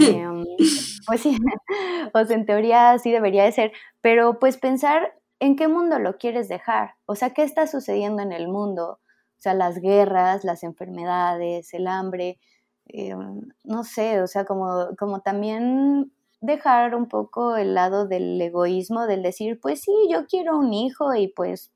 Em, 0.00 0.44
pues 1.06 1.20
sí, 1.20 1.36
o 2.14 2.24
sea, 2.24 2.36
en 2.36 2.46
teoría 2.46 2.98
sí 2.98 3.10
debería 3.10 3.44
de 3.44 3.52
ser, 3.52 3.72
pero 4.00 4.38
pues 4.38 4.56
pensar 4.56 5.14
en 5.40 5.56
qué 5.56 5.68
mundo 5.68 5.98
lo 5.98 6.16
quieres 6.16 6.48
dejar, 6.48 6.94
o 7.06 7.14
sea, 7.14 7.30
qué 7.30 7.42
está 7.42 7.66
sucediendo 7.66 8.22
en 8.22 8.32
el 8.32 8.48
mundo, 8.48 9.00
o 9.38 9.40
sea, 9.40 9.54
las 9.54 9.80
guerras, 9.80 10.44
las 10.44 10.62
enfermedades, 10.62 11.74
el 11.74 11.86
hambre, 11.86 12.38
em, 12.86 13.42
no 13.64 13.84
sé, 13.84 14.22
o 14.22 14.26
sea, 14.26 14.44
como, 14.44 14.96
como 14.98 15.20
también 15.20 16.12
dejar 16.44 16.94
un 16.94 17.08
poco 17.08 17.56
el 17.56 17.74
lado 17.74 18.06
del 18.06 18.40
egoísmo, 18.40 19.06
del 19.06 19.22
decir, 19.22 19.58
pues 19.60 19.80
sí, 19.80 19.92
yo 20.10 20.26
quiero 20.26 20.58
un 20.58 20.72
hijo 20.74 21.14
y 21.14 21.28
pues 21.28 21.72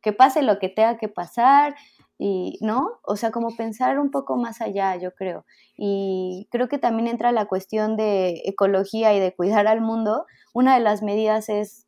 que 0.00 0.12
pase 0.12 0.42
lo 0.42 0.58
que 0.58 0.68
tenga 0.68 0.96
que 0.96 1.08
pasar 1.08 1.74
y 2.18 2.58
no, 2.62 2.98
o 3.02 3.16
sea, 3.16 3.30
como 3.30 3.54
pensar 3.54 3.98
un 3.98 4.10
poco 4.10 4.36
más 4.36 4.62
allá, 4.62 4.96
yo 4.96 5.12
creo. 5.12 5.44
Y 5.76 6.48
creo 6.50 6.68
que 6.68 6.78
también 6.78 7.08
entra 7.08 7.30
la 7.30 7.44
cuestión 7.44 7.96
de 7.96 8.42
ecología 8.46 9.14
y 9.14 9.20
de 9.20 9.34
cuidar 9.34 9.66
al 9.66 9.82
mundo. 9.82 10.24
Una 10.54 10.74
de 10.74 10.80
las 10.80 11.02
medidas 11.02 11.50
es 11.50 11.86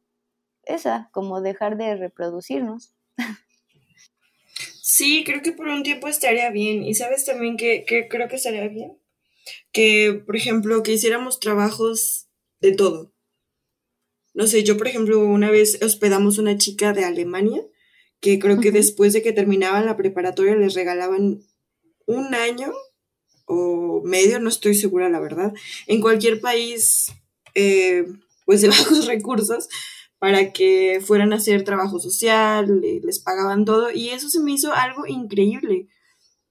esa, 0.64 1.08
como 1.12 1.40
dejar 1.40 1.78
de 1.78 1.96
reproducirnos. 1.96 2.92
Sí, 4.82 5.22
creo 5.24 5.40
que 5.42 5.52
por 5.52 5.68
un 5.68 5.82
tiempo 5.82 6.08
estaría 6.08 6.50
bien. 6.50 6.82
Y 6.82 6.92
sabes 6.94 7.24
también 7.24 7.56
que, 7.56 7.84
que 7.86 8.08
creo 8.08 8.28
que 8.28 8.36
estaría 8.36 8.68
bien 8.68 8.98
que, 9.72 10.22
por 10.26 10.36
ejemplo, 10.36 10.82
que 10.82 10.92
hiciéramos 10.92 11.40
trabajos 11.40 12.28
de 12.60 12.72
todo. 12.72 13.12
No 14.34 14.46
sé, 14.46 14.62
yo, 14.62 14.76
por 14.76 14.88
ejemplo, 14.88 15.18
una 15.20 15.50
vez 15.50 15.80
hospedamos 15.82 16.38
una 16.38 16.58
chica 16.58 16.92
de 16.92 17.04
Alemania 17.04 17.62
que 18.20 18.38
creo 18.38 18.60
que 18.60 18.72
después 18.72 19.12
de 19.12 19.22
que 19.22 19.32
terminaban 19.32 19.86
la 19.86 19.96
preparatoria 19.96 20.56
les 20.56 20.74
regalaban 20.74 21.40
un 22.06 22.34
año 22.34 22.72
o 23.46 24.02
medio, 24.04 24.40
no 24.40 24.48
estoy 24.48 24.74
segura 24.74 25.08
la 25.08 25.20
verdad, 25.20 25.52
en 25.86 26.00
cualquier 26.00 26.40
país 26.40 27.12
eh, 27.54 28.06
pues 28.44 28.60
de 28.60 28.68
bajos 28.68 29.06
recursos 29.06 29.68
para 30.18 30.52
que 30.52 31.00
fueran 31.04 31.32
a 31.32 31.36
hacer 31.36 31.62
trabajo 31.62 32.00
social, 32.00 32.80
les 32.80 33.20
pagaban 33.20 33.64
todo 33.64 33.90
y 33.92 34.08
eso 34.10 34.28
se 34.28 34.40
me 34.40 34.52
hizo 34.52 34.72
algo 34.72 35.06
increíble. 35.06 35.88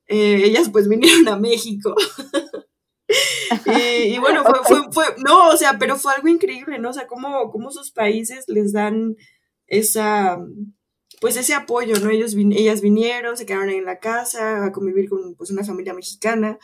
Eh, 0.07 0.41
ellas 0.45 0.69
pues 0.71 0.87
vinieron 0.89 1.27
a 1.27 1.37
México 1.37 1.95
y, 3.65 4.17
bueno, 4.19 4.43
fue, 4.43 4.59
fue, 4.63 4.91
fue, 4.91 5.05
no, 5.25 5.49
o 5.49 5.57
sea, 5.57 5.77
pero 5.79 5.95
fue 5.95 6.13
algo 6.13 6.27
increíble, 6.27 6.79
¿no? 6.79 6.89
O 6.89 6.93
sea, 6.93 7.07
cómo, 7.07 7.49
cómo 7.51 7.71
sus 7.71 7.91
países 7.91 8.45
les 8.47 8.73
dan 8.73 9.15
esa, 9.67 10.39
pues 11.21 11.37
ese 11.37 11.53
apoyo, 11.53 11.99
¿no? 11.99 12.09
Ellos, 12.09 12.35
ellas 12.35 12.81
vinieron, 12.81 13.37
se 13.37 13.45
quedaron 13.45 13.69
en 13.69 13.85
la 13.85 13.99
casa 13.99 14.65
a 14.65 14.71
convivir 14.71 15.09
con 15.09 15.35
pues, 15.35 15.51
una 15.51 15.63
familia 15.63 15.93
mexicana 15.93 16.59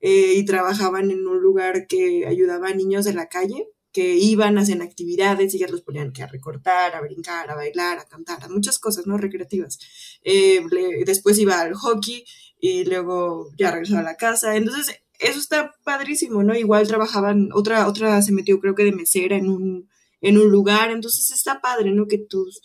eh, 0.00 0.34
y 0.36 0.44
trabajaban 0.44 1.10
en 1.10 1.26
un 1.26 1.40
lugar 1.40 1.86
que 1.86 2.26
ayudaba 2.26 2.68
a 2.68 2.74
niños 2.74 3.04
de 3.04 3.14
la 3.14 3.28
calle 3.28 3.68
que 3.92 4.14
iban, 4.14 4.58
hacían 4.58 4.82
actividades 4.82 5.52
y 5.52 5.56
ellas 5.56 5.70
los 5.70 5.82
ponían 5.82 6.12
que 6.12 6.22
a 6.22 6.26
recortar, 6.26 6.94
a 6.94 7.00
brincar, 7.00 7.50
a 7.50 7.54
bailar, 7.54 7.98
a 7.98 8.04
cantar, 8.04 8.44
a 8.44 8.48
muchas 8.48 8.78
cosas, 8.78 9.06
¿no? 9.06 9.16
Recreativas. 9.16 9.78
Eh, 10.22 10.62
después 11.04 11.38
iba 11.38 11.60
al 11.60 11.74
hockey 11.74 12.24
y 12.60 12.84
luego 12.84 13.50
ya 13.56 13.70
regresaba 13.70 14.00
a 14.00 14.04
la 14.04 14.16
casa. 14.16 14.56
Entonces, 14.56 15.00
eso 15.18 15.38
está 15.38 15.74
padrísimo, 15.84 16.42
¿no? 16.42 16.54
Igual 16.54 16.86
trabajaban, 16.86 17.50
otra, 17.52 17.88
otra 17.88 18.20
se 18.22 18.32
metió 18.32 18.60
creo 18.60 18.74
que 18.74 18.84
de 18.84 18.92
mesera 18.92 19.36
en 19.36 19.48
un, 19.48 19.88
en 20.20 20.38
un 20.38 20.50
lugar, 20.50 20.90
entonces 20.90 21.30
está 21.30 21.60
padre, 21.60 21.90
¿no? 21.92 22.06
Que 22.06 22.18
tus, 22.18 22.60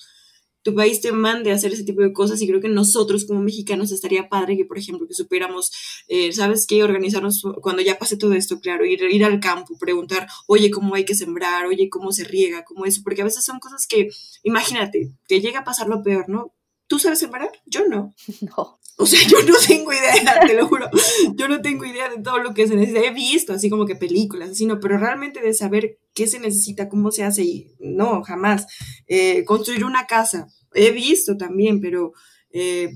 tu 0.64 0.74
país 0.74 1.02
te 1.02 1.12
mande 1.12 1.52
a 1.52 1.56
hacer 1.56 1.74
ese 1.74 1.84
tipo 1.84 2.02
de 2.02 2.14
cosas 2.14 2.42
y 2.42 2.48
creo 2.48 2.62
que 2.62 2.70
nosotros 2.70 3.26
como 3.26 3.42
mexicanos 3.42 3.92
estaría 3.92 4.30
padre 4.30 4.56
que, 4.56 4.66
por 4.66 4.78
ejemplo, 4.78 5.08
que 5.08 5.14
supiéramos, 5.14 5.72
eh, 6.08 6.32
¿sabes 6.32 6.66
qué? 6.66 6.84
Organizarnos 6.84 7.44
cuando 7.62 7.82
ya 7.82 8.00
pase 8.00 8.18
todo 8.18 8.34
esto, 8.34 8.60
claro, 8.60 8.86
ir, 8.86 9.04
ir 9.04 9.26
al 9.26 9.40
campo, 9.40 9.78
preguntar, 9.78 10.28
oye, 10.48 10.72
¿cómo 10.72 10.96
hay 10.96 11.06
que 11.06 11.16
sembrar? 11.16 11.66
Oye, 11.66 11.90
¿cómo 11.90 12.12
se 12.12 12.24
riega? 12.24 12.64
¿Cómo 12.64 12.86
eso? 12.86 13.02
Porque 13.04 13.22
a 13.22 13.26
veces 13.26 13.44
son 13.44 13.60
cosas 13.60 13.86
que, 13.88 14.10
imagínate, 14.44 15.12
que 15.28 15.42
llega 15.42 15.60
a 15.60 15.64
pasar 15.66 15.88
lo 15.90 16.02
peor, 16.02 16.30
¿no? 16.30 16.54
¿Tú 16.88 17.00
sabes 17.00 17.20
sembrar? 17.20 17.52
Yo 17.66 17.88
no. 17.88 18.14
No. 18.42 18.80
O 18.96 19.08
sea, 19.08 19.20
yo 19.28 19.42
no 19.42 19.56
tengo 19.68 19.92
idea, 19.92 20.40
te 20.48 20.54
lo 20.54 20.68
juro. 20.68 20.88
Yo 21.36 21.48
no 21.48 21.62
tengo 21.62 21.84
idea 21.84 22.10
de 22.10 22.22
todo 22.22 22.38
lo 22.38 22.54
que 22.54 22.68
se 22.68 22.76
necesita. 22.76 23.06
He 23.06 23.12
visto 23.12 23.54
así 23.54 23.70
como 23.70 23.86
que 23.86 23.96
películas, 23.96 24.52
así, 24.52 24.66
no, 24.68 24.80
pero 24.80 24.98
realmente 24.98 25.42
de 25.42 25.54
saber 25.54 25.98
qué 26.14 26.28
se 26.28 26.40
necesita, 26.40 26.90
cómo 26.90 27.12
se 27.12 27.24
hace, 27.24 27.44
y 27.44 27.72
no, 27.80 28.24
jamás. 28.24 28.68
Eh, 29.08 29.46
construir 29.46 29.84
una 29.84 30.06
casa, 30.06 30.48
he 30.76 30.92
visto 30.92 31.38
también, 31.38 31.82
pero 31.82 32.14
eh, 32.52 32.92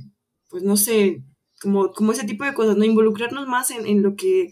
pues 0.50 0.62
no 0.62 0.78
sé, 0.78 1.24
como, 1.60 1.92
como 1.92 2.12
ese 2.12 2.26
tipo 2.26 2.44
de 2.46 2.54
cosas, 2.54 2.78
¿no? 2.78 2.86
Involucrarnos 2.86 3.48
más 3.48 3.72
en, 3.72 3.88
en 3.88 4.04
lo 4.04 4.16
que 4.16 4.52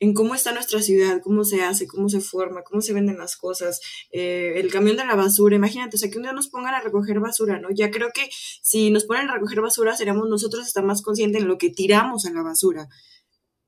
en 0.00 0.14
cómo 0.14 0.34
está 0.34 0.52
nuestra 0.52 0.82
ciudad, 0.82 1.20
cómo 1.22 1.44
se 1.44 1.62
hace, 1.62 1.86
cómo 1.86 2.08
se 2.08 2.20
forma, 2.20 2.62
cómo 2.62 2.80
se 2.80 2.92
venden 2.92 3.18
las 3.18 3.36
cosas, 3.36 3.80
eh, 4.10 4.54
el 4.56 4.72
camión 4.72 4.96
de 4.96 5.04
la 5.04 5.14
basura, 5.14 5.54
imagínate, 5.54 5.96
o 5.96 5.98
sea, 5.98 6.10
que 6.10 6.16
un 6.16 6.24
día 6.24 6.32
nos 6.32 6.48
pongan 6.48 6.74
a 6.74 6.80
recoger 6.80 7.20
basura, 7.20 7.60
¿no? 7.60 7.68
Ya 7.70 7.90
creo 7.90 8.10
que 8.12 8.28
si 8.62 8.90
nos 8.90 9.04
ponen 9.04 9.28
a 9.28 9.34
recoger 9.34 9.60
basura, 9.60 9.94
seremos 9.94 10.28
nosotros 10.28 10.66
estar 10.66 10.84
más 10.84 11.02
conscientes 11.02 11.42
en 11.42 11.48
lo 11.48 11.58
que 11.58 11.70
tiramos 11.70 12.26
a 12.26 12.32
la 12.32 12.42
basura 12.42 12.88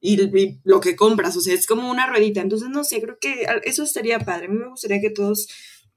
y, 0.02 0.58
lo 0.64 0.80
que 0.80 0.96
compras, 0.96 1.36
o 1.36 1.40
sea, 1.40 1.54
es 1.54 1.66
como 1.66 1.88
una 1.88 2.08
ruedita, 2.08 2.40
entonces 2.40 2.68
no 2.68 2.82
sé, 2.82 3.00
creo 3.00 3.18
que 3.20 3.46
eso 3.62 3.84
estaría 3.84 4.18
padre, 4.18 4.46
a 4.46 4.48
mí 4.48 4.58
me 4.58 4.68
gustaría 4.68 5.00
que 5.00 5.10
todos 5.10 5.48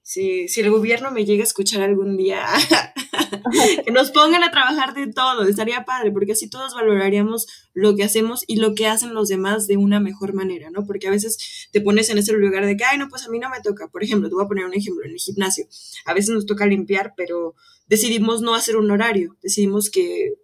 si, 0.06 0.48
si 0.48 0.62
el 0.62 0.70
gobierno 0.70 1.10
me 1.10 1.26
llega 1.26 1.42
a 1.42 1.48
escuchar 1.48 1.82
algún 1.82 2.16
día, 2.16 2.46
que 3.86 3.92
nos 3.92 4.12
pongan 4.12 4.44
a 4.44 4.52
trabajar 4.52 4.94
de 4.94 5.12
todo, 5.12 5.48
estaría 5.48 5.84
padre, 5.84 6.12
porque 6.12 6.34
así 6.34 6.48
todos 6.48 6.76
valoraríamos 6.76 7.48
lo 7.74 7.96
que 7.96 8.04
hacemos 8.04 8.44
y 8.46 8.58
lo 8.58 8.76
que 8.76 8.86
hacen 8.86 9.16
los 9.16 9.30
demás 9.30 9.66
de 9.66 9.78
una 9.78 10.00
mejor 10.00 10.36
manera, 10.36 10.70
¿no? 10.70 10.86
Porque 10.86 11.08
a 11.08 11.10
veces 11.10 11.68
te 11.72 11.82
pones 11.82 12.12
en 12.12 12.20
ese 12.20 12.34
lugar 12.34 12.68
de 12.68 12.78
que, 12.78 12.84
ay, 12.86 13.00
no, 13.00 13.10
pues 13.10 13.26
a 13.26 13.32
mí 13.32 13.40
no 13.40 13.50
me 13.50 13.62
toca. 13.62 13.88
Por 13.88 14.04
ejemplo, 14.04 14.30
te 14.30 14.36
voy 14.36 14.46
a 14.46 14.48
poner 14.48 14.66
un 14.66 14.76
ejemplo 14.76 15.04
en 15.06 15.14
el 15.14 15.18
gimnasio. 15.18 15.66
A 16.06 16.14
veces 16.14 16.36
nos 16.36 16.46
toca 16.46 16.68
limpiar, 16.68 17.16
pero 17.18 17.56
decidimos 17.88 18.42
no 18.42 18.54
hacer 18.54 18.78
un 18.78 18.92
horario, 18.92 19.36
decidimos 19.42 19.90
que 19.90 20.36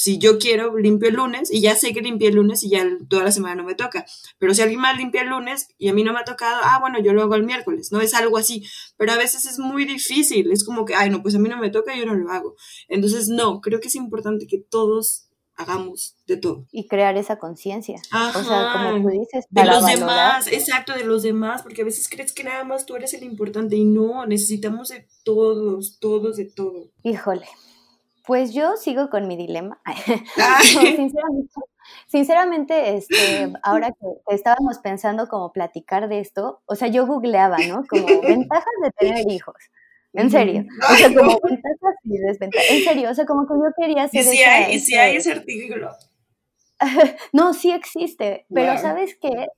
si 0.00 0.16
yo 0.16 0.38
quiero, 0.38 0.78
limpio 0.78 1.10
el 1.10 1.16
lunes 1.16 1.52
y 1.52 1.60
ya 1.60 1.74
sé 1.74 1.92
que 1.92 2.00
limpié 2.00 2.28
el 2.28 2.36
lunes 2.36 2.62
y 2.62 2.70
ya 2.70 2.86
toda 3.10 3.22
la 3.22 3.32
semana 3.32 3.56
no 3.56 3.64
me 3.64 3.74
toca. 3.74 4.06
Pero 4.38 4.54
si 4.54 4.62
alguien 4.62 4.80
más 4.80 4.96
limpia 4.96 5.20
el 5.20 5.28
lunes 5.28 5.68
y 5.76 5.88
a 5.88 5.92
mí 5.92 6.02
no 6.02 6.14
me 6.14 6.20
ha 6.20 6.24
tocado, 6.24 6.58
ah, 6.64 6.78
bueno, 6.80 7.00
yo 7.00 7.12
lo 7.12 7.20
hago 7.20 7.34
el 7.34 7.42
miércoles, 7.42 7.92
¿no? 7.92 8.00
Es 8.00 8.14
algo 8.14 8.38
así. 8.38 8.64
Pero 8.96 9.12
a 9.12 9.18
veces 9.18 9.44
es 9.44 9.58
muy 9.58 9.84
difícil, 9.84 10.52
es 10.52 10.64
como 10.64 10.86
que, 10.86 10.94
ay, 10.94 11.10
no, 11.10 11.20
pues 11.20 11.34
a 11.34 11.38
mí 11.38 11.50
no 11.50 11.58
me 11.58 11.68
toca, 11.68 11.94
yo 11.94 12.06
no 12.06 12.14
lo 12.14 12.30
hago. 12.30 12.56
Entonces, 12.88 13.28
no, 13.28 13.60
creo 13.60 13.78
que 13.78 13.88
es 13.88 13.94
importante 13.94 14.46
que 14.46 14.56
todos 14.56 15.26
hagamos 15.54 16.16
de 16.26 16.38
todo. 16.38 16.66
Y 16.72 16.88
crear 16.88 17.18
esa 17.18 17.38
conciencia. 17.38 18.00
O 18.10 18.42
sea, 18.42 18.72
como 18.72 19.02
tú 19.02 19.08
dices, 19.10 19.44
de 19.50 19.64
los 19.66 19.84
demás, 19.84 20.46
exacto, 20.50 20.94
de 20.94 21.04
los 21.04 21.22
demás, 21.22 21.60
porque 21.62 21.82
a 21.82 21.84
veces 21.84 22.08
crees 22.08 22.32
que 22.32 22.42
nada 22.42 22.64
más 22.64 22.86
tú 22.86 22.96
eres 22.96 23.12
el 23.12 23.22
importante 23.22 23.76
y 23.76 23.84
no, 23.84 24.24
necesitamos 24.24 24.88
de 24.88 25.06
todos, 25.24 25.98
todos, 26.00 26.38
de 26.38 26.46
todo. 26.46 26.88
Híjole, 27.02 27.46
pues 28.30 28.54
yo 28.54 28.76
sigo 28.76 29.10
con 29.10 29.26
mi 29.26 29.36
dilema. 29.36 29.82
sinceramente, 32.06 32.94
este, 32.94 33.52
ahora 33.64 33.90
que 33.90 34.06
estábamos 34.32 34.78
pensando 34.78 35.26
como 35.26 35.52
platicar 35.52 36.08
de 36.08 36.20
esto, 36.20 36.62
o 36.66 36.76
sea, 36.76 36.86
yo 36.86 37.08
googleaba, 37.08 37.56
¿no? 37.66 37.84
Como 37.88 38.06
ventajas 38.22 38.72
de 38.84 38.90
tener 38.92 39.24
hijos. 39.32 39.56
En 40.12 40.30
serio. 40.30 40.64
O 40.88 40.94
sea, 40.94 41.08
como 41.08 41.40
ventajas 41.42 41.96
y 42.04 42.18
desventajas. 42.18 42.70
En 42.70 42.84
serio, 42.84 43.10
o 43.10 43.14
sea, 43.14 43.26
como 43.26 43.48
que 43.48 43.54
yo 43.54 43.72
quería 43.76 44.04
hacer. 44.04 44.20
¿Y 44.20 44.24
si, 44.24 44.42
hay, 44.44 44.74
¿y 44.74 44.78
si 44.78 44.94
hay 44.96 45.16
ese 45.16 45.32
artículo? 45.32 45.90
no, 47.32 47.52
sí 47.52 47.72
existe, 47.72 48.46
pero 48.48 48.78
¿sabes 48.78 49.18
qué? 49.20 49.48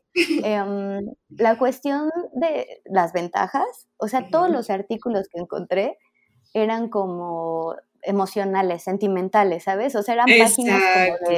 Em, 0.45 1.13
la 1.29 1.59
cuestión 1.59 2.09
de 2.33 2.81
las 2.87 3.13
ventajas, 3.13 3.87
o 3.99 4.09
sea, 4.09 4.31
todos 4.31 4.49
los 4.49 4.71
artículos 4.71 5.29
que 5.29 5.41
encontré 5.41 5.99
eran 6.55 6.89
como 6.89 7.77
emocionales, 8.03 8.83
sentimentales, 8.83 9.65
¿sabes? 9.65 9.95
O 9.95 10.03
sea, 10.03 10.15
eran 10.15 10.27
páginas 10.27 10.83
como 11.21 11.31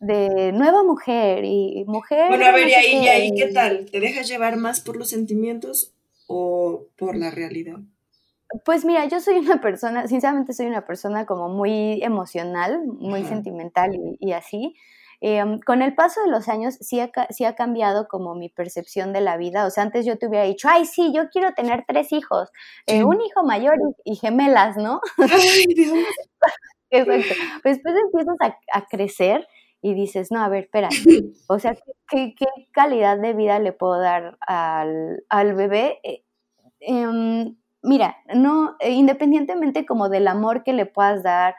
de, 0.00 0.52
nueva 0.52 0.82
mujer 0.82 1.44
y 1.44 1.84
mujer. 1.86 2.28
Bueno, 2.28 2.46
a 2.46 2.52
ver, 2.52 2.68
y 2.68 2.74
ahí, 2.74 3.08
ahí, 3.08 3.34
¿qué 3.34 3.46
tal? 3.52 3.86
¿Te 3.90 4.00
dejas 4.00 4.28
llevar 4.28 4.56
más 4.56 4.80
por 4.80 4.96
los 4.96 5.10
sentimientos 5.10 5.92
o 6.26 6.86
por 6.96 7.16
la 7.16 7.30
realidad? 7.30 7.78
Pues 8.64 8.84
mira, 8.84 9.06
yo 9.06 9.20
soy 9.20 9.38
una 9.38 9.60
persona, 9.60 10.06
sinceramente 10.08 10.52
soy 10.52 10.66
una 10.66 10.84
persona 10.84 11.24
como 11.24 11.48
muy 11.48 12.02
emocional, 12.02 12.82
muy 12.86 13.24
sentimental 13.24 13.92
y 14.18 14.32
así. 14.32 14.74
Em, 15.24 15.60
con 15.60 15.82
el 15.82 15.94
paso 15.94 16.20
de 16.24 16.30
los 16.32 16.48
años 16.48 16.76
sí 16.80 16.98
ha, 16.98 17.12
sí 17.30 17.44
ha 17.44 17.54
cambiado 17.54 18.08
como 18.08 18.34
mi 18.34 18.48
percepción 18.48 19.12
de 19.12 19.20
la 19.20 19.36
vida. 19.36 19.64
O 19.66 19.70
sea, 19.70 19.84
antes 19.84 20.04
yo 20.04 20.18
te 20.18 20.26
hubiera 20.26 20.44
dicho, 20.44 20.68
ay, 20.68 20.84
sí, 20.84 21.12
yo 21.14 21.30
quiero 21.30 21.54
tener 21.54 21.84
tres 21.86 22.10
hijos, 22.10 22.50
eh, 22.86 23.04
un 23.04 23.20
hijo 23.20 23.44
mayor 23.44 23.76
y, 24.04 24.16
gemelas, 24.16 24.76
¿no? 24.76 25.00
Ay, 25.18 25.64
Dios. 25.76 25.96
Exacto. 26.90 27.34
Pues 27.62 27.76
después 27.76 27.94
empiezas 28.04 28.36
a, 28.72 28.86
crecer 28.86 29.46
y 29.80 29.94
dices, 29.94 30.32
no, 30.32 30.42
a 30.42 30.48
ver, 30.48 30.64
espera, 30.64 30.88
o 31.46 31.58
sea, 31.60 31.76
¿qué, 32.08 32.34
calidad 32.72 33.16
de 33.16 33.32
vida 33.32 33.60
le 33.60 33.72
puedo 33.72 34.00
dar 34.00 34.36
al, 34.40 35.54
bebé? 35.54 36.00
Eh, 36.02 36.24
em, 36.80 37.54
mira, 37.80 38.16
no, 38.34 38.76
independientemente 38.84 39.86
como 39.86 40.08
del 40.08 40.26
amor 40.26 40.64
que 40.64 40.72
le 40.72 40.86
puedas 40.86 41.22
dar, 41.22 41.54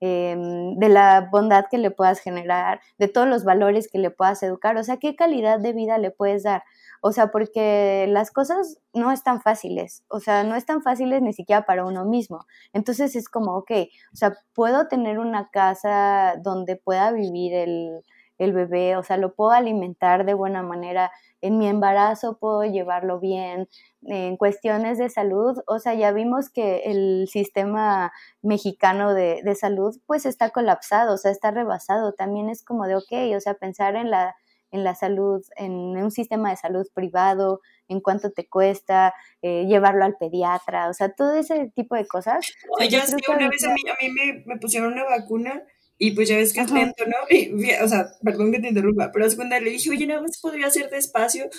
Em, 0.00 0.76
de 0.76 0.88
la 0.88 1.28
bondad 1.32 1.64
que 1.68 1.76
le 1.76 1.90
puedas 1.90 2.20
generar, 2.20 2.80
de 2.98 3.08
todos 3.08 3.26
los 3.26 3.42
valores 3.42 3.88
que 3.90 3.98
le 3.98 4.10
puedas 4.12 4.40
educar, 4.44 4.76
o 4.76 4.84
sea, 4.84 4.98
qué 4.98 5.16
calidad 5.16 5.58
de 5.58 5.72
vida 5.72 5.98
le 5.98 6.12
puedes 6.12 6.44
dar. 6.44 6.62
O 7.00 7.10
sea, 7.10 7.32
porque 7.32 8.06
las 8.08 8.30
cosas 8.30 8.78
no 8.94 9.10
están 9.10 9.40
fáciles, 9.40 10.04
o 10.08 10.20
sea, 10.20 10.44
no 10.44 10.54
están 10.54 10.82
fáciles 10.82 11.20
ni 11.22 11.32
siquiera 11.32 11.66
para 11.66 11.84
uno 11.84 12.04
mismo. 12.04 12.46
Entonces 12.72 13.16
es 13.16 13.28
como, 13.28 13.56
ok, 13.56 13.72
o 14.12 14.16
sea, 14.16 14.34
puedo 14.54 14.86
tener 14.86 15.18
una 15.18 15.50
casa 15.50 16.36
donde 16.44 16.76
pueda 16.76 17.10
vivir 17.10 17.54
el, 17.54 18.04
el 18.38 18.52
bebé, 18.52 18.96
o 18.96 19.02
sea, 19.02 19.16
lo 19.16 19.34
puedo 19.34 19.50
alimentar 19.50 20.24
de 20.24 20.34
buena 20.34 20.62
manera, 20.62 21.10
en 21.40 21.58
mi 21.58 21.68
embarazo 21.68 22.38
puedo 22.38 22.64
llevarlo 22.64 23.20
bien, 23.20 23.68
en 24.02 24.36
cuestiones 24.36 24.98
de 24.98 25.10
salud, 25.10 25.58
o 25.66 25.78
sea, 25.78 25.94
ya 25.94 26.12
vimos 26.12 26.50
que 26.50 26.82
el 26.86 27.28
sistema 27.28 28.12
mexicano 28.42 29.14
de, 29.14 29.42
de, 29.44 29.54
salud 29.54 29.96
pues 30.06 30.26
está 30.26 30.50
colapsado, 30.50 31.14
o 31.14 31.18
sea, 31.18 31.30
está 31.30 31.50
rebasado, 31.50 32.12
también 32.12 32.48
es 32.48 32.64
como 32.64 32.86
de, 32.86 32.96
ok, 32.96 33.36
o 33.36 33.40
sea, 33.40 33.54
pensar 33.54 33.96
en 33.96 34.10
la, 34.10 34.36
en 34.70 34.84
la 34.84 34.94
salud, 34.94 35.44
en 35.56 35.72
un 35.72 36.10
sistema 36.10 36.50
de 36.50 36.56
salud 36.56 36.86
privado, 36.94 37.60
en 37.88 38.00
cuánto 38.00 38.30
te 38.30 38.46
cuesta, 38.46 39.14
eh, 39.42 39.66
llevarlo 39.66 40.04
al 40.04 40.16
pediatra, 40.16 40.88
o 40.88 40.92
sea, 40.92 41.10
todo 41.10 41.34
ese 41.34 41.72
tipo 41.74 41.96
de 41.96 42.06
cosas. 42.06 42.46
Oye, 42.78 43.00
sí, 43.00 43.16
una 43.28 43.48
vez 43.48 43.64
a 43.64 43.72
mí, 43.72 43.80
a 43.88 43.96
mí 44.02 44.10
me, 44.10 44.44
me 44.46 44.60
pusieron 44.60 44.92
una 44.92 45.04
vacuna 45.04 45.62
y 45.98 46.12
pues 46.12 46.28
ya 46.28 46.36
ves 46.36 46.52
que 46.52 46.60
es 46.60 46.70
lento, 46.70 47.04
¿no? 47.06 47.16
Y, 47.28 47.52
o 47.82 47.88
sea, 47.88 48.08
perdón 48.22 48.52
que 48.52 48.60
te 48.60 48.68
interrumpa, 48.68 49.10
pero 49.12 49.26
cuando 49.34 49.58
le 49.58 49.70
dije, 49.70 49.90
oye, 49.90 50.06
nada 50.06 50.22
más 50.22 50.38
podría 50.40 50.68
hacer 50.68 50.88
despacio. 50.90 51.50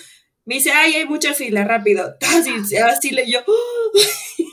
Me 0.46 0.54
dice, 0.54 0.72
ay, 0.72 0.94
hay 0.94 1.04
mucha 1.04 1.34
fila, 1.34 1.64
rápido. 1.64 2.16
Así, 2.22 2.76
así 2.78 3.10
le 3.10 3.30
yo. 3.30 3.40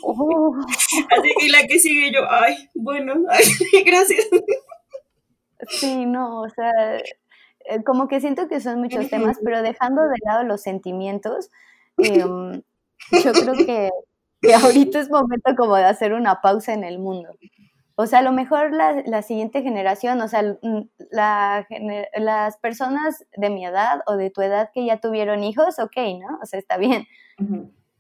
Oh. 0.03 0.53
Así 0.67 1.29
que 1.39 1.49
la 1.49 1.63
que 1.65 1.79
sigue 1.79 2.11
yo, 2.11 2.29
ay, 2.29 2.69
bueno, 2.75 3.15
gracias. 3.85 4.27
Sí, 5.69 6.05
no, 6.05 6.41
o 6.41 6.49
sea, 6.49 6.97
eh, 6.97 7.83
como 7.85 8.07
que 8.07 8.19
siento 8.19 8.47
que 8.47 8.59
son 8.59 8.81
muchos 8.81 9.09
temas, 9.09 9.37
pero 9.43 9.61
dejando 9.61 10.03
de 10.03 10.17
lado 10.23 10.43
los 10.43 10.61
sentimientos, 10.61 11.49
em, 11.97 12.61
yo 13.23 13.31
creo 13.33 13.53
que, 13.53 13.89
que 14.41 14.53
ahorita 14.53 14.99
es 14.99 15.09
momento 15.09 15.55
como 15.57 15.77
de 15.77 15.85
hacer 15.85 16.13
una 16.13 16.41
pausa 16.41 16.73
en 16.73 16.83
el 16.83 16.99
mundo. 16.99 17.29
O 17.99 18.05
sea, 18.05 18.19
a 18.19 18.21
lo 18.21 18.31
mejor 18.31 18.73
la, 18.73 19.21
siguiente 19.23 19.63
generación, 19.63 20.21
o 20.21 20.27
sea, 20.27 20.43
la, 21.09 21.67
las 22.15 22.57
personas 22.57 23.25
de 23.35 23.49
mi 23.49 23.65
edad 23.65 24.01
o 24.05 24.17
de 24.17 24.29
tu 24.29 24.43
edad 24.43 24.69
que 24.71 24.85
ya 24.85 24.99
tuvieron 24.99 25.43
hijos, 25.43 25.79
ok, 25.79 25.97
¿no? 26.19 26.37
O 26.39 26.45
sea, 26.45 26.59
está 26.59 26.77
bien. 26.77 27.07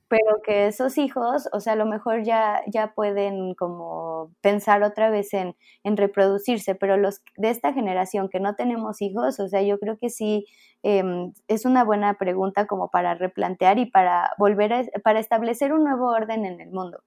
Pero 0.07 0.41
que 0.45 0.67
esos 0.67 0.99
hijos, 0.99 1.49
o 1.51 1.59
sea, 1.59 1.73
a 1.73 1.75
lo 1.75 1.87
mejor 1.87 2.21
ya, 2.21 2.61
ya 2.67 2.93
pueden 2.93 3.55
como 3.55 4.31
pensar 4.41 4.83
otra 4.83 5.09
vez 5.09 5.33
en, 5.33 5.55
en, 5.83 5.97
reproducirse, 5.97 6.75
pero 6.75 6.95
los 6.97 7.23
de 7.35 7.49
esta 7.49 7.73
generación 7.73 8.29
que 8.29 8.39
no 8.39 8.53
tenemos 8.55 9.01
hijos, 9.01 9.39
o 9.39 9.47
sea, 9.47 9.63
yo 9.63 9.79
creo 9.79 9.97
que 9.97 10.11
sí 10.11 10.45
em, 10.83 11.33
es 11.47 11.65
una 11.65 11.83
buena 11.83 12.13
pregunta 12.19 12.67
como 12.67 12.91
para 12.91 13.15
replantear 13.15 13.79
y 13.79 13.87
para 13.87 14.31
volver 14.37 14.73
a, 14.73 14.83
para 15.03 15.19
establecer 15.19 15.73
un 15.73 15.83
nuevo 15.85 16.09
orden 16.09 16.45
en 16.45 16.61
el 16.61 16.69
mundo. 16.69 16.99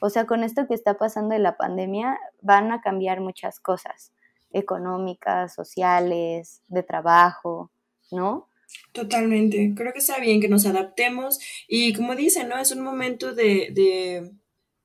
O 0.00 0.10
sea, 0.10 0.26
con 0.26 0.44
esto 0.44 0.66
que 0.66 0.74
está 0.74 0.98
pasando 0.98 1.34
de 1.34 1.40
la 1.40 1.56
pandemia, 1.56 2.18
van 2.40 2.72
a 2.72 2.80
cambiar 2.80 3.20
muchas 3.20 3.60
cosas, 3.60 4.12
económicas, 4.52 5.54
sociales, 5.54 6.62
de 6.68 6.82
trabajo, 6.82 7.70
¿no? 8.10 8.48
Totalmente. 8.92 9.72
Creo 9.74 9.92
que 9.92 9.98
está 9.98 10.18
bien 10.18 10.40
que 10.40 10.48
nos 10.48 10.66
adaptemos 10.66 11.38
y 11.66 11.94
como 11.94 12.14
dicen, 12.14 12.48
¿no? 12.48 12.58
Es 12.58 12.70
un 12.70 12.82
momento 12.82 13.34
de, 13.34 13.70
de, 13.72 14.30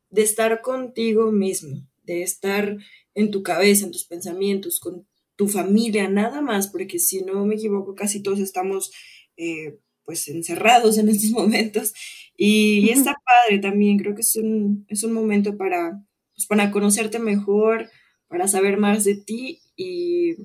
de 0.09 0.22
estar 0.22 0.61
contigo 0.61 1.32
mismo, 1.32 1.82
de 2.03 2.24
estar 2.24 2.78
en 3.14 3.32
tu 3.32 3.43
cabeza, 3.43 3.86
en 3.86 3.91
tus 3.91 4.05
pensamientos, 4.05 4.80
con 4.80 5.05
tu 5.36 5.47
familia, 5.47 6.07
nada 6.07 6.41
más, 6.41 6.68
porque 6.68 6.99
si 6.99 7.24
no 7.24 7.45
me 7.45 7.55
equivoco, 7.55 7.95
casi 7.95 8.22
todos 8.22 8.39
estamos 8.39 8.91
eh, 9.38 9.80
pues 10.06 10.28
encerrados 10.28 10.97
en 10.97 11.10
estos 11.10 11.32
momentos 11.32 11.93
y, 12.36 12.89
está 12.89 13.16
padre 13.24 13.60
también, 13.60 13.97
creo 13.97 14.16
que 14.16 14.22
es 14.22 14.36
un, 14.36 14.86
es 14.89 15.04
un 15.04 15.14
momento 15.14 15.58
para, 15.58 16.04
pues, 16.36 16.47
para 16.47 16.72
conocerte 16.72 17.20
mejor, 17.20 17.89
para 18.28 18.47
saber 18.47 18.78
más 18.78 19.04
de 19.04 19.16
ti 19.16 19.62
y, 19.76 20.36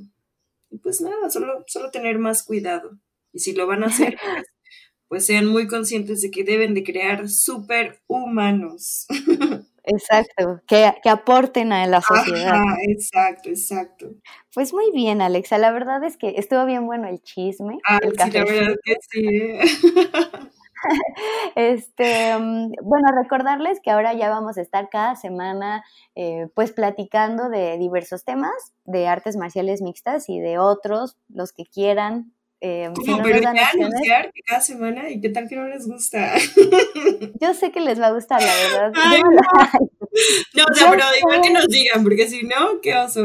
pues 0.83 1.01
nada, 1.01 1.31
solo, 1.31 1.65
solo 1.67 1.91
tener 1.91 2.19
más 2.19 2.43
cuidado. 2.43 2.99
Y 3.33 3.41
si 3.41 3.53
lo 3.53 3.67
van 3.67 3.85
a 3.85 3.87
hacer, 3.87 4.19
pues, 4.23 4.47
pues 5.09 5.27
sean 5.27 5.47
muy 5.47 5.67
conscientes 5.67 6.21
de 6.21 6.31
que 6.31 6.45
deben 6.45 6.75
de 6.75 6.85
crear 6.85 7.29
superhumanos. 7.29 9.07
Exacto, 9.89 10.61
que, 10.67 10.95
que, 11.03 11.09
aporten 11.09 11.73
a 11.73 11.87
la 11.87 12.01
sociedad. 12.01 12.61
exacto, 12.89 13.49
exacto. 13.49 14.11
Pues 14.55 14.73
muy 14.73 14.91
bien, 14.93 15.23
Alexa. 15.23 15.59
La 15.59 15.71
verdad 15.71 16.03
es 16.05 16.17
que 16.17 16.35
estuvo 16.37 16.65
bien 16.67 16.87
bueno 16.87 17.09
el 17.09 17.23
chisme. 17.23 17.79
Ah, 17.89 17.99
el 18.03 18.13
sí, 18.13 18.31
la 18.31 18.45
verdad 18.45 18.77
que 18.85 18.97
sí. 19.11 19.59
este, 21.57 22.39
mm, 22.39 22.73
bueno, 22.83 23.09
recordarles 23.17 23.81
que 23.81 23.91
ahora 23.91 24.15
ya 24.15 24.29
vamos 24.29 24.59
a 24.59 24.63
estar 24.63 24.89
cada 24.91 25.17
semana 25.17 25.85
eh, 26.15 26.49
pues 26.55 26.73
platicando 26.73 27.49
de 27.49 27.79
diversos 27.79 28.25
temas, 28.25 28.73
de 28.85 29.09
artes 29.09 29.37
marciales 29.37 29.83
mixtas 29.83 30.29
y 30.29 30.39
de 30.39 30.59
otros, 30.59 31.17
los 31.29 31.53
que 31.53 31.65
quieran, 31.65 32.33
Eh, 32.61 32.91
si 33.05 33.11
no 33.13 33.23
pero 33.23 33.41
ya 33.41 33.69
anunciar 33.71 34.33
cada 34.45 34.61
semana 34.61 35.09
y 35.11 35.21
qué 35.21 35.29
tal 35.29 35.49
que 35.49 35.55
no 35.55 35.69
les 35.69 35.87
gusta. 35.87 36.35
Yo 37.41 37.55
sé 37.55 37.71
que 37.71 37.81
les 37.81 38.01
va 38.01 38.09
a 38.09 38.13
gustar, 38.13 38.43
la 38.43 38.53
verdad. 38.55 38.93
no. 40.55 40.65
o 40.65 40.75
sea, 40.75 40.91
pero 40.91 41.05
igual 41.21 41.41
que 41.41 41.51
nos 41.51 41.69
digan, 41.69 42.03
porque 42.03 42.27
si 42.27 42.43
no, 42.43 42.81
qué 42.83 42.97
oso. 42.97 43.25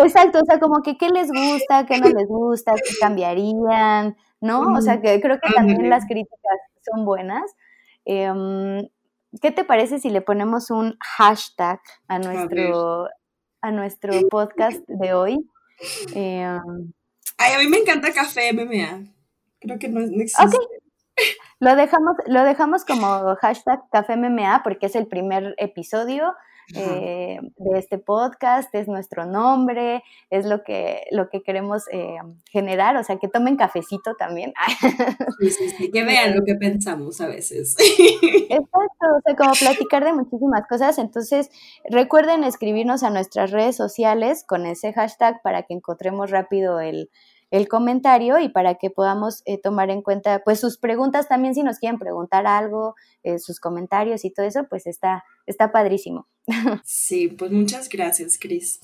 Exacto, 0.00 0.40
o 0.40 0.44
sea, 0.44 0.58
como 0.58 0.82
que 0.82 0.96
qué 0.96 1.08
les 1.08 1.28
gusta, 1.28 1.86
qué 1.86 1.98
no 1.98 2.08
les 2.08 2.26
gusta, 2.26 2.74
qué 2.74 2.96
cambiarían, 3.00 4.16
¿no? 4.40 4.72
O 4.72 4.80
sea, 4.80 5.00
que 5.00 5.20
creo 5.20 5.38
que 5.40 5.52
también 5.52 5.88
las 5.88 6.04
críticas 6.06 6.58
son 6.92 7.04
buenas. 7.04 7.54
Em, 8.04 8.88
¿Qué 9.40 9.50
te 9.52 9.64
parece 9.64 10.00
si 10.00 10.10
le 10.10 10.20
ponemos 10.20 10.70
un 10.70 10.96
hashtag 11.00 11.80
a 12.08 12.18
nuestro, 12.18 13.08
a, 13.60 13.70
nuestro 13.70 14.12
podcast 14.28 14.80
de 14.88 15.14
hoy? 15.14 15.50
Em, 16.14 16.92
Ay, 17.36 17.54
a 17.54 17.58
mí 17.58 17.68
me 17.68 17.78
encanta 17.78 18.12
café 18.12 18.52
MMA. 18.52 19.02
Creo 19.60 19.78
que 19.78 19.88
no, 19.88 20.00
existe. 20.00 20.42
Ok. 20.44 20.54
Lo 21.60 21.76
dejamos, 21.76 22.16
lo 22.26 22.44
dejamos 22.44 22.84
como 22.84 23.36
hashtag 23.36 23.80
café 23.90 24.16
MMA 24.16 24.62
porque 24.64 24.86
es 24.86 24.96
el 24.96 25.06
primer 25.06 25.54
episodio 25.58 26.34
eh, 26.74 27.38
de 27.56 27.78
este 27.78 27.98
podcast, 27.98 28.74
es 28.74 28.88
nuestro 28.88 29.26
nombre, 29.26 30.02
es 30.30 30.46
lo 30.46 30.62
que, 30.62 31.02
lo 31.10 31.28
que 31.28 31.42
queremos 31.42 31.84
eh, 31.92 32.16
generar, 32.50 32.96
o 32.96 33.04
sea, 33.04 33.16
que 33.18 33.28
tomen 33.28 33.56
cafecito 33.56 34.14
también. 34.14 34.52
Sí, 35.40 35.50
sí, 35.50 35.70
sí, 35.70 35.90
que 35.90 36.04
vean 36.04 36.34
lo 36.34 36.42
que 36.46 36.54
pensamos 36.54 37.20
a 37.20 37.26
veces. 37.26 37.76
Exacto, 37.78 39.06
o 39.16 39.20
sea, 39.24 39.36
como 39.36 39.52
platicar 39.52 40.04
de 40.04 40.12
muchísimas 40.12 40.66
cosas, 40.68 40.98
entonces 40.98 41.50
recuerden 41.88 42.44
escribirnos 42.44 43.02
a 43.02 43.10
nuestras 43.10 43.50
redes 43.50 43.76
sociales 43.76 44.44
con 44.46 44.66
ese 44.66 44.92
hashtag 44.92 45.42
para 45.42 45.64
que 45.64 45.74
encontremos 45.74 46.30
rápido 46.30 46.80
el, 46.80 47.10
el 47.54 47.68
comentario 47.68 48.40
y 48.40 48.48
para 48.48 48.74
que 48.74 48.90
podamos 48.90 49.42
eh, 49.44 49.58
tomar 49.58 49.88
en 49.88 50.02
cuenta 50.02 50.42
pues 50.44 50.58
sus 50.58 50.76
preguntas 50.76 51.28
también 51.28 51.54
si 51.54 51.62
nos 51.62 51.78
quieren 51.78 52.00
preguntar 52.00 52.48
algo, 52.48 52.96
eh, 53.22 53.38
sus 53.38 53.60
comentarios 53.60 54.24
y 54.24 54.30
todo 54.30 54.44
eso, 54.44 54.66
pues 54.68 54.88
está, 54.88 55.24
está 55.46 55.70
padrísimo. 55.70 56.26
Sí, 56.84 57.28
pues 57.28 57.52
muchas 57.52 57.88
gracias, 57.88 58.38
Cris. 58.40 58.80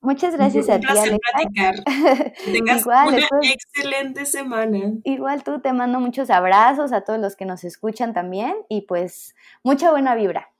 Muchas 0.00 0.34
gracias 0.34 0.68
a 0.68 0.80
ti, 0.80 0.86
platicar. 0.86 1.74
tengas 2.44 2.84
una 2.84 3.18
excelente 3.42 4.26
semana. 4.26 4.94
Igual 5.04 5.44
tú 5.44 5.60
te 5.60 5.72
mando 5.72 6.00
muchos 6.00 6.30
abrazos 6.30 6.92
a 6.92 7.02
todos 7.02 7.20
los 7.20 7.36
que 7.36 7.44
nos 7.44 7.62
escuchan 7.62 8.12
también 8.12 8.56
y 8.68 8.82
pues 8.82 9.36
mucha 9.62 9.90
buena 9.92 10.16
vibra. 10.16 10.50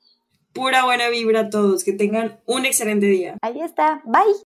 Pura 0.52 0.84
buena 0.84 1.08
vibra 1.08 1.40
a 1.40 1.50
todos, 1.50 1.82
que 1.82 1.92
tengan 1.92 2.38
un 2.46 2.64
excelente 2.64 3.06
día. 3.06 3.38
Ahí 3.42 3.60
está, 3.60 4.02
bye. 4.04 4.34